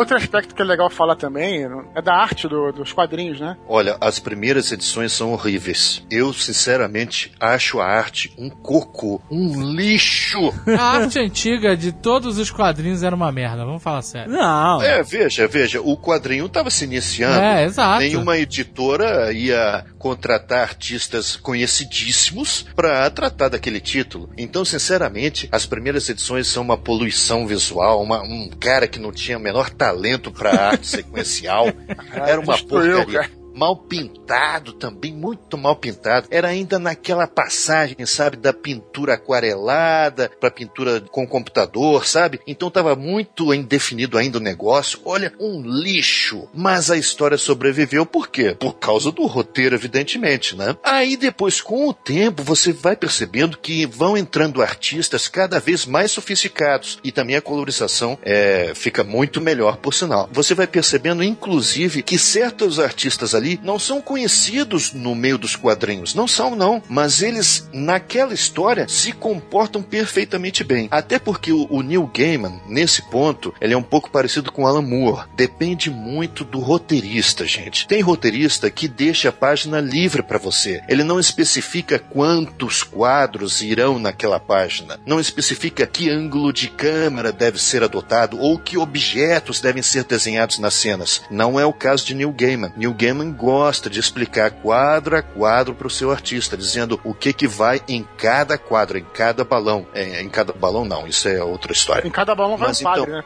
[0.00, 3.56] Outro aspecto que é legal falar também é da arte do- dos quadrinhos, né?
[3.68, 6.02] Olha, as primeiras edições são horríveis.
[6.10, 10.38] Eu, sinceramente, acho a arte um coco, um lixo.
[10.66, 14.32] A arte antiga de todos os quadrinhos era uma merda, vamos falar sério.
[14.32, 14.80] Não.
[14.82, 17.38] É, veja, veja, o quadrinho estava se iniciando.
[17.38, 18.00] É, exato.
[18.00, 24.30] Nenhuma editora ia contratar artistas conhecidíssimos para tratar daquele título.
[24.38, 29.36] Então, sinceramente, as primeiras edições são uma poluição visual, uma- um cara que não tinha
[29.36, 29.89] o menor talento
[30.30, 31.66] para arte sequencial.
[32.14, 33.04] Era uma porcaria.
[33.28, 33.39] cara.
[33.54, 36.28] Mal pintado também, muito mal pintado.
[36.30, 42.40] Era ainda naquela passagem, sabe, da pintura aquarelada para pintura com computador, sabe?
[42.46, 45.00] Então tava muito indefinido ainda o negócio.
[45.04, 46.48] Olha, um lixo.
[46.54, 48.56] Mas a história sobreviveu por quê?
[48.58, 50.76] Por causa do roteiro, evidentemente, né?
[50.82, 56.10] Aí depois, com o tempo, você vai percebendo que vão entrando artistas cada vez mais
[56.10, 60.28] sofisticados e também a colorização é, fica muito melhor, por sinal.
[60.32, 66.14] Você vai percebendo, inclusive, que certos artistas ali não são conhecidos no meio dos quadrinhos.
[66.14, 66.82] Não são, não.
[66.88, 70.88] Mas eles, naquela história, se comportam perfeitamente bem.
[70.90, 74.82] Até porque o, o Neil Gaiman, nesse ponto, ele é um pouco parecido com Alan
[74.82, 75.26] Moore.
[75.34, 77.86] Depende muito do roteirista, gente.
[77.86, 80.82] Tem roteirista que deixa a página livre para você.
[80.88, 85.00] Ele não especifica quantos quadros irão naquela página.
[85.06, 90.58] Não especifica que ângulo de câmera deve ser adotado ou que objetos devem ser desenhados
[90.58, 91.22] nas cenas.
[91.30, 92.72] Não é o caso de Neil Gaiman.
[92.76, 97.32] Neil Gaiman gosta de explicar quadro a quadro para o seu artista, dizendo o que
[97.32, 99.86] que vai em cada quadro, em cada balão.
[99.94, 102.06] É, em cada balão não, isso é outra história.
[102.06, 103.24] Em cada balão vai um padre, então- né?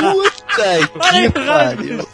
[0.00, 2.08] Puta que pariu.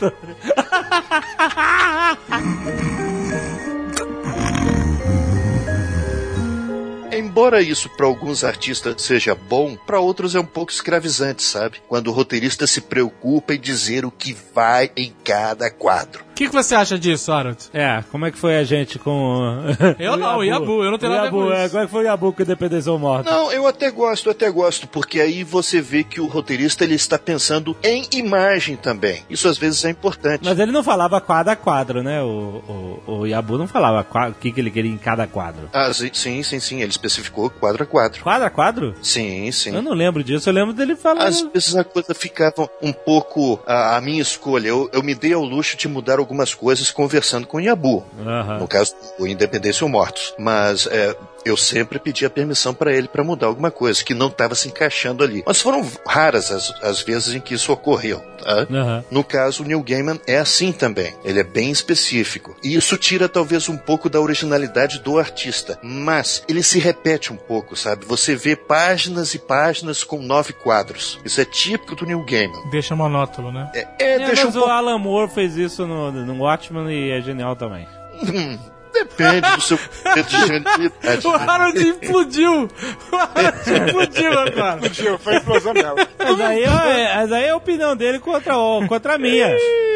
[7.12, 11.82] Embora isso para alguns artistas seja bom, para outros é um pouco escravizante, sabe?
[11.88, 16.24] Quando o roteirista se preocupa em dizer o que vai em cada quadro.
[16.40, 17.68] O que, que você acha disso, Arnold?
[17.70, 19.58] É, como é que foi a gente com.
[20.00, 21.70] Eu não, o Yabu, eu não tenho O nada a ver com é, isso.
[21.70, 23.30] como é que foi o Yabu com Independência ou Morta?
[23.30, 26.94] Não, eu até gosto, eu até gosto, porque aí você vê que o roteirista ele
[26.94, 29.22] está pensando em imagem também.
[29.28, 30.40] Isso às vezes é importante.
[30.42, 32.22] Mas ele não falava quadro a quadro, né?
[32.22, 35.68] O, o, o Yabu não falava o que, que ele queria em cada quadro.
[35.74, 38.22] Ah, sim, sim, sim, ele especificou quadro a quadro.
[38.22, 38.94] Quadro a quadro?
[39.02, 39.74] Sim, sim.
[39.74, 41.26] Eu não lembro disso, eu lembro dele falando.
[41.26, 44.68] Às vezes a coisa ficava um pouco a, a minha escolha.
[44.68, 48.05] Eu, eu me dei ao luxo de mudar algumas coisas conversando com o Yabu.
[48.24, 48.61] Aham.
[48.61, 50.32] No caso, o Independência ou Mortos.
[50.39, 54.28] Mas é, eu sempre pedi a permissão para ele para mudar alguma coisa que não
[54.28, 55.42] estava se encaixando ali.
[55.46, 58.20] Mas foram raras as, as vezes em que isso ocorreu.
[58.42, 58.66] tá?
[58.70, 59.04] Aham.
[59.10, 61.14] No caso, o Neil Gaiman é assim também.
[61.24, 62.56] Ele é bem específico.
[62.62, 65.78] E isso tira talvez um pouco da originalidade do artista.
[65.82, 68.04] Mas ele se repete um pouco, sabe?
[68.06, 71.18] Você vê páginas e páginas com nove quadros.
[71.24, 72.70] Isso é típico do Neil Gaiman.
[72.70, 73.70] Deixa monótono, né?
[73.74, 74.72] É, é, É, deixa um mas o pouco.
[74.74, 77.86] Alan Moore fez isso no, no Watchmen e é genial também.
[78.92, 81.26] Depende do seu conceito de genialidade.
[81.26, 82.68] O Harold explodiu!
[83.12, 84.80] O Harold explodiu agora!
[85.18, 86.06] Foi a explosão dela.
[86.18, 89.48] Mas aí, é, mas aí é a opinião dele contra, o- contra a minha.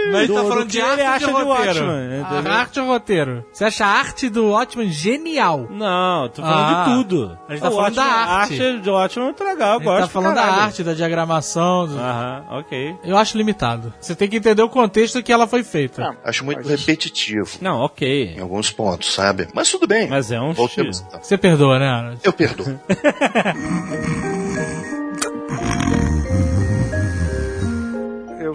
[0.07, 1.49] Mas a gente Do- tá do falando de arte ou acha de de roteiro?
[1.87, 2.53] Watchmen, A entendeu?
[2.53, 3.45] arte ou roteiro?
[3.53, 5.67] Você acha a arte do Watchmen genial?
[5.71, 7.39] Não, tô falando Ah, de tudo.
[7.49, 8.31] a gente tá O falando da Watchmen- arte.
[8.63, 10.47] A arte de Watchmen é muito legal, eu A gente gosto tá falando pra da
[10.49, 10.67] caralho.
[10.67, 11.87] arte, da diagramação.
[11.87, 12.97] do- Aham, ok.
[13.05, 13.95] Eu acho limitado.
[13.99, 16.03] Você tem que entender o contexto que ela foi feita.
[16.03, 18.35] É, Acho muito repetitivo Não, ok.
[18.37, 19.49] em alguns pontos, sabe?
[19.55, 20.09] Mas tudo bem.
[20.09, 21.23] Mas é um Voltemos então.
[21.23, 22.17] Você perdoa, né?
[22.23, 22.79] Eu perdoo.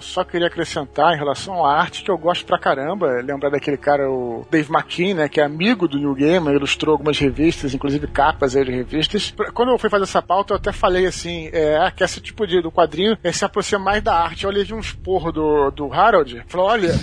[0.00, 3.20] só queria acrescentar em relação à arte que eu gosto pra caramba.
[3.22, 7.18] Lembrar daquele cara, o Dave McKean, né, que é amigo do New Gamer, ilustrou algumas
[7.18, 9.34] revistas, inclusive capas aí de revistas.
[9.52, 12.62] Quando eu fui fazer essa pauta, eu até falei assim: é, que esse tipo de
[12.62, 14.44] do quadrinho é, se aproxima mais da arte.
[14.44, 16.94] Eu levei um esporro do, do Harold, falou: olha.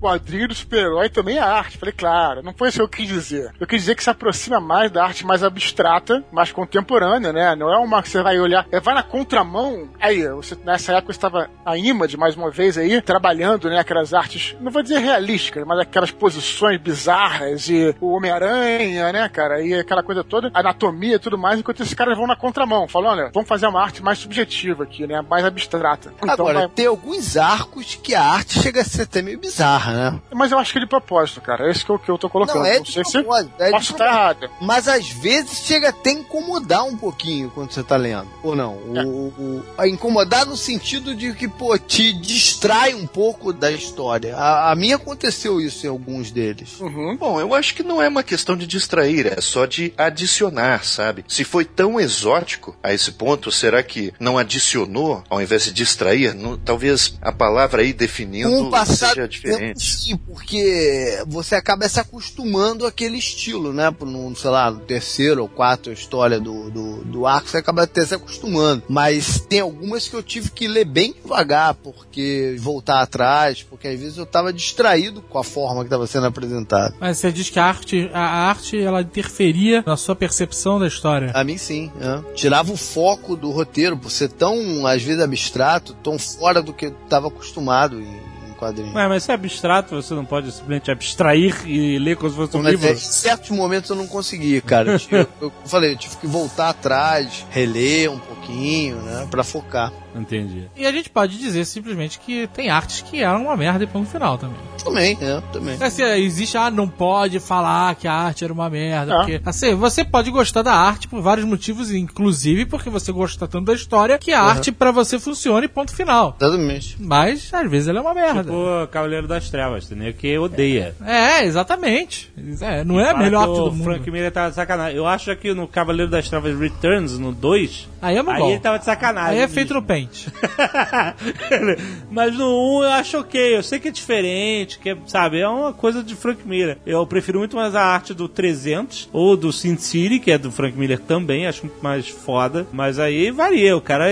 [0.00, 1.78] Quadrinho do super-herói também é arte.
[1.78, 3.52] Falei, claro, não foi isso que eu quis dizer.
[3.58, 7.54] Eu quis dizer que se aproxima mais da arte mais abstrata, mais contemporânea, né?
[7.56, 9.88] Não é uma que você vai olhar, é, vai na contramão.
[10.00, 13.78] Aí, você, nessa época eu estava a Image, mais uma vez aí, trabalhando, né?
[13.78, 19.62] Aquelas artes, não vou dizer realísticas, mas aquelas posições bizarras e o Homem-Aranha, né, cara?
[19.62, 22.86] E aquela coisa toda, anatomia e tudo mais, enquanto esses caras vão na contramão.
[22.88, 25.20] Falam, olha, vamos fazer uma arte mais subjetiva aqui, né?
[25.28, 26.12] Mais abstrata.
[26.16, 29.85] Então, Agora, vai- tem alguns arcos que a arte chega a ser até meio bizarra,
[29.92, 30.20] né?
[30.34, 31.66] Mas eu acho que é de propósito, cara.
[31.68, 32.58] É isso que eu, que eu tô colocando.
[32.58, 34.50] Não, é de sei se propósito, é de posso estar errado.
[34.60, 38.28] Mas às vezes chega até a incomodar um pouquinho quando você tá lendo.
[38.42, 38.74] Ou não?
[38.74, 39.04] O, É.
[39.04, 39.08] o-
[39.38, 44.36] o- a incomodar no sentido de que, pô, te distrai um pouco da história.
[44.36, 46.80] A, a mim aconteceu isso em alguns deles.
[46.80, 47.16] Uhum.
[47.16, 51.24] Bom, eu acho que não é uma questão de distrair, é só de adicionar, sabe?
[51.28, 56.34] Se foi tão exótico a esse ponto, será que não adicionou ao invés de distrair?
[56.34, 59.75] Não- talvez a palavra aí definindo Com o passar seja diferente.
[59.78, 63.94] Sim, porque você acaba se acostumando àquele estilo, né?
[64.00, 68.04] No, sei lá, no terceiro ou quarto história do, do, do arco, você acaba até
[68.04, 68.82] se acostumando.
[68.88, 73.98] Mas tem algumas que eu tive que ler bem devagar, porque voltar atrás, porque às
[73.98, 76.94] vezes eu tava distraído com a forma que estava sendo apresentada.
[77.00, 81.30] Mas você diz que a arte, a arte ela interferia na sua percepção da história.
[81.34, 82.32] A mim sim, é.
[82.34, 86.86] tirava o foco do roteiro, por ser tão, às vezes, abstrato, tão fora do que
[86.86, 88.25] eu estava acostumado em
[88.56, 88.94] quadrinho.
[88.94, 92.56] Ué, mas se é abstrato, você não pode simplesmente abstrair e ler como se fosse
[92.56, 92.88] um Mas livro?
[92.88, 94.96] é, em certos momentos eu não consegui, cara.
[95.10, 99.26] Eu, eu falei, eu tive que voltar atrás, reler um pouquinho, né?
[99.30, 99.92] Pra focar.
[100.16, 100.68] Entendi.
[100.76, 104.08] E a gente pode dizer simplesmente que tem artes que eram uma merda e ponto
[104.08, 104.56] final também.
[104.82, 105.76] Também, é, também.
[105.80, 109.14] Assim, existe, ah, não pode falar que a arte era uma merda.
[109.14, 109.18] Ah.
[109.18, 113.66] Porque, assim, você pode gostar da arte por vários motivos, inclusive porque você gosta tanto
[113.66, 116.36] da história, que a arte pra você funciona e ponto final.
[116.40, 116.96] Exatamente.
[117.00, 118.44] Mas, às vezes, ela é uma merda.
[118.44, 120.12] Tipo Cavaleiro das Trevas, entendeu?
[120.14, 120.94] Que odeia.
[121.04, 122.32] É, exatamente.
[122.60, 123.84] É, não é a melhor que arte do o mundo.
[123.84, 124.96] Frank Miller tava de sacanagem.
[124.96, 128.78] Eu acho que no Cavaleiro das Trevas Returns, no 2, Aí é aí ele tava
[128.78, 129.38] de sacanagem.
[129.38, 130.32] Aí é feito no pente.
[132.10, 133.56] Mas no 1 eu acho ok.
[133.56, 136.78] Eu sei que é diferente, que é, sabe, é uma coisa de Frank Miller.
[136.86, 140.50] Eu prefiro muito mais a arte do 300 ou do Sin City, que é do
[140.50, 142.66] Frank Miller também, acho muito mais foda.
[142.72, 144.06] Mas aí varia, o cara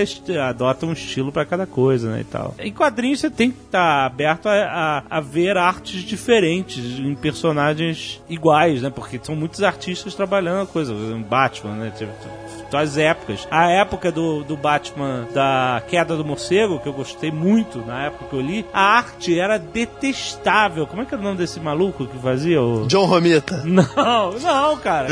[0.47, 2.55] adota um estilo pra cada coisa, né, e tal.
[2.59, 4.53] Em quadrinhos você tem que estar aberto a,
[5.09, 10.65] a- a ver artes diferentes em personagens iguais, né, porque são muitos artistas trabalhando a
[10.65, 10.93] coisa.
[11.29, 12.11] Batman, né, tipo,
[12.77, 13.47] as épocas.
[13.51, 18.25] A época do, do Batman da Queda do Morcego, que eu gostei muito na época
[18.29, 20.87] que eu li, a arte era detestável.
[20.87, 22.85] Como é que era o nome desse maluco que fazia o.
[22.87, 23.61] John Romita.
[23.65, 25.07] Não, não, cara.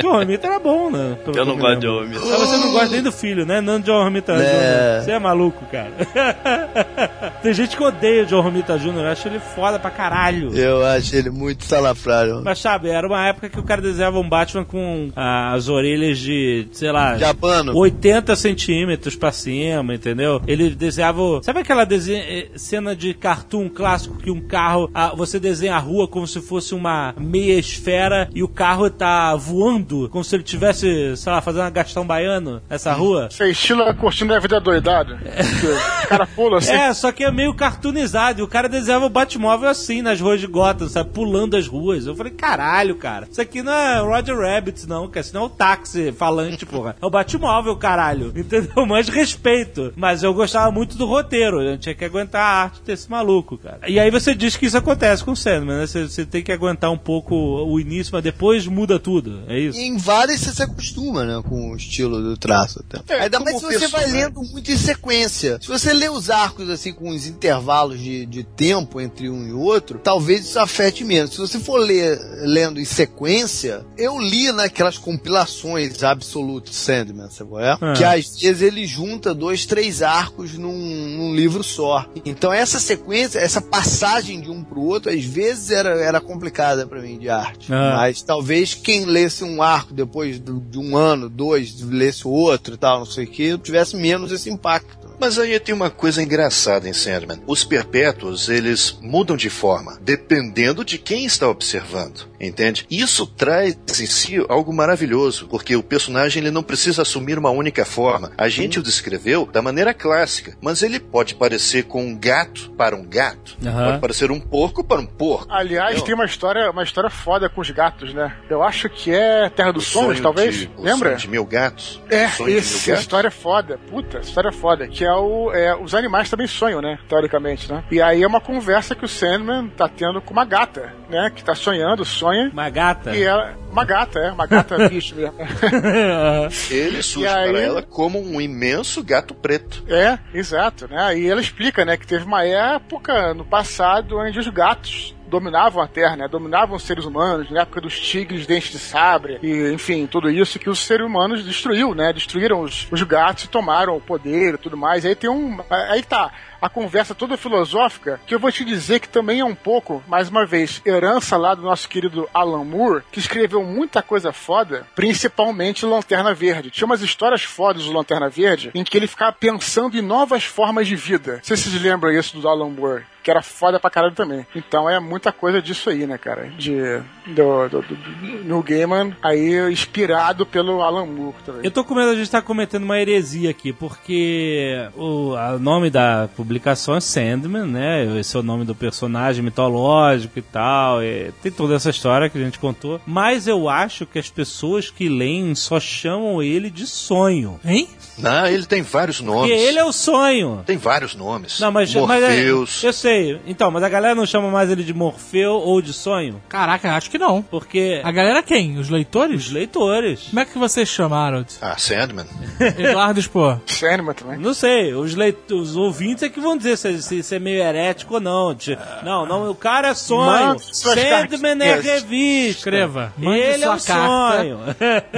[0.00, 1.16] John Romita era bom, né?
[1.24, 2.10] Pelo Eu não gosto de homem.
[2.14, 3.60] Mas você não gosta nem do filho, né?
[3.60, 4.98] Não de John Romita É.
[4.98, 5.04] Jr.
[5.04, 5.92] Você é maluco, cara.
[7.42, 8.96] Tem gente que odeia o John Romita Jr.
[8.96, 10.54] Eu acho ele foda pra caralho.
[10.56, 12.42] Eu acho ele muito salafrário.
[12.44, 16.18] Mas sabe, era uma época que o cara desenhava um Batman com ah, as orelhas
[16.18, 17.76] de, sei lá, Japano.
[17.76, 20.40] 80 centímetros pra cima, entendeu?
[20.46, 21.42] Ele desenhava.
[21.42, 24.90] Sabe aquela desen- eh, cena de cartoon clássico que um carro.
[24.94, 29.34] ah, você desenha a rua como se fosse uma meia esfera e o carro tá
[29.36, 33.28] voando, como se ele tivesse, sei lá, fazendo uma gastão baiano nessa rua?
[33.30, 35.16] Você estilo a cortina da vida doidado.
[35.18, 35.66] Que
[36.04, 36.72] O cara pula assim.
[36.72, 38.40] É, só que é meio cartoonizado.
[38.40, 41.10] E o cara desenhava o Batmóvel assim nas ruas de Gotham, sabe?
[41.10, 42.06] Pulando as ruas.
[42.06, 43.26] Eu falei, caralho, cara.
[43.30, 45.20] Isso aqui não é Roger Rabbit, não, cara.
[45.24, 46.12] Isso não é o táxi
[46.54, 46.96] falante, porra.
[47.00, 48.32] É o Batmóvel, caralho.
[48.36, 48.86] Entendeu?
[48.86, 49.92] Mais respeito.
[49.96, 51.60] Mas eu gostava muito do roteiro.
[51.60, 53.80] Eu tinha que aguentar a arte desse maluco, cara.
[53.86, 55.86] E aí você diz que isso acontece com o Sandman, né?
[55.86, 59.42] Você, você tem que aguentar um pouco o início, mas depois muda tudo.
[59.48, 59.78] É isso?
[59.78, 61.42] E em vários você se acostuma, né?
[61.46, 63.14] Com o estilo do traço até.
[63.14, 65.58] É, Ainda mais se você vai lendo muito em sequência.
[65.60, 69.52] Se você lê os arcos assim com os intervalos de, de tempo entre um e
[69.52, 71.32] outro, talvez isso afete menos.
[71.32, 76.02] Se você for ler lendo em sequência, eu li naquelas compilações
[76.34, 77.94] Absolute Sandman, sabe é?
[77.94, 82.06] Que às vezes ele junta dois, três arcos num, num livro só.
[82.24, 87.00] Então essa sequência, essa passagem de um pro outro, às vezes era, era complicada pra
[87.00, 87.72] mim de arte.
[87.72, 87.96] Ah.
[87.98, 92.76] Mas talvez quem lesse um arco depois de um ano, dois, lesse o outro e
[92.76, 95.13] tal, não sei o que, tivesse menos esse impacto.
[95.18, 97.40] Mas aí tem uma coisa engraçada em Sandman.
[97.46, 102.86] Os perpétuos, eles mudam de forma, dependendo de quem está observando, entende?
[102.90, 107.84] Isso traz em si algo maravilhoso, porque o personagem ele não precisa assumir uma única
[107.84, 108.32] forma.
[108.36, 112.96] A gente o descreveu da maneira clássica, mas ele pode parecer com um gato para
[112.96, 113.86] um gato, Aham.
[113.86, 115.46] pode parecer um porco para um porco.
[115.52, 116.04] Aliás, Não.
[116.04, 118.34] tem uma história, uma história foda com os gatos, né?
[118.48, 120.54] Eu acho que é Terra dos Sonhos, sonho talvez.
[120.56, 121.10] de- o Lembra?
[121.10, 122.00] sonho de mil gatos.
[122.10, 123.00] É, O sonho de esse, mil a gatos.
[123.02, 123.78] história é foda.
[123.90, 124.86] Puta, história foda.
[124.88, 125.52] Que é o.
[125.52, 126.98] É, os animais também sonham, né?
[127.08, 127.84] Teoricamente, né?
[127.90, 131.30] E aí é uma conversa que o Sandman tá tendo com uma gata, né?
[131.34, 132.50] Que tá sonhando, sonha.
[132.52, 133.14] Uma gata.
[133.14, 133.54] E ela.
[133.70, 135.34] Uma gata, é, uma gata bicho mesmo.
[136.70, 139.84] Ele surge aí- para ela como um imenso gato preto.
[139.88, 141.18] É, exato, né?
[141.18, 145.88] E ela explica, né, que teve uma época no passado onde os gatos dominavam a
[145.88, 146.28] Terra, né?
[146.28, 150.60] Dominavam os seres humanos, na época dos tigres, dentes de sabre, e enfim, tudo isso
[150.60, 152.12] que os seres humanos destruiu, né?
[152.12, 155.04] Destruíram os, os gatos tomaram o poder e tudo mais.
[155.04, 155.58] Aí tem um.
[155.68, 156.30] Aí tá.
[156.60, 160.28] A conversa toda filosófica, que eu vou te dizer que também é um pouco, mais
[160.28, 165.86] uma vez, herança lá do nosso querido Alan Moore, que escreveu muita coisa foda, principalmente
[165.86, 166.70] Lanterna Verde.
[166.70, 170.86] Tinha umas histórias fodas do Lanterna Verde, em que ele ficava pensando em novas formas
[170.86, 171.36] de vida.
[171.36, 174.46] Não sei se vocês lembram isso do Alan Moore que era foda pra caralho também.
[174.54, 176.50] Então é muita coisa disso aí, né, cara?
[176.58, 181.60] De, do, do, do, do Neil Gaiman, aí inspirado pelo Alan Moore também.
[181.64, 185.58] Eu tô com medo de a gente estar cometendo uma heresia aqui, porque o a
[185.58, 188.18] nome da publicação é Sandman, né?
[188.18, 191.02] Esse é o nome do personagem mitológico e tal.
[191.02, 193.00] e tem toda essa história que a gente contou.
[193.06, 197.58] Mas eu acho que as pessoas que leem só chamam ele de sonho.
[197.64, 197.88] Hein?
[198.18, 199.50] Não, ele tem vários nomes.
[199.50, 200.62] Porque ele é o sonho.
[200.64, 201.58] Tem vários nomes.
[201.58, 202.82] Não, mas, mas é, Morpheus.
[202.82, 203.40] eu sei, sei.
[203.46, 206.40] Então, mas a galera não chama mais ele de Morfeu ou de Sonho?
[206.48, 207.42] Caraca, acho que não.
[207.42, 208.78] Porque A galera quem?
[208.78, 209.46] Os leitores?
[209.46, 210.24] os leitores.
[210.28, 211.44] Como é que vocês chamaram?
[211.60, 212.26] Ah, Sandman.
[212.78, 213.58] Eduardo Spor.
[213.66, 214.38] Sandman também.
[214.38, 217.62] Não sei, os, leit os ouvintes é que vão dizer se, se, se é meio
[217.62, 218.54] herético ou não.
[218.54, 220.58] De- Não, não, o cara é sonho.
[220.58, 222.58] Sandman é revista.
[222.58, 223.12] Escreva.
[223.16, 224.36] Mande Ele é sua um carta.
[224.36, 224.58] sonho.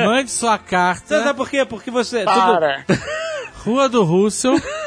[0.06, 1.22] Mande sua Você carta.
[1.22, 1.64] sabe por quê?
[1.64, 2.18] Porque você.
[2.24, 2.84] tudo- Para.
[3.64, 4.60] Rua do Russell.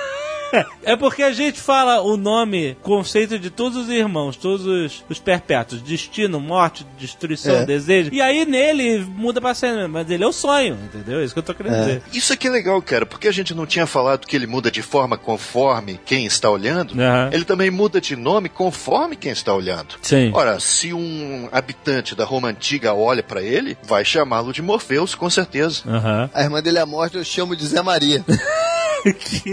[0.84, 5.20] É porque a gente fala o nome, conceito de todos os irmãos, todos os, os
[5.20, 7.66] perpétuos: destino, morte, destruição, É.
[7.66, 8.10] desejo.
[8.14, 11.20] E aí nele muda pra Sandman, mas ele é o sonho, entendeu?
[11.20, 12.02] É isso que eu tô querendo dizer.
[12.14, 14.82] Isso aqui é legal, cara, porque a gente não tinha falado que ele muda de
[14.82, 16.94] forma conforme quem está olhando.
[17.00, 17.30] Aham.
[17.32, 19.96] Ele também muda de nome conforme quem está olhando.
[20.02, 20.32] Sim.
[20.34, 25.30] Ora, se um habitante da Roma antiga olha pra ele, vai chamá-lo de Morpheus, com
[25.30, 25.82] certeza.
[25.88, 26.30] Aham.
[26.34, 28.24] A irmã dele é morta, eu chamo de Zé Maria.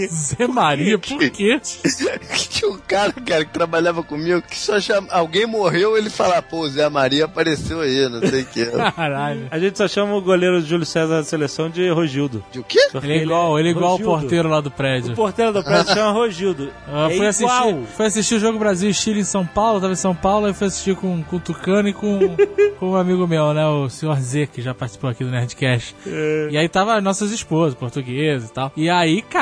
[0.09, 1.61] Zé Maria, por quê?
[1.63, 5.09] Tinha um cara, cara, que trabalhava comigo, que só chama...
[5.11, 8.65] Alguém morreu, ele fala, pô, Zé Maria apareceu aí, não sei o que.
[8.93, 9.47] Caralho.
[9.51, 12.45] A gente só chama o goleiro Júlio César da seleção de Rogildo.
[12.51, 12.79] De o quê?
[13.03, 14.21] Ele é igual, ele é igual o Rogildo.
[14.21, 15.15] porteiro lá do O prédio.
[15.15, 16.71] porteiro do prédio chama Rogildo.
[16.87, 17.69] Ah, é fui, igual.
[17.69, 20.47] assistir, fui assistir o jogo Brasil e Chile em São Paulo, tava em São Paulo,
[20.47, 22.19] aí fui assistir com, com o Tucano e com,
[22.79, 25.95] com um amigo meu, né, o senhor Z, que já participou aqui do Nerdcast.
[26.07, 26.49] É.
[26.51, 28.73] E aí tava nossas esposas, portuguesas e tal.
[28.77, 29.36] E aí, cara,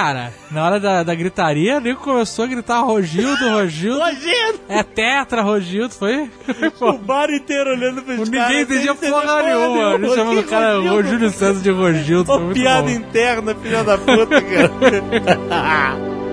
[0.51, 4.01] na hora da, da gritaria, o nego começou a gritar Rogildo, Rogildo.
[4.05, 4.61] Rogildo!
[4.69, 6.29] É tetra, Rogildo, foi?
[6.81, 9.99] O bar inteiro olhando pra esse Ninguém cara, entendia porra nenhuma.
[9.99, 10.97] Gente chamando o cara Rogildo?
[10.97, 12.41] o Júlio César de Rogildo.
[12.41, 12.91] Muito piada bom.
[12.91, 14.71] interna, filha da puta, cara.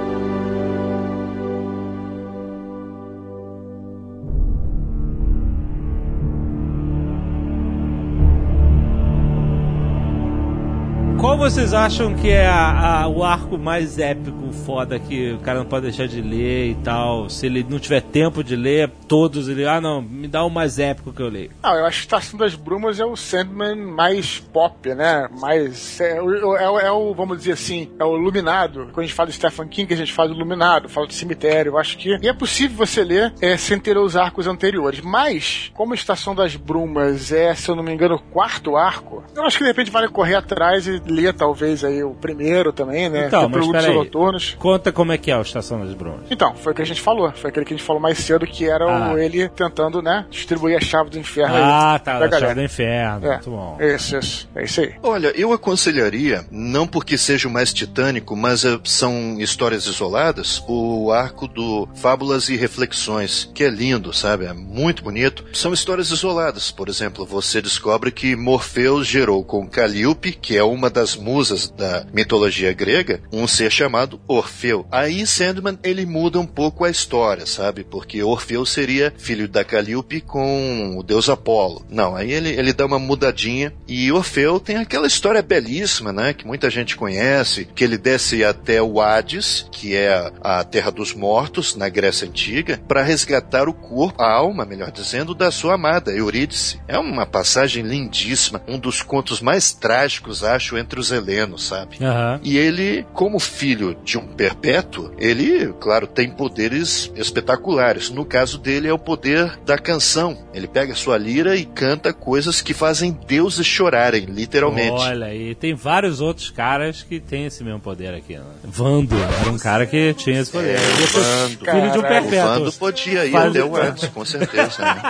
[11.31, 15.59] Qual vocês acham que é a- a- o arco mais épico, foda, que o cara
[15.59, 17.29] não pode deixar de ler e tal?
[17.29, 19.65] Se ele não tiver tempo de ler, todos ele.
[19.65, 21.51] Ah, não, me dá o mais épico que eu leio.
[21.63, 25.29] Não, eu acho que Estação das Brumas é o Sandman mais pop, né?
[25.39, 26.01] Mais.
[26.01, 28.87] É, é o- é o, vamos dizer assim, é o iluminado.
[28.91, 31.71] Quando a gente fala de Stephen King, a gente fala do iluminado, fala de cemitério.
[31.71, 32.17] Eu acho que.
[32.21, 34.99] E é possível você ler é, sem ter os arcos anteriores.
[34.99, 39.45] Mas, como Estação das Brumas é, se eu não me engano, o quarto arco, eu
[39.45, 43.27] acho que de repente vale correr atrás e ler talvez aí o primeiro também, né?
[43.27, 43.93] Então, mas peraí.
[43.93, 44.55] Noturnos.
[44.59, 46.21] Conta como é que é a Estação das Brumas.
[46.29, 47.31] Então, foi o que a gente falou.
[47.33, 49.23] Foi aquele que a gente falou mais cedo, que era o- Ah.
[49.23, 51.99] ele tentando, né, distribuir a chave do inferno Ah, aí.
[51.99, 52.55] tá, da chave galera.
[52.55, 53.27] do inferno.
[53.27, 53.31] É.
[53.33, 53.77] Muito bom.
[53.79, 54.49] Isso, isso.
[54.55, 54.93] É isso aí.
[55.03, 61.11] Olha, eu aconselharia, não porque seja o mais titânico, mas eh, são histórias isoladas, o
[61.11, 64.45] arco do Fábulas e Reflexões, que é lindo, sabe?
[64.45, 65.45] É muito bonito.
[65.53, 66.71] São histórias isoladas.
[66.71, 72.05] Por exemplo, você descobre que Morfeu gerou com Calíope, que é uma das musas da
[72.13, 74.85] mitologia grega, um ser chamado Orfeu.
[74.91, 77.83] Aí Sandman, ele muda um pouco a história, sabe?
[77.83, 81.85] Porque Orfeu seria filho da Calíope com o deus Apolo.
[81.89, 86.33] Não, aí ele, ele dá uma mudadinha e Orfeu tem aquela história belíssima, né?
[86.33, 91.13] Que muita gente conhece, que ele desce até o Hades, que é a terra dos
[91.13, 96.11] mortos, na Grécia Antiga, para resgatar o corpo, a alma, melhor dizendo, da sua amada,
[96.11, 96.79] Eurídice.
[96.87, 101.97] É uma passagem lindíssima, um dos contos mais trágicos, acho, entre os helenos, sabe?
[102.01, 102.39] Aham.
[102.43, 108.09] E ele, como filho de um perpétuo, ele, claro, tem poderes espetaculares.
[108.09, 110.37] No caso dele é o poder da canção.
[110.53, 114.91] Ele pega sua lira e canta coisas que fazem deuses chorarem, literalmente.
[114.91, 118.35] Olha aí, tem vários outros caras que têm esse mesmo poder aqui.
[118.37, 118.43] Né?
[118.63, 120.79] Vando era um cara que tinha esse poder.
[120.79, 121.65] Ele foi Vando.
[121.65, 122.49] filho de um perpétuo.
[122.53, 124.81] Vando podia ir Faz- até o Hades, com certeza.
[124.83, 125.01] né?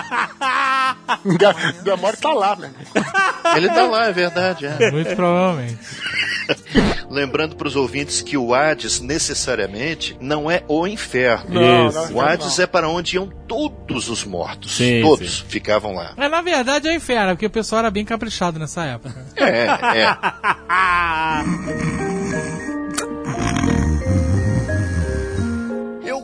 [1.38, 2.72] Da- Demora tá lá, né?
[3.56, 4.66] Ele tá lá, é verdade.
[4.66, 4.92] é.
[4.92, 5.78] Muito provavelmente.
[7.10, 11.50] Lembrando para os ouvintes que o Hades necessariamente não é o inferno.
[11.60, 12.64] Não, O Hades não.
[12.64, 14.76] é para onde iam todos os mortos.
[14.78, 15.46] Sim, todos sim.
[15.48, 16.14] ficavam lá.
[16.18, 19.26] Mas na verdade é inferno, porque o pessoal era bem caprichado nessa época.
[19.36, 19.68] É,
[20.00, 20.18] é.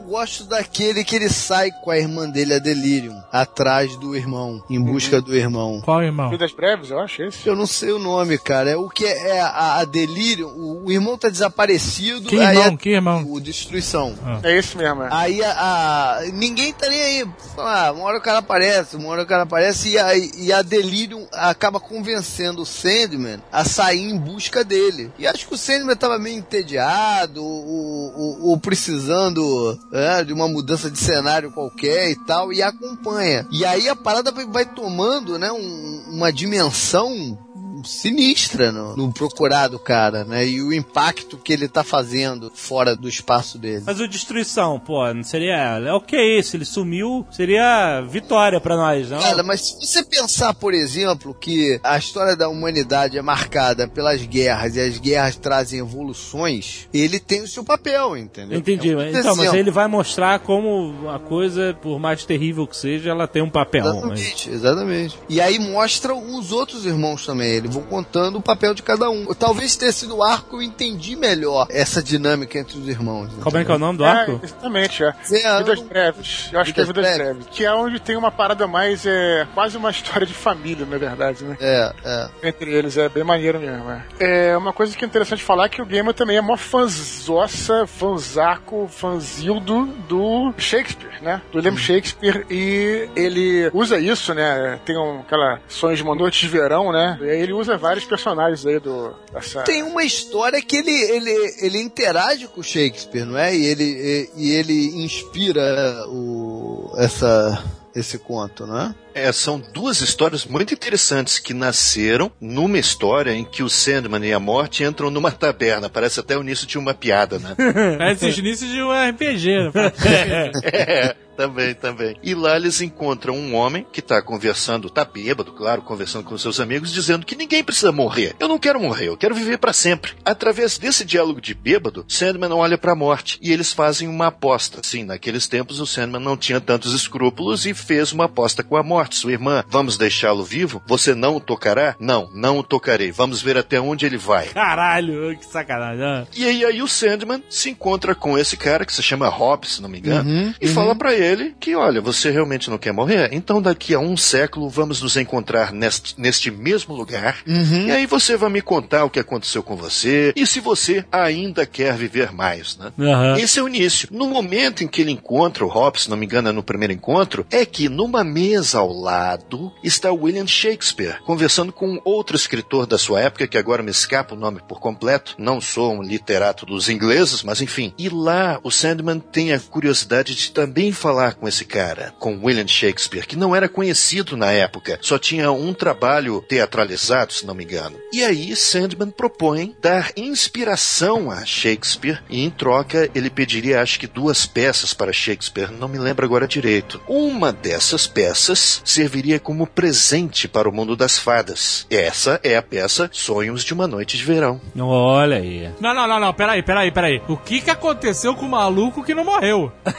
[0.08, 4.82] gosto daquele que ele sai com a irmã dele, a Delirium, atrás do irmão, em
[4.82, 5.82] busca do irmão.
[5.84, 6.30] Qual irmão?
[6.30, 7.48] Vidas Breves, eu acho esse.
[7.48, 8.70] Eu não sei o nome, cara.
[8.72, 10.48] É o que é a, a Delirium.
[10.50, 12.30] O, o irmão tá desaparecido.
[12.30, 12.64] Que irmão?
[12.74, 13.26] a- Que irmão?
[13.30, 14.16] O Destruição.
[14.44, 15.10] É esse mesmo, é.
[15.12, 17.28] Aí a, a- ninguém tá nem aí.
[17.58, 20.62] Ah, uma hora o cara aparece, uma hora o cara aparece e a, e a
[20.62, 25.12] Delirium acaba convencendo o Sandman a sair em busca dele.
[25.18, 30.48] E acho que o Sandman tava meio entediado ou, ou- ou precisando é, de uma
[30.48, 33.48] mudança de cenário qualquer e tal, e acompanha.
[33.52, 37.38] E aí a parada vai, vai tomando né, um- uma dimensão
[37.84, 40.48] sinistra no, no procurar do cara, né?
[40.48, 43.84] E o impacto que ele tá fazendo fora do espaço dele.
[43.86, 45.80] Mas o Destruição, pô, não seria.
[45.80, 49.20] É ok, se ele sumiu, seria vitória pra nós, não?
[49.20, 54.24] Cara, mas se você pensar, por exemplo, que a história da humanidade é marcada pelas
[54.26, 58.58] guerras e as guerras trazem evoluções, ele tem o seu papel, entendeu?
[58.58, 58.91] Entendi.
[58.91, 63.10] É um então, mas ele vai mostrar como a coisa, por mais terrível que seja,
[63.10, 63.84] ela tem um papel.
[63.84, 64.20] Mas...
[64.20, 65.20] Exatamente, exatamente.
[65.30, 67.62] E aí mostra os outros irmãos também.
[67.68, 69.26] Eles vão contando o papel de cada um.
[69.34, 73.30] Talvez tenha sido o arco que eu entendi melhor essa dinâmica entre os irmãos.
[73.41, 74.39] Como é que é o nome do É, arco?
[74.44, 75.14] exatamente, é.
[75.31, 76.49] É, Vidas Breves.
[76.52, 77.35] Eu acho que é Vidas Vidas Breves.
[77.38, 77.56] Breves.
[77.56, 81.44] Que é onde tem uma parada mais, é quase uma história de família, na verdade,
[81.44, 81.57] né?
[81.60, 82.48] É, é.
[82.48, 83.89] Entre eles, é bem maneiro mesmo.
[84.19, 86.56] É, é uma coisa que é interessante falar é que o Gamer também é mó
[86.57, 91.41] fanzossa, fanzaco, fanzildo do Shakespeare, né?
[91.52, 92.45] Do William Shakespeare.
[92.49, 94.80] E ele usa isso, né?
[94.85, 97.18] Tem um, aquela Sonhos de uma Noite de Verão, né?
[97.22, 99.14] E aí ele usa vários personagens aí do.
[99.32, 99.64] Dessa...
[99.64, 103.56] Tem uma história que ele, ele, ele interage com Shakespeare, não é?
[103.56, 107.64] E ele, e, e ele inspira o, essa,
[107.96, 108.96] esse conto, não é?
[109.18, 114.31] É, são duas histórias muito interessantes que nasceram numa história em que o Sandman e
[114.31, 115.89] a Morte entram numa taberna.
[115.89, 117.56] Parece até o início de uma piada, né?
[117.98, 119.72] Parece o início de um RPG.
[119.73, 120.52] né?
[120.64, 122.18] É, também, também.
[122.23, 126.60] E lá eles encontram um homem que tá conversando, tá bêbado, claro, conversando com seus
[126.60, 128.35] amigos, dizendo que ninguém precisa morrer.
[128.39, 130.14] Eu não quero morrer, eu quero viver pra sempre.
[130.26, 134.81] Através desse diálogo de bêbado, Sandman olha pra morte e eles fazem uma aposta.
[134.84, 138.81] Sim, naqueles tempos o Sandman não tinha tantos escrúpulos e fez uma aposta com a
[138.81, 139.64] morte, sua irmã.
[139.70, 140.82] Vamos deixá-lo vivo?
[140.88, 141.96] Você não o tocará?
[142.00, 143.12] Não, não o tocarei.
[143.12, 144.48] Vamos ver até onde ele vai.
[144.48, 146.04] Caralho, que sacanagem.
[146.04, 146.26] ah.
[146.36, 149.82] E aí, aí o Sandman se encontra com esse cara que se chama Hobbes, se
[149.82, 153.30] não me engano, Uhum, e fala pra ele que, olha, você realmente não quer morrer?
[153.32, 157.38] Então daqui a um século vamos nos encontrar neste, neste mesmo lugar.
[157.48, 157.88] Uhum.
[157.88, 161.66] E aí você vai me contar o que aconteceu com você e se você ainda
[161.66, 162.92] quer viver mais, né?
[163.40, 164.08] Esse é o início.
[164.12, 166.94] No momento em que ele encontra o Hobbes, se não me engano, é no primeiro
[166.94, 172.98] encontro, é que numa mesa ao lado está William Shakespeare, conversando com outro escritor da
[172.98, 175.36] sua época, que agora me escapa o nome por completo.
[175.38, 177.94] Não sou um literato dos ingleses, mas enfim.
[177.98, 182.68] E lá o Sandman tem a curiosidade de também falar com esse cara, com William
[182.68, 187.64] Shakespeare, que não era conhecido na época, só tinha um trabalho teatralizado, se não me
[187.64, 187.98] engano.
[188.11, 194.07] E aí Sandman propõe dar inspiração a Shakespeare e em troca ele pediria acho que
[194.07, 197.02] duas peças para Shakespeare, não me lembro agora direito.
[197.07, 201.86] Uma dessas peças serviria como presente para o mundo das fadas.
[201.90, 204.60] Essa é a peça Sonhos de uma Noite de Verão.
[204.78, 205.70] Olha aí.
[205.80, 207.22] Não, não, não, não, peraí, peraí, peraí.
[207.28, 209.72] O que que aconteceu com o maluco que não morreu?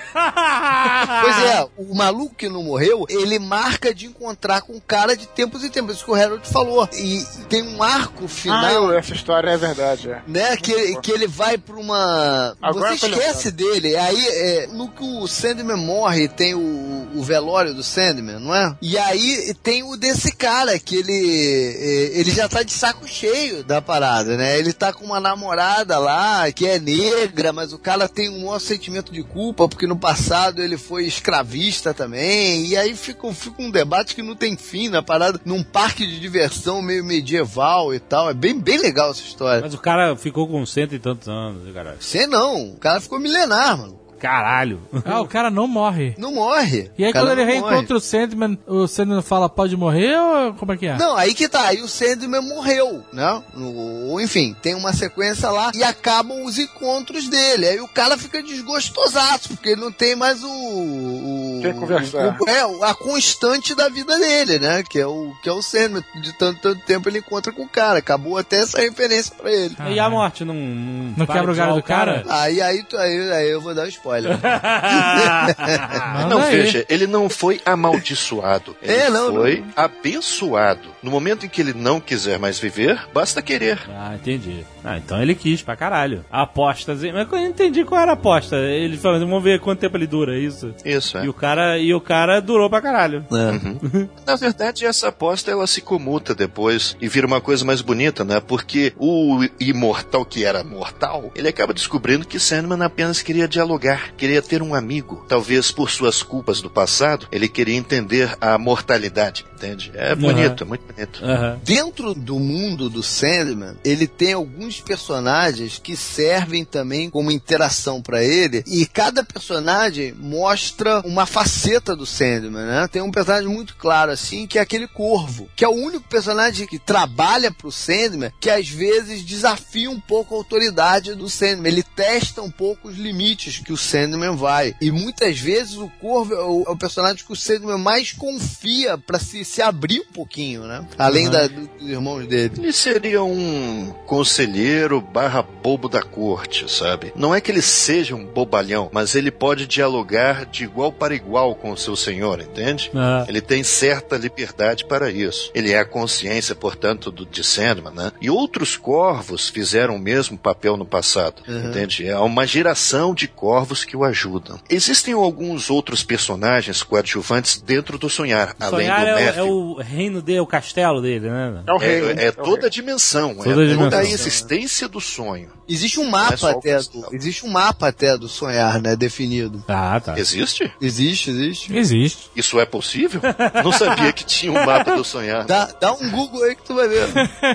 [1.20, 5.26] Pois é, o maluco que não morreu, ele marca de encontrar com o cara de
[5.26, 6.88] tempos em tempos, isso que o Harold falou.
[6.92, 10.22] E tem um arco final, Ah, essa história é verdade, é.
[10.26, 12.56] né, que, que ele vai pra uma...
[12.60, 17.74] Agora Você esquece dele, aí é, no que o Sandman morre, tem o, o velório
[17.74, 18.67] do Sandman, não é?
[18.82, 23.64] E aí tem o desse cara, que ele, é, ele já tá de saco cheio
[23.64, 24.58] da parada, né?
[24.58, 28.58] Ele tá com uma namorada lá, que é negra, mas o cara tem um maior
[28.58, 33.70] sentimento de culpa, porque no passado ele foi escravista também, e aí fica, fica um
[33.70, 38.30] debate que não tem fim na parada, num parque de diversão meio medieval e tal,
[38.30, 39.60] é bem, bem legal essa história.
[39.60, 41.98] Mas o cara ficou com cento e tantos anos, caralho.
[42.00, 44.07] Você não, o cara ficou milenar, mano.
[44.18, 44.80] Caralho.
[45.04, 46.14] Ah, o cara não morre.
[46.18, 46.90] Não morre.
[46.98, 47.94] E aí O cara quando ele não reencontra morre.
[47.94, 50.96] o Sandman, o Sandman fala, pode morrer ou como é que é?
[50.96, 53.42] Não, aí que tá, aí o Sandman morreu, né?
[53.54, 57.66] No, enfim, tem uma sequência lá e acabam os encontros dele.
[57.68, 60.48] Aí o cara fica desgostosaço, porque ele não tem mais o.
[60.48, 62.36] o Quem conversar.
[62.40, 64.82] o- é, a constante da vida dele, né?
[64.82, 66.04] Que é o, que é o Sandman.
[66.22, 67.98] De tanto, tanto tempo ele encontra com o cara.
[67.98, 69.76] Acabou até essa referência pra ele.
[69.90, 70.54] E a morte não.
[70.54, 72.24] Não, Não quebra o galho do cara?
[72.28, 74.39] Aí, aí, tu- aí, aí eu vou dar um spoiler.
[76.28, 76.51] Não, aí.
[76.56, 78.76] veja, ele não foi amaldiçoado.
[78.82, 80.89] Ele É, não, foi abençoado.
[81.02, 83.78] No momento em que ele não quiser mais viver, basta querer.
[83.89, 84.64] Ah, entendi.
[84.85, 86.24] Ah, então ele quis pra caralho.
[86.30, 87.02] Apostas.
[87.02, 88.56] Mas eu não entendi qual era a aposta.
[88.56, 90.74] Ele falou, vamos ver quanto tempo ele dura, é isso?
[90.85, 91.24] Isso, é.
[91.24, 93.24] E o cara, e o cara durou pra caralho.
[94.26, 98.40] Na verdade, essa aposta ela se comuta depois e vira uma coisa mais bonita, né?
[98.40, 104.42] Porque o imortal que era mortal, ele acaba descobrindo que Sandman apenas queria dialogar queria
[104.42, 105.24] ter um amigo.
[105.28, 109.90] Talvez por suas culpas do passado, ele queria entender a mortalidade, entende?
[109.94, 111.24] É bonito, é muito bonito.
[111.24, 111.60] Aham.
[111.64, 118.22] Dentro do mundo do Sandman, ele tem alguns personagens que servem também como interação pra
[118.22, 122.88] ele, e cada personagem mostra uma faceta do Sandman, né?
[122.90, 126.66] Tem um personagem muito claro assim, que é aquele corvo, que é o único personagem
[126.66, 131.72] que trabalha pro Sandman, que às vezes desafia um pouco a autoridade do Sandman.
[131.72, 134.74] Ele testa um pouco os limites que o Sandman vai.
[134.81, 138.98] E muitas vezes o corvo é o, é o personagem que o Sandman mais confia
[138.98, 140.85] pra se, se abrir um pouquinho, né?
[140.98, 142.52] Além da- do- dos irmãos dele.
[142.59, 147.12] Ele seria um conselheiro barra bobo da corte, sabe?
[147.16, 151.55] Não é que ele seja um bobalhão, mas ele pode dialogar de igual para igual
[151.55, 152.90] com o seu senhor, entende?
[152.94, 153.24] Aham.
[153.28, 155.51] Ele tem certa liberdade para isso.
[155.55, 158.12] Ele é a consciência, portanto, do de Sandman, né?
[158.20, 162.06] E outros corvos fizeram o mesmo papel no passado, entende?
[162.06, 164.59] É uma geração de corvos que o ajudam.
[164.68, 169.38] Existem alguns outros personagens coadjuvantes dentro do sonhar, além Sonhar do é, o- Matthew.
[169.38, 171.62] é o reino dele, o castelo dele, né?
[171.66, 172.00] É o rei.
[172.14, 172.22] né?
[172.24, 173.98] É, é o toda a dimensão, Toda é a toda dimensão.
[174.00, 175.50] a existência do sonho.
[175.68, 179.62] Existe um é mapa o até do, existe um mapa até do sonhar, né, definido.
[179.68, 180.18] Ah, tá.
[180.18, 180.72] Existe?
[180.80, 181.76] Existe, existe.
[181.76, 182.30] Existe.
[182.34, 183.20] Isso é possível?
[183.62, 185.44] Não sabia que tinha um mapa do sonhar.
[185.44, 187.06] Dá, dá um Google aí que tu vai ver.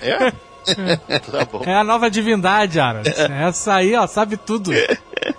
[0.01, 0.33] É?
[1.29, 1.61] Tá bom.
[1.65, 3.01] É a nova divindade, Aaron.
[3.47, 4.71] Essa aí, ó, sabe tudo.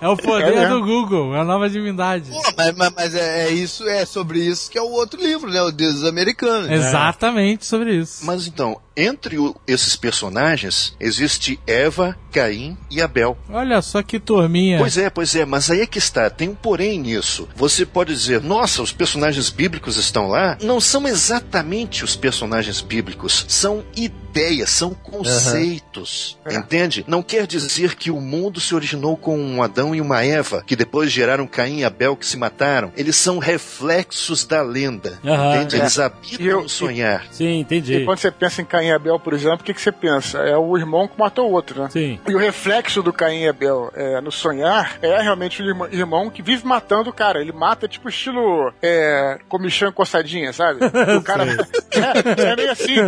[0.01, 2.29] É o poder É do Google, é a nova divindade.
[2.31, 5.49] Pô, mas, mas- mas é, é isso, é sobre isso que é o outro livro,
[5.49, 5.61] né?
[5.61, 6.69] O Deuses Americanos.
[6.69, 8.25] Exatamente sobre isso.
[8.25, 13.37] Mas então, entre o- esses personagens, existe Eva, Caim e Abel.
[13.49, 14.77] Olha só que turminha.
[14.77, 17.47] Pois é, pois é, mas aí é que está, tem um porém nisso.
[17.55, 20.57] Você pode dizer, nossa, os personagens bíblicos estão lá.
[20.61, 26.37] Não são exatamente os personagens bíblicos, são ideias, são conceitos.
[26.49, 27.05] Entende?
[27.07, 30.75] Não quer dizer que o mundo se originou com um Adão e uma Eva, que
[30.75, 32.91] depois geraram Caim e Abel que se mataram.
[32.97, 35.19] Eles são reflexos da lenda.
[35.25, 35.55] Aham.
[35.55, 35.75] entende?
[35.75, 35.79] É.
[35.79, 37.25] Eles habitam E eu- no sonhar.
[37.31, 37.95] Sim, entendi.
[37.97, 40.39] E quando você pensa em Caim e Abel, por exemplo, o que, que você pensa?
[40.39, 41.89] É o irmão que matou o outro, né?
[41.91, 42.19] Sim.
[42.27, 46.29] E o reflexo do Caim e Abel é, no sonhar é realmente o irmão, irmão
[46.29, 47.39] que vive matando o cara.
[47.39, 50.79] Ele mata tipo estilo é, comichão encostadinha, sabe?
[51.17, 51.45] O cara.
[51.95, 52.95] é, é meio assim.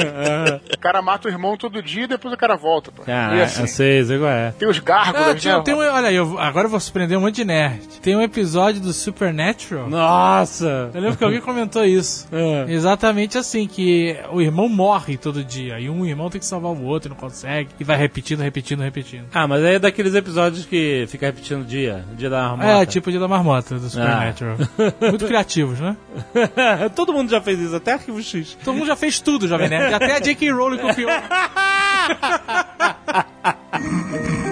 [0.77, 3.01] O cara mata o irmão todo dia e depois o cara volta, pô.
[3.07, 3.61] Ah, e assim.
[3.61, 4.51] eu sei, sei qual é.
[4.57, 5.63] Tem os gárgulas, Ah, tinha, né?
[5.63, 7.81] tem um, olha aí, eu- agora eu vou surpreender um monte de nerd.
[8.01, 9.89] Tem um episódio do Supernatural.
[9.89, 10.91] Nossa!
[10.93, 12.27] Eu lembro que alguém comentou isso.
[12.31, 12.65] É.
[12.71, 15.79] Exatamente assim, que o irmão morre todo dia.
[15.79, 17.69] E um irmão tem que salvar o outro e não consegue.
[17.79, 19.06] E vai repetindo, repetindo, repetindo.
[19.33, 22.81] Ah, mas aí é daqueles episódios que fica repetindo o dia, o dia da marmota.
[22.81, 24.57] É, tipo o dia da marmota do Supernatural.
[25.01, 25.95] Muito criativos, né?
[26.95, 28.57] Todo mundo já fez isso, até Arquivo X.
[28.63, 29.93] Todo mundo já fez tudo, Jovem Nerd.
[29.93, 30.51] Até a J.K.
[30.51, 31.09] Rowling copiou.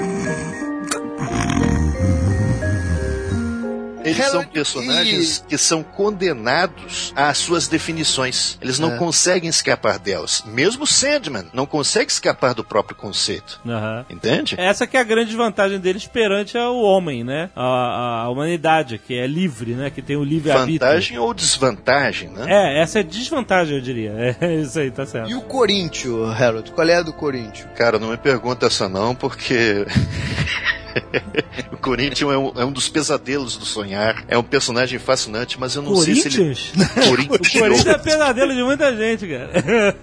[4.05, 8.57] Eles Hello, são personagens que são condenados às suas definições.
[8.61, 8.97] Eles não É.
[8.97, 10.43] conseguem escapar delas.
[10.45, 13.59] Mesmo Sandman não consegue escapar do próprio conceito.
[13.67, 14.05] Aham.
[14.09, 14.55] Entende?
[14.57, 17.49] Essa que é a grande vantagem deles perante o homem, né?
[17.55, 19.89] A, a- humanidade, que é livre, né?
[19.89, 20.79] Que tem o livre-arbítrio.
[20.87, 22.45] Vantagem ou desvantagem, né?
[22.47, 24.05] É, essa é desvantagem, eu diria.
[24.45, 25.29] É isso aí, tá certo.
[25.29, 26.71] E o Coríntio, Harold?
[26.71, 27.67] Qual é a do Coríntio?
[27.75, 29.85] Cara, não me pergunta essa não, porque.
[31.71, 34.23] o Corinthians é um, é um dos pesadelos do sonhar.
[34.27, 36.37] É um personagem fascinante, mas eu não sei se ele.
[36.37, 36.71] Corinthians?
[37.07, 37.55] Corinthians.
[37.55, 39.95] O Corinthians é pesadelo de muita gente, cara.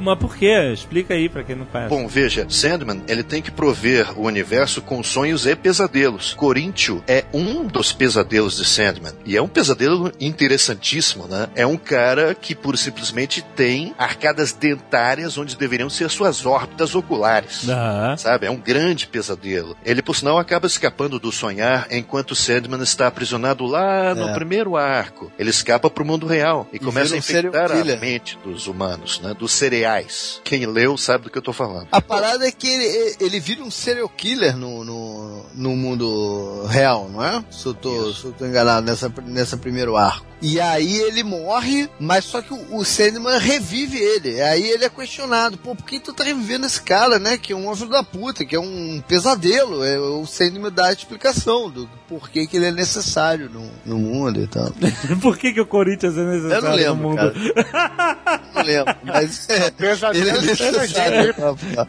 [0.00, 0.72] Mas por quê?
[0.72, 1.88] Explica aí pra quem não conhece.
[1.88, 6.34] Bom, veja, Sandman, ele tem que prover o universo com sonhos e pesadelos.
[6.34, 9.12] Coríntio é um dos pesadelos de Sandman.
[9.24, 11.48] E é um pesadelo interessantíssimo, né?
[11.54, 17.68] É um cara que pura simplesmente tem arcadas dentárias onde deveriam ser suas órbitas oculares.
[17.68, 18.16] Aham.
[18.16, 18.46] Sabe?
[18.46, 19.76] É um grande pesadelo.
[19.84, 24.34] Ele, por sinal, acaba escapando do sonhar enquanto Sandman está aprisionado lá no É.
[24.34, 25.32] primeiro arco.
[25.36, 29.20] Ele escapa para o mundo real e, E começa a infectar a mente dos humanos,
[29.20, 29.34] né?
[29.34, 30.40] Dos cereais.
[30.44, 31.88] Quem leu sabe do que eu tô falando.
[31.90, 37.08] A parada é que ele, ele vira um serial killer no, no, no mundo real,
[37.08, 37.44] não é?
[37.50, 40.24] Se eu tô enganado nessa, nessa primeiro arco.
[40.42, 44.40] E aí ele morre, mas só que o, o Sandman revive ele.
[44.42, 47.38] Aí ele é questionado, pô, por que tu tá revivendo esse cara, né?
[47.38, 49.82] Que é um filho da puta, que é um pesadelo.
[49.82, 54.40] É, o Sandman dá a explicação do porquê que ele é necessário no, no mundo
[54.42, 54.70] e tal.
[55.22, 57.16] Por que, que o Corinthians é necessário Eu não no lembro, mundo?
[57.16, 58.36] cara.
[58.56, 61.34] Não lembro, mas é, Pesadelo ele é de necessário.
[61.34, 61.88] pra- pra-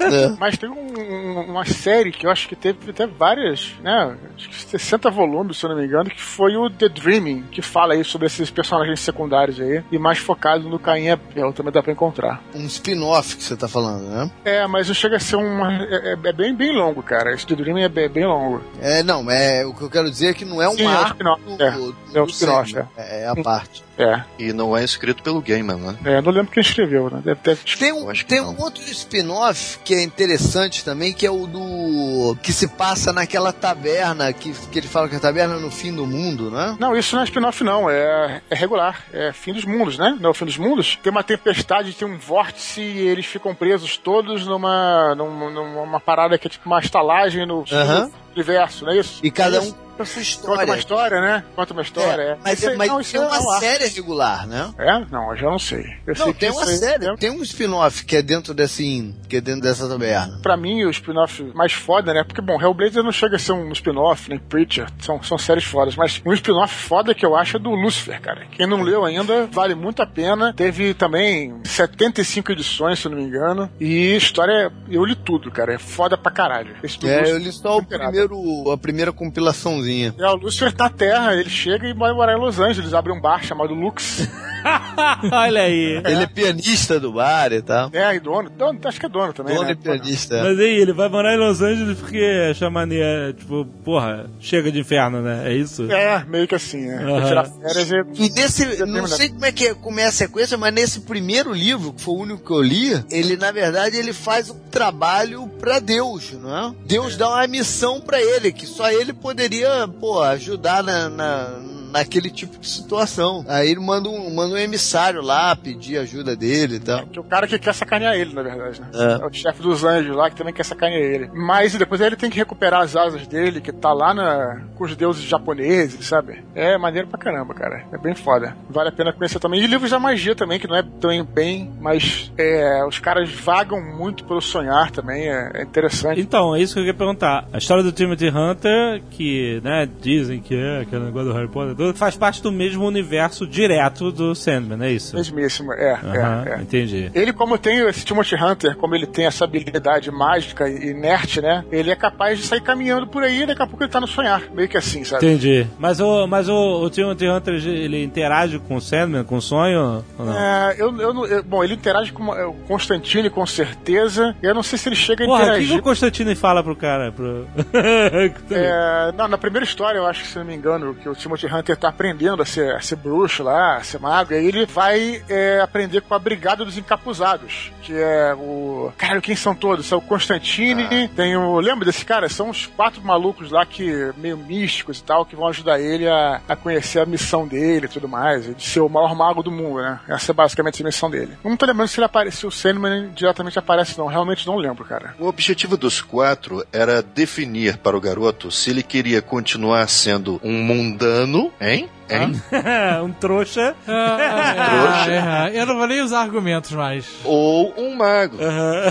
[0.00, 0.28] É.
[0.38, 4.16] Mas tem um- uma série que eu acho que teve até várias, né?
[4.36, 7.62] Acho que 60 volumes, se eu não me engano, que foi o The Dreaming, que
[7.62, 11.82] fala aí sobre esses personagens secundários aí, e mais focado no Caim Abel, também dá
[11.82, 12.40] pra encontrar.
[12.54, 14.30] Um spin-off que você tá falando, né?
[14.44, 15.72] É, mas não chega a ser uma.
[15.72, 17.32] É, é- é bem, bem longo, cara.
[17.34, 18.62] Esse The Dreaming é bem, bem longo.
[18.80, 20.88] É, não, é, o que eu quero dizer é que não é um Sim, é
[20.88, 21.70] um arco spin-off, do, é.
[21.72, 23.22] do- É um do spin-off, é.
[23.24, 23.82] é a parte.
[23.98, 24.22] É.
[24.38, 25.96] E não é escrito pelo Gaiman, né?
[26.04, 27.20] É, não lembro quem escreveu, né?
[27.24, 27.56] Deve ter.
[27.78, 31.30] Tem um, Eu acho que tem um outro spin-off que é interessante também, que é
[31.30, 32.36] o do.
[32.42, 35.92] que se passa naquela taberna, que, que ele fala que a taberna é no fim
[35.92, 36.76] do mundo, né?
[36.78, 37.90] Não, isso não é spin-off, não.
[37.90, 39.02] É, é regular.
[39.12, 40.16] É fim dos mundos, né?
[40.20, 40.96] Não é o fim dos mundos.
[41.02, 46.38] Tem uma tempestade, tem um vórtice e eles ficam presos todos numa, numa, numa parada
[46.38, 48.10] que é tipo uma estalagem no Aham.
[48.38, 49.20] Universo, não é isso?
[49.22, 50.78] E cada É um com sua Conta uma história.
[50.78, 51.44] história, né?
[51.56, 52.22] Conta uma história.
[52.22, 53.58] É, É, mas Isso é, mas não, isso é aí uma há.
[53.58, 54.72] série regular, né?
[54.78, 55.04] É?
[55.10, 55.84] Não, eu já não sei.
[56.06, 59.12] Eu sei Não, que tem uma série, é- tem um spin-off que é dentro desse.
[59.28, 60.38] que é dentro dessa taberna.
[60.40, 62.22] Pra mim, o spin-off mais foda, né?
[62.22, 65.96] Porque, bom, Hellblazer não chega a ser um spin-off, nem Preacher, são, são séries fodas,
[65.96, 68.46] mas um spin-off foda que eu acho é do Lucifer, cara.
[68.52, 70.52] Quem não leu ainda, vale muito a pena.
[70.54, 75.74] Teve também 75 edições, se eu não me engano, e história, eu li tudo, cara.
[75.74, 76.76] É foda pra caralho.
[76.84, 78.12] Esse É, Lucifer, eu li só o tem nada.
[78.28, 80.14] Primeiro, a primeira compilaçãozinha.
[80.18, 83.12] É, o Lucifer tá na Terra, ele chega e vai morar em Los Angeles, abre
[83.12, 84.28] um bar chamado Lux.
[85.32, 86.02] Olha aí.
[86.04, 87.90] Ele é pianista do bar e tal.
[87.92, 89.72] é, e dono, dono, acho que é dono também, Dono né?
[89.72, 90.42] e pianista.
[90.42, 94.80] Mas aí, ele vai morar em Los Angeles porque acha mania, tipo, porra, chega de
[94.80, 95.50] inferno, né?
[95.52, 95.90] É isso?
[95.90, 97.04] É, meio que assim, né?
[97.04, 97.26] Aham.
[97.26, 98.24] tirar férias e...
[98.24, 101.52] E nesse, não sei como é que é, como é a sequência, mas nesse primeiro
[101.52, 105.48] livro, que foi o único que eu li, ele na verdade ele faz um trabalho
[105.60, 106.74] pra Deus, não é?
[106.84, 112.30] Deus dá uma missão pra ele, que só ele poderia, pô, ajudar na, na- naquele
[112.30, 113.44] tipo de situação.
[113.48, 117.06] Aí ele manda um, manda um emissário lá pedir ajuda dele e tal.
[117.06, 118.88] Que é o cara que quer sacanear ele, na verdade, né?
[118.94, 119.22] É.
[119.22, 121.30] É, o chefe dos anjos lá que também quer sacanear ele.
[121.34, 124.84] Mas e depois ele tem que recuperar as asas dele, que tá lá na, com
[124.84, 126.44] os deuses japoneses, sabe?
[126.54, 127.84] É maneiro pra caramba, cara.
[127.92, 128.56] É bem foda.
[128.68, 129.60] Vale a pena conhecer também.
[129.60, 133.80] E livros da magia também, que não é tão bem, mas é, os caras vagam
[133.80, 135.28] muito pelo sonhar também.
[135.28, 136.20] É, é interessante.
[136.20, 137.48] Então, é isso que eu queria perguntar.
[137.52, 141.74] A história do Timothy Hunter, que, né, dizem que é aquele negócio do Harry Potter,
[141.94, 145.14] faz parte do mesmo universo direto do Sandman, é isso?
[145.16, 146.62] Mesmíssimo, é, Aham, é, é.
[146.62, 147.10] entendi.
[147.14, 151.64] Ele, como tem esse Timothy Hunter, como ele tem essa habilidade mágica e inerte, né?
[151.70, 154.06] Ele é capaz de sair caminhando por aí e daqui a pouco ele tá no
[154.06, 154.42] sonhar.
[154.52, 155.24] Meio que assim, sabe?
[155.26, 155.66] Entendi.
[155.78, 160.04] Mas o, mas o, o Timothy Hunter, ele interage com o Sandman, com o sonho?
[160.36, 164.34] É, eu, eu, eu- bom, ele interage com é, o Constantine com certeza.
[164.42, 165.78] Eu não sei se ele chega a Porra, o que, que interagir.
[165.78, 167.12] o Constantine fala pro cara?
[167.12, 167.46] Pro...
[168.50, 171.46] É, não, na primeira história, eu acho que, se não me engano, que o Timothy
[171.46, 174.66] Hunter tá aprendendo a ser, a ser bruxo lá, a ser mago, e aí ele
[174.66, 178.92] vai é, aprender com a Brigada dos Encapuzados, que é o...
[178.96, 179.86] Caralho, quem são todos?
[179.86, 181.58] São o Constantine, tem o...
[181.60, 182.28] Lembra desse cara?
[182.28, 186.40] São os quatro malucos lá que, meio místicos e tal, que vão ajudar ele a,
[186.48, 189.80] a conhecer a missão dele e tudo mais, de ser o maior mago do mundo,
[189.80, 190.00] né?
[190.08, 191.36] Essa é basicamente a missão dele.
[191.44, 194.06] Não tô lembrando se ele aparece, se o Sandman diretamente aparece, não.
[194.06, 195.14] Realmente não lembro, cara.
[195.18, 200.62] O objetivo dos quatro era definir para o garoto se ele queria continuar sendo um
[200.62, 201.88] mundano, hein?
[202.10, 202.40] Hein?
[203.04, 203.74] um trouxa.
[203.86, 205.06] Ah,
[205.52, 207.04] é, é, eu não vou nem usar argumentos mais.
[207.24, 208.36] Ou um mago.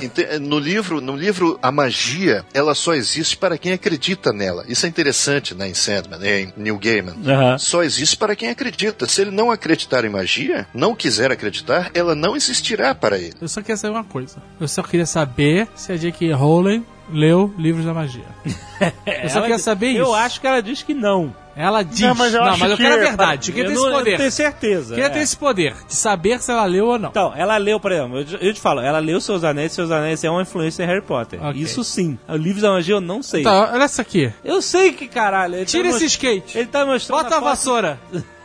[0.02, 4.64] Ente- No livro, no livro, a magia, ela só existe para quem acredita nela.
[4.68, 7.16] Isso é interessante, né, em Sandman, em New Gaiman.
[7.26, 7.58] Aham.
[7.58, 9.08] Só existe para quem acredita.
[9.08, 13.34] Se ele não acreditar em magia, não quiser acreditar, ela não existirá para ele.
[13.42, 14.38] Eu só queria saber uma coisa.
[14.60, 16.34] Eu só queria saber se a J.K.
[16.34, 18.26] Rowling leu livros da magia.
[19.08, 20.00] Eu só Ela- queria saber isso.
[20.02, 21.34] Eu acho que ela diz que não.
[21.58, 22.00] Ela diz.
[22.02, 23.50] Não, mas eu acho eu que- quero a verdade.
[23.50, 24.18] Eu queria eu, ter não, esse eu poder.
[24.18, 24.94] tenho certeza.
[24.94, 25.10] Queria é.
[25.10, 27.10] ter esse poder de saber se ela leu ou não.
[27.10, 29.90] Então, ela leu, por exemplo, eu te- eu te falo, ela leu Seus Anéis, Seus
[29.90, 31.44] Anéis é uma influência em Harry Potter.
[31.44, 31.60] Ok.
[31.62, 32.18] Isso sim.
[32.28, 33.42] O livro da magia eu não sei.
[33.42, 34.32] Então, olha isso aqui.
[34.46, 35.56] Eu sei que caralho.
[35.56, 36.58] Ele Tira tá esse most- skate.
[36.58, 37.18] Ele tá mostrando.
[37.24, 38.00] Bota a foto- vassoura.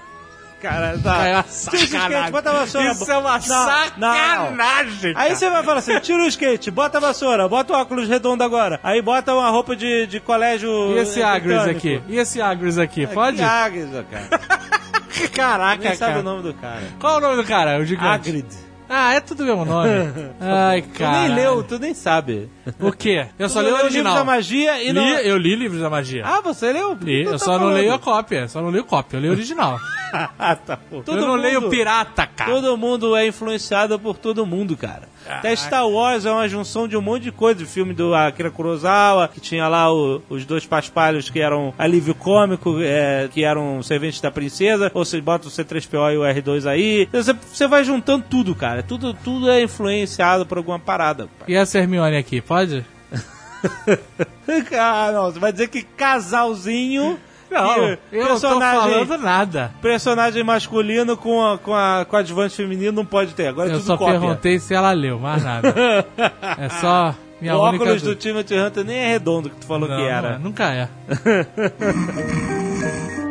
[0.63, 1.27] Cara, tá.
[1.27, 2.31] É uma Tira esse skate, sacanagem.
[2.31, 2.93] bota a vassoura.
[2.93, 3.67] Isso é uma Não, não.
[3.67, 5.13] sacanagem.
[5.17, 8.45] Aí você vai falar assim: tira o skate, bota a vassoura, bota o óculos redondo
[8.45, 8.79] agora.
[8.83, 10.71] Aí bota uma roupa de, de colégio.
[10.97, 12.01] E esse Agris aqui?
[12.09, 13.03] E esse Agris aqui?
[13.05, 13.43] É, Pode?
[13.43, 14.41] Agris, cara.
[15.35, 16.21] Caraca, Nem sabe cara.
[16.21, 16.83] o nome do cara.
[16.99, 17.79] Qual é o nome do cara?
[17.79, 18.07] O gigante.
[18.31, 18.47] Agrid.
[18.95, 19.89] Ah, é tudo o mesmo nome.
[20.39, 21.21] Ai, Tu cara.
[21.29, 22.51] nem leu, tu nem sabe.
[22.79, 23.27] O quê?
[23.39, 24.15] Eu só Tu leio o leu livro original.
[24.17, 25.03] da magia e não.
[25.03, 26.23] Li- eu li livros da magia.
[26.27, 26.97] Ah, você leu?
[27.01, 27.75] Li, eu tá só não falando.
[27.77, 28.49] leio a cópia.
[28.49, 29.17] Só não leio cópia.
[29.17, 29.79] Eu leio o original.
[30.39, 32.51] Ah, tá, eu não leio pirata, cara.
[32.53, 35.09] Todo mundo é influenciado por todo mundo, cara.
[35.29, 37.63] Até Star Wars é uma junção de um monte de coisa.
[37.63, 42.15] O filme do Akira Kurosawa, que tinha lá o- os dois paspalhos que eram alívio
[42.15, 44.91] cômico, é, que eram serventes da princesa.
[44.95, 47.09] Ou você bota o C3PO e o R2 aí.
[47.13, 48.83] Você, você vai juntando tudo, cara.
[48.83, 51.29] Tudo, tudo é influenciado por alguma parada.
[51.47, 52.85] E essa Hermione aqui, pode?
[54.79, 55.25] ah, não.
[55.33, 57.19] Você vai dizer que casalzinho...
[57.53, 59.71] Não, eu não tô falando nada.
[59.83, 63.49] Personagem masculino com a, com a com advante feminino não pode ter.
[63.49, 64.19] Agora é Eu tudo só cópia.
[64.19, 65.73] perguntei se ela leu, mais nada.
[66.59, 68.15] É só minha o única óculos do.
[68.15, 70.29] Timothy Hunter nem é redondo que tu falou Não, que não era.
[70.35, 70.89] é, nunca é.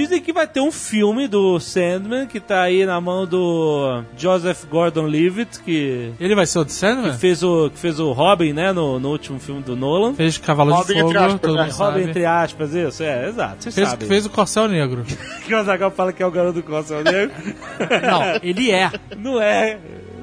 [0.00, 4.64] Dizem que vai ter um filme do Sandman que tá aí na mão do Joseph
[4.64, 7.12] Gordon-Levitt que Ele vai ser o de Sandman?
[7.18, 10.14] fez o que fez o Robin, né, no, no último filme do Nolan.
[10.14, 11.62] Fez Cavalo Robin, de entre Fogo, aspas, todo né?
[11.64, 12.10] mundo Robin sabe.
[12.10, 13.56] entre aspas, isso, é, exato.
[13.62, 14.08] Vocês Fez, sabem.
[14.08, 15.04] fez o Corcel Negro.
[15.46, 17.34] que o Zagal fala que é o garoto do Corcel Negro.
[18.02, 18.90] Não, ele é.
[19.18, 19.78] não é,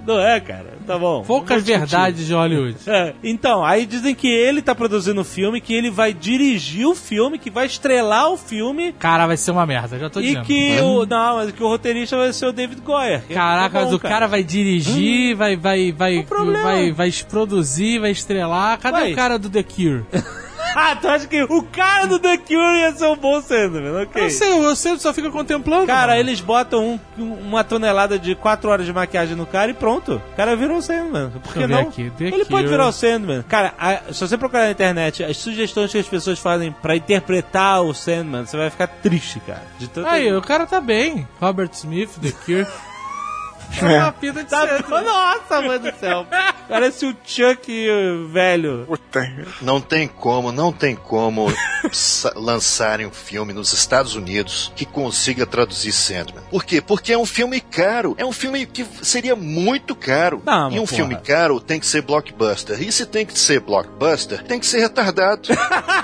[0.08, 0.74] não é, cara.
[0.88, 1.22] Tá bom.
[1.24, 2.78] Poucas verdades de Hollywood.
[2.88, 6.96] É, então, aí dizem que ele tá produzindo o filme, que ele vai dirigir o
[6.96, 10.46] filme, que vai estrelar o filme Cara, vai ser uma merda, já tô e dizendo.
[10.46, 11.06] que o.
[11.06, 13.24] Não, mas que o roteirista vai ser o David Goyer.
[13.30, 16.64] é Caraca, bom, mas o cara vai dirigir, vai, vai, vai, problema.
[16.64, 18.80] vai, vai produzir, vai estrelar.
[18.80, 19.14] Cadê Vai.
[19.14, 20.06] o cara do The Cure?
[20.80, 24.24] Ah, tu acha que o cara do The Cure ia ser um bom Sandman, ok.
[24.26, 25.88] Eu sei, você só fica contemplando.
[25.88, 26.20] Cara, mano.
[26.20, 30.22] eles botam um- uma tonelada de 4 horas de maquiagem no cara e pronto.
[30.34, 31.32] O cara virou o Sandman.
[31.44, 31.80] Por que não?
[31.82, 32.68] aqui, The Ele pode Cure.
[32.68, 33.44] virar o Sandman.
[33.49, 37.82] Cara, a- se você procurar na internet as sugestões que as pessoas fazem pra interpretar
[37.82, 39.64] o Sandman, você vai ficar triste, cara.
[40.06, 41.28] Aí, o cara tá bem.
[41.41, 42.68] Robert Smith, The Cure.
[43.81, 45.03] É uma pinta de Tá Sandman.
[45.03, 46.26] Nossa, mãe do céu.
[46.68, 47.88] Parece o Chuck
[48.31, 48.85] velho.
[48.88, 49.31] Puta.
[49.61, 51.48] Não tem como, não tem como
[52.35, 56.44] lançarem um filme nos Estados Unidos que consiga traduzir Sandman.
[56.49, 56.81] Por quê?
[56.81, 58.15] Porque é um filme caro.
[58.18, 60.41] É um filme que seria muito caro.
[60.45, 61.26] Não, e um mas filme porra.
[61.27, 62.81] caro tem que ser blockbuster.
[62.81, 65.49] E se tem que ser blockbuster, tem que ser retardado.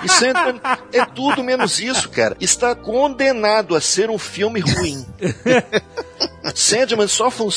[0.04, 0.60] e Sandman
[0.92, 2.36] é tudo menos isso, cara.
[2.40, 5.06] Está condenado a ser um filme ruim.
[6.54, 7.53] Sandman só funciona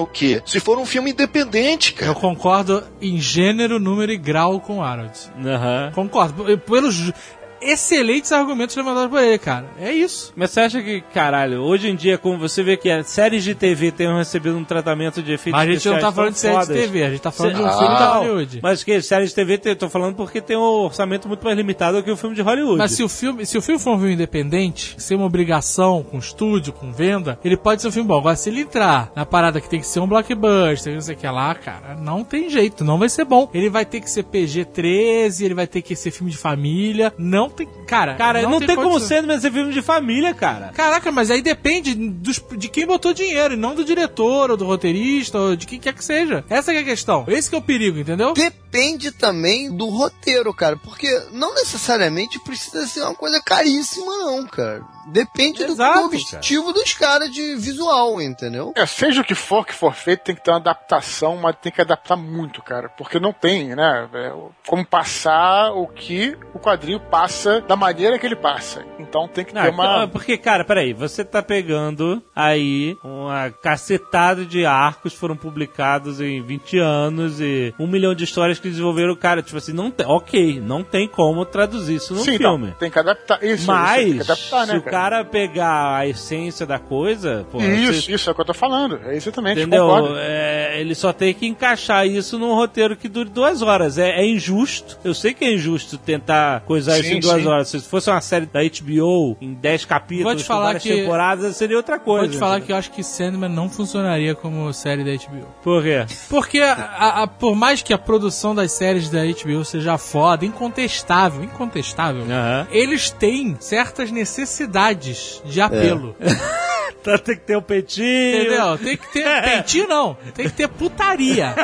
[0.00, 0.42] o quê?
[0.44, 2.10] Se for um filme independente, cara.
[2.10, 5.12] Eu concordo em gênero, número e grau com o Harold.
[5.44, 5.92] Aham.
[5.94, 6.58] Concordo.
[6.58, 7.12] Pelos
[7.60, 9.66] excelentes argumentos levantados por ele, cara.
[9.80, 10.32] É isso.
[10.36, 13.54] Mas você acha que, caralho, hoje em dia, como você vê que as séries de
[13.54, 16.62] TV têm recebido um tratamento de efeitos Mas a gente não tá falando de tão
[16.62, 16.86] série de.
[16.86, 18.14] TV, a gente tá falando Cê- de um Ah, filme da.
[18.16, 18.60] Hollywood.
[18.62, 22.02] Mas que séries de TV, eu tô falando porque tem um orçamento muito mais limitado
[22.02, 22.78] que o filme de Hollywood.
[22.78, 26.18] Mas se o filme, se o filme for um filme independente, ser uma obrigação com
[26.18, 28.18] estúdio, com venda, ele pode ser um filme bom.
[28.18, 31.18] Agora, se ele entrar na parada que tem que ser um blockbuster, não sei o
[31.18, 33.48] que lá, cara, não tem jeito, não vai ser bom.
[33.52, 37.47] Ele vai ter que ser PG-13, ele vai ter que ser filme de família, não
[37.48, 39.08] tem, cara, Cara, não, tem, como condição.
[39.18, 40.70] Sandman ser filme de família, cara.
[40.74, 44.64] Caraca, mas aí depende dos- de quem botou dinheiro, e não do diretor, ou do
[44.66, 46.44] roteirista, ou de quem quer que seja.
[46.48, 47.24] Essa que é a questão.
[47.28, 48.32] Esse que é o perigo, entendeu?
[48.34, 50.76] Depende também do roteiro, cara.
[50.76, 54.82] Porque não necessariamente precisa ser uma coisa caríssima, não, cara.
[55.12, 58.72] Depende do- Exato, do objetivo dos caras de visual, entendeu?
[58.76, 61.70] É, seja o que for que for feito, tem que ter uma adaptação, mas tem
[61.72, 62.88] que adaptar muito, cara.
[62.90, 64.08] Porque não tem, né?
[64.12, 64.32] é,
[64.66, 68.84] como passar o que o quadrinho passa da maneira que ele passa.
[68.98, 70.06] Então tem que Não, ter uma.
[70.08, 76.78] Porque, cara, peraí, você tá pegando aí uma cacetada de arcos foram publicados em 20
[76.78, 80.82] anos e um milhão de histórias que desenvolveram, cara, tipo assim, não tem, ok, não
[80.82, 82.66] tem como traduzir isso num Sim, filme.
[82.68, 83.42] então, tem que adaptar.
[83.42, 87.58] Isso, Mas, isso, tem que adaptar, né, o cara pegar a essência da coisa, pô,
[87.60, 88.98] Isso, você- isso é o que eu tô falando.
[89.06, 89.60] É exatamente.
[89.60, 89.88] Entendeu?
[90.16, 93.96] É, ele só tem que encaixar isso num roteiro que dure duas horas.
[93.98, 94.98] É, é injusto.
[95.04, 97.48] Eu sei que é injusto tentar coisar Sim, isso em duas sim.
[97.48, 97.68] horas.
[97.68, 100.94] Se fosse uma série da HBO em 10 capítulos, Vou te com falar várias que-
[100.94, 102.26] temporadas, seria outra coisa.
[102.26, 105.46] Vou te falar que eu acho que Sandman não funcionaria como série da HBO.
[105.62, 106.06] Por quê?
[106.28, 111.44] Porque, a- a- por mais que a produção das séries da HBO seja foda, incontestável,
[111.44, 112.24] incontestável,
[112.70, 116.14] eles têm certas necessidades de apelo.
[117.00, 118.40] Então tem que ter o peitinho.
[118.42, 118.76] Entendeu?
[118.76, 120.14] Tem que ter peitinho, não.
[120.34, 121.54] Tem que ter putaria.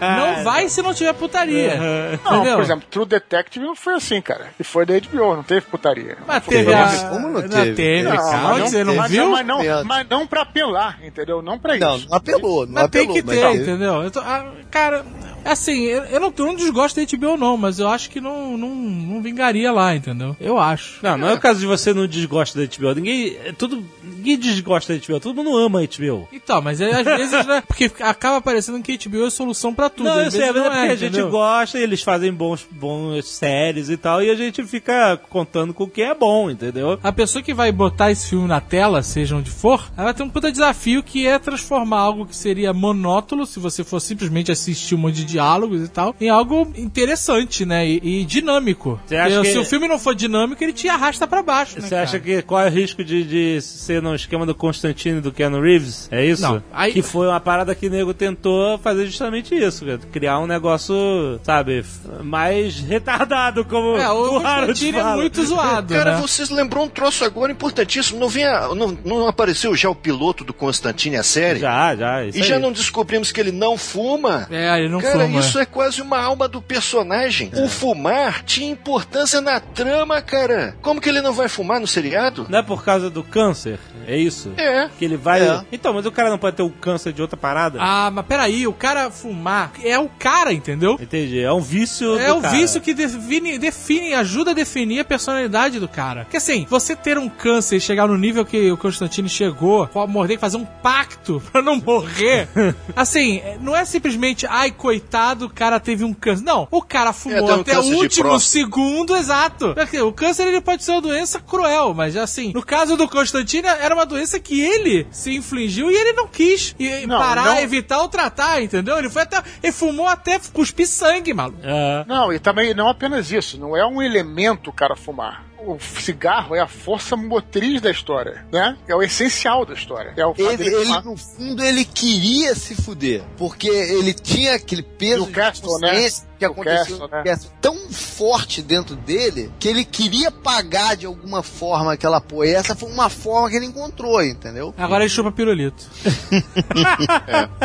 [0.00, 1.76] Não vai se não tiver putaria.
[2.24, 2.54] Não, Entendeu?
[2.54, 4.46] por exemplo, True Detective não foi assim, cara.
[4.58, 6.16] E foi da HBO, não teve putaria.
[6.26, 7.08] Mas Foi- teve Mas a...
[7.08, 8.02] como não teve?
[8.04, 9.28] Não, calma, mas você não mas viu?
[9.28, 9.82] Mas não, Teve.
[9.84, 11.42] mas não pra apelar, entendeu?
[11.42, 12.08] Não pra Não, isso.
[12.08, 13.14] não apelou, não Mas tem apelou.
[13.16, 13.62] que mas ter, teve.
[13.64, 14.02] entendeu?
[14.04, 15.04] Eu tô- ah, cara,
[15.44, 18.56] assim, eu, eu não, eu não desgosto da HBO não, mas eu acho que não,
[18.56, 20.36] não, não vingaria lá, entendeu?
[20.40, 20.98] Eu acho.
[21.02, 22.94] Não, não é o caso de você não desgosta da HBO.
[22.94, 23.36] Ninguém.
[23.44, 23.84] é Tudo.
[24.02, 26.28] Ninguém desgosta da HBO, todo mundo ama a HBO.
[26.32, 27.62] Então, mas é, às vezes, né?
[27.66, 30.06] Porque acaba parecendo que HBO é solução pra tudo.
[30.06, 33.26] Não, eu sei, mas é não porque a gente gosta e eles fazem bons, bons
[33.28, 36.98] séries e tal, e a gente fica contando com o que é bom, entendeu?
[37.02, 40.22] A pessoa que vai botar esse filme na tela, seja onde for, ela vai ter
[40.22, 44.94] um puta desafio que é transformar algo que seria monótono, se você for simplesmente assistir
[44.94, 47.86] um monte de diálogos e tal, em algo interessante, né?
[47.86, 49.00] E, e dinâmico.
[49.10, 51.86] Acha Porque que- Se o filme não for dinâmico, ele te arrasta pra baixo, né,
[51.88, 52.36] Você acha cara?
[52.36, 55.60] que qual é o risco de, de ser no esquema do Constantino e do Keanu
[55.60, 56.08] Reeves?
[56.10, 56.42] É isso?
[56.42, 59.98] Não, aí- Que foi uma parada que o nego tentou fazer justamente isso, cara.
[60.12, 60.94] criar um negócio,
[61.42, 61.84] sabe,
[62.22, 65.16] mais retardado, como É, o Harold Constantine é fala.
[65.16, 66.20] muito zoado, Cara, né?
[66.20, 68.18] vocês lembrou um troço agora importantíssimo.
[68.18, 71.60] Não, vinha, não, não apareceu já o piloto do Constantine, a série?
[71.60, 72.24] Já, já.
[72.24, 72.62] Isso E já aí.
[72.62, 74.46] não descobrimos que ele não fuma?
[74.50, 75.40] É, ele não Cara, fuma.
[75.40, 77.50] isso é quase uma alma do personagem.
[77.54, 80.76] O fumar tinha importância na trama, cara.
[80.82, 82.46] Como que ele não vai fumar no seriado?
[82.48, 83.78] Não é por causa do câncer?
[84.06, 84.52] É isso?
[84.56, 84.88] É.
[84.98, 85.42] Que ele vai.
[85.42, 85.62] É.
[85.70, 87.78] Então, mas o cara não pode ter o câncer de outra parada?
[87.80, 90.98] Ah, mas peraí, o cara fumar é o cara, entendeu?
[91.00, 91.40] Entendi.
[91.40, 92.18] É um vício.
[92.18, 92.54] É o cara.
[92.54, 96.24] vício que define, define, ajuda a definir a personalidade do cara.
[96.24, 100.36] Porque assim, você ter um câncer e chegar no nível que o Constantine chegou, morder
[100.36, 102.48] e fazer um pacto pra não morrer.
[102.96, 105.07] assim, não é simplesmente, ai, coitado,
[105.46, 106.44] o cara teve um câncer.
[106.44, 109.74] Não, o cara fumou um até o último segundo, exato.
[110.06, 113.94] O câncer ele pode ser uma doença cruel, mas assim, no caso do Constantine, era
[113.94, 116.74] uma doença que ele se infligiu e ele não quis
[117.06, 118.98] Não, parar, não- evitar ou tratar, entendeu?
[118.98, 119.42] Ele foi até.
[119.62, 121.60] Ele fumou até cuspir sangue, maluco.
[121.62, 122.04] É.
[122.06, 125.47] Não, e também não apenas isso, não é um elemento o cara fumar.
[125.60, 128.76] O cigarro é a força motriz da história, né?
[128.86, 130.14] É o essencial da história.
[130.16, 133.22] É o Ele, ele, no fundo, ele queria se fuder.
[133.36, 136.08] Porque ele tinha aquele peso Do Castle, né?
[136.38, 137.50] que Do aconteceu Castle, né?
[137.60, 142.46] Tão forte dentro dele que ele queria pagar de alguma forma aquela porra.
[142.46, 144.72] E essa foi uma forma que ele encontrou, entendeu?
[144.78, 145.84] Agora ele chupa pirulito.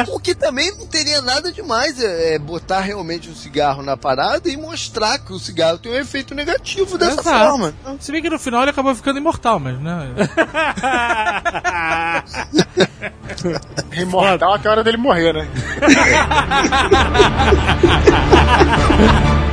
[0.10, 4.50] O que também não teria nada demais é, é botar realmente o cigarro na parada
[4.50, 7.50] e mostrar que o cigarro tem um efeito negativo dessa Exato.
[7.50, 7.74] forma.
[8.00, 10.10] Se bem que no final ele acabou ficando imortal, mas né.
[14.02, 15.48] Imortal até a hora dele morrer, né?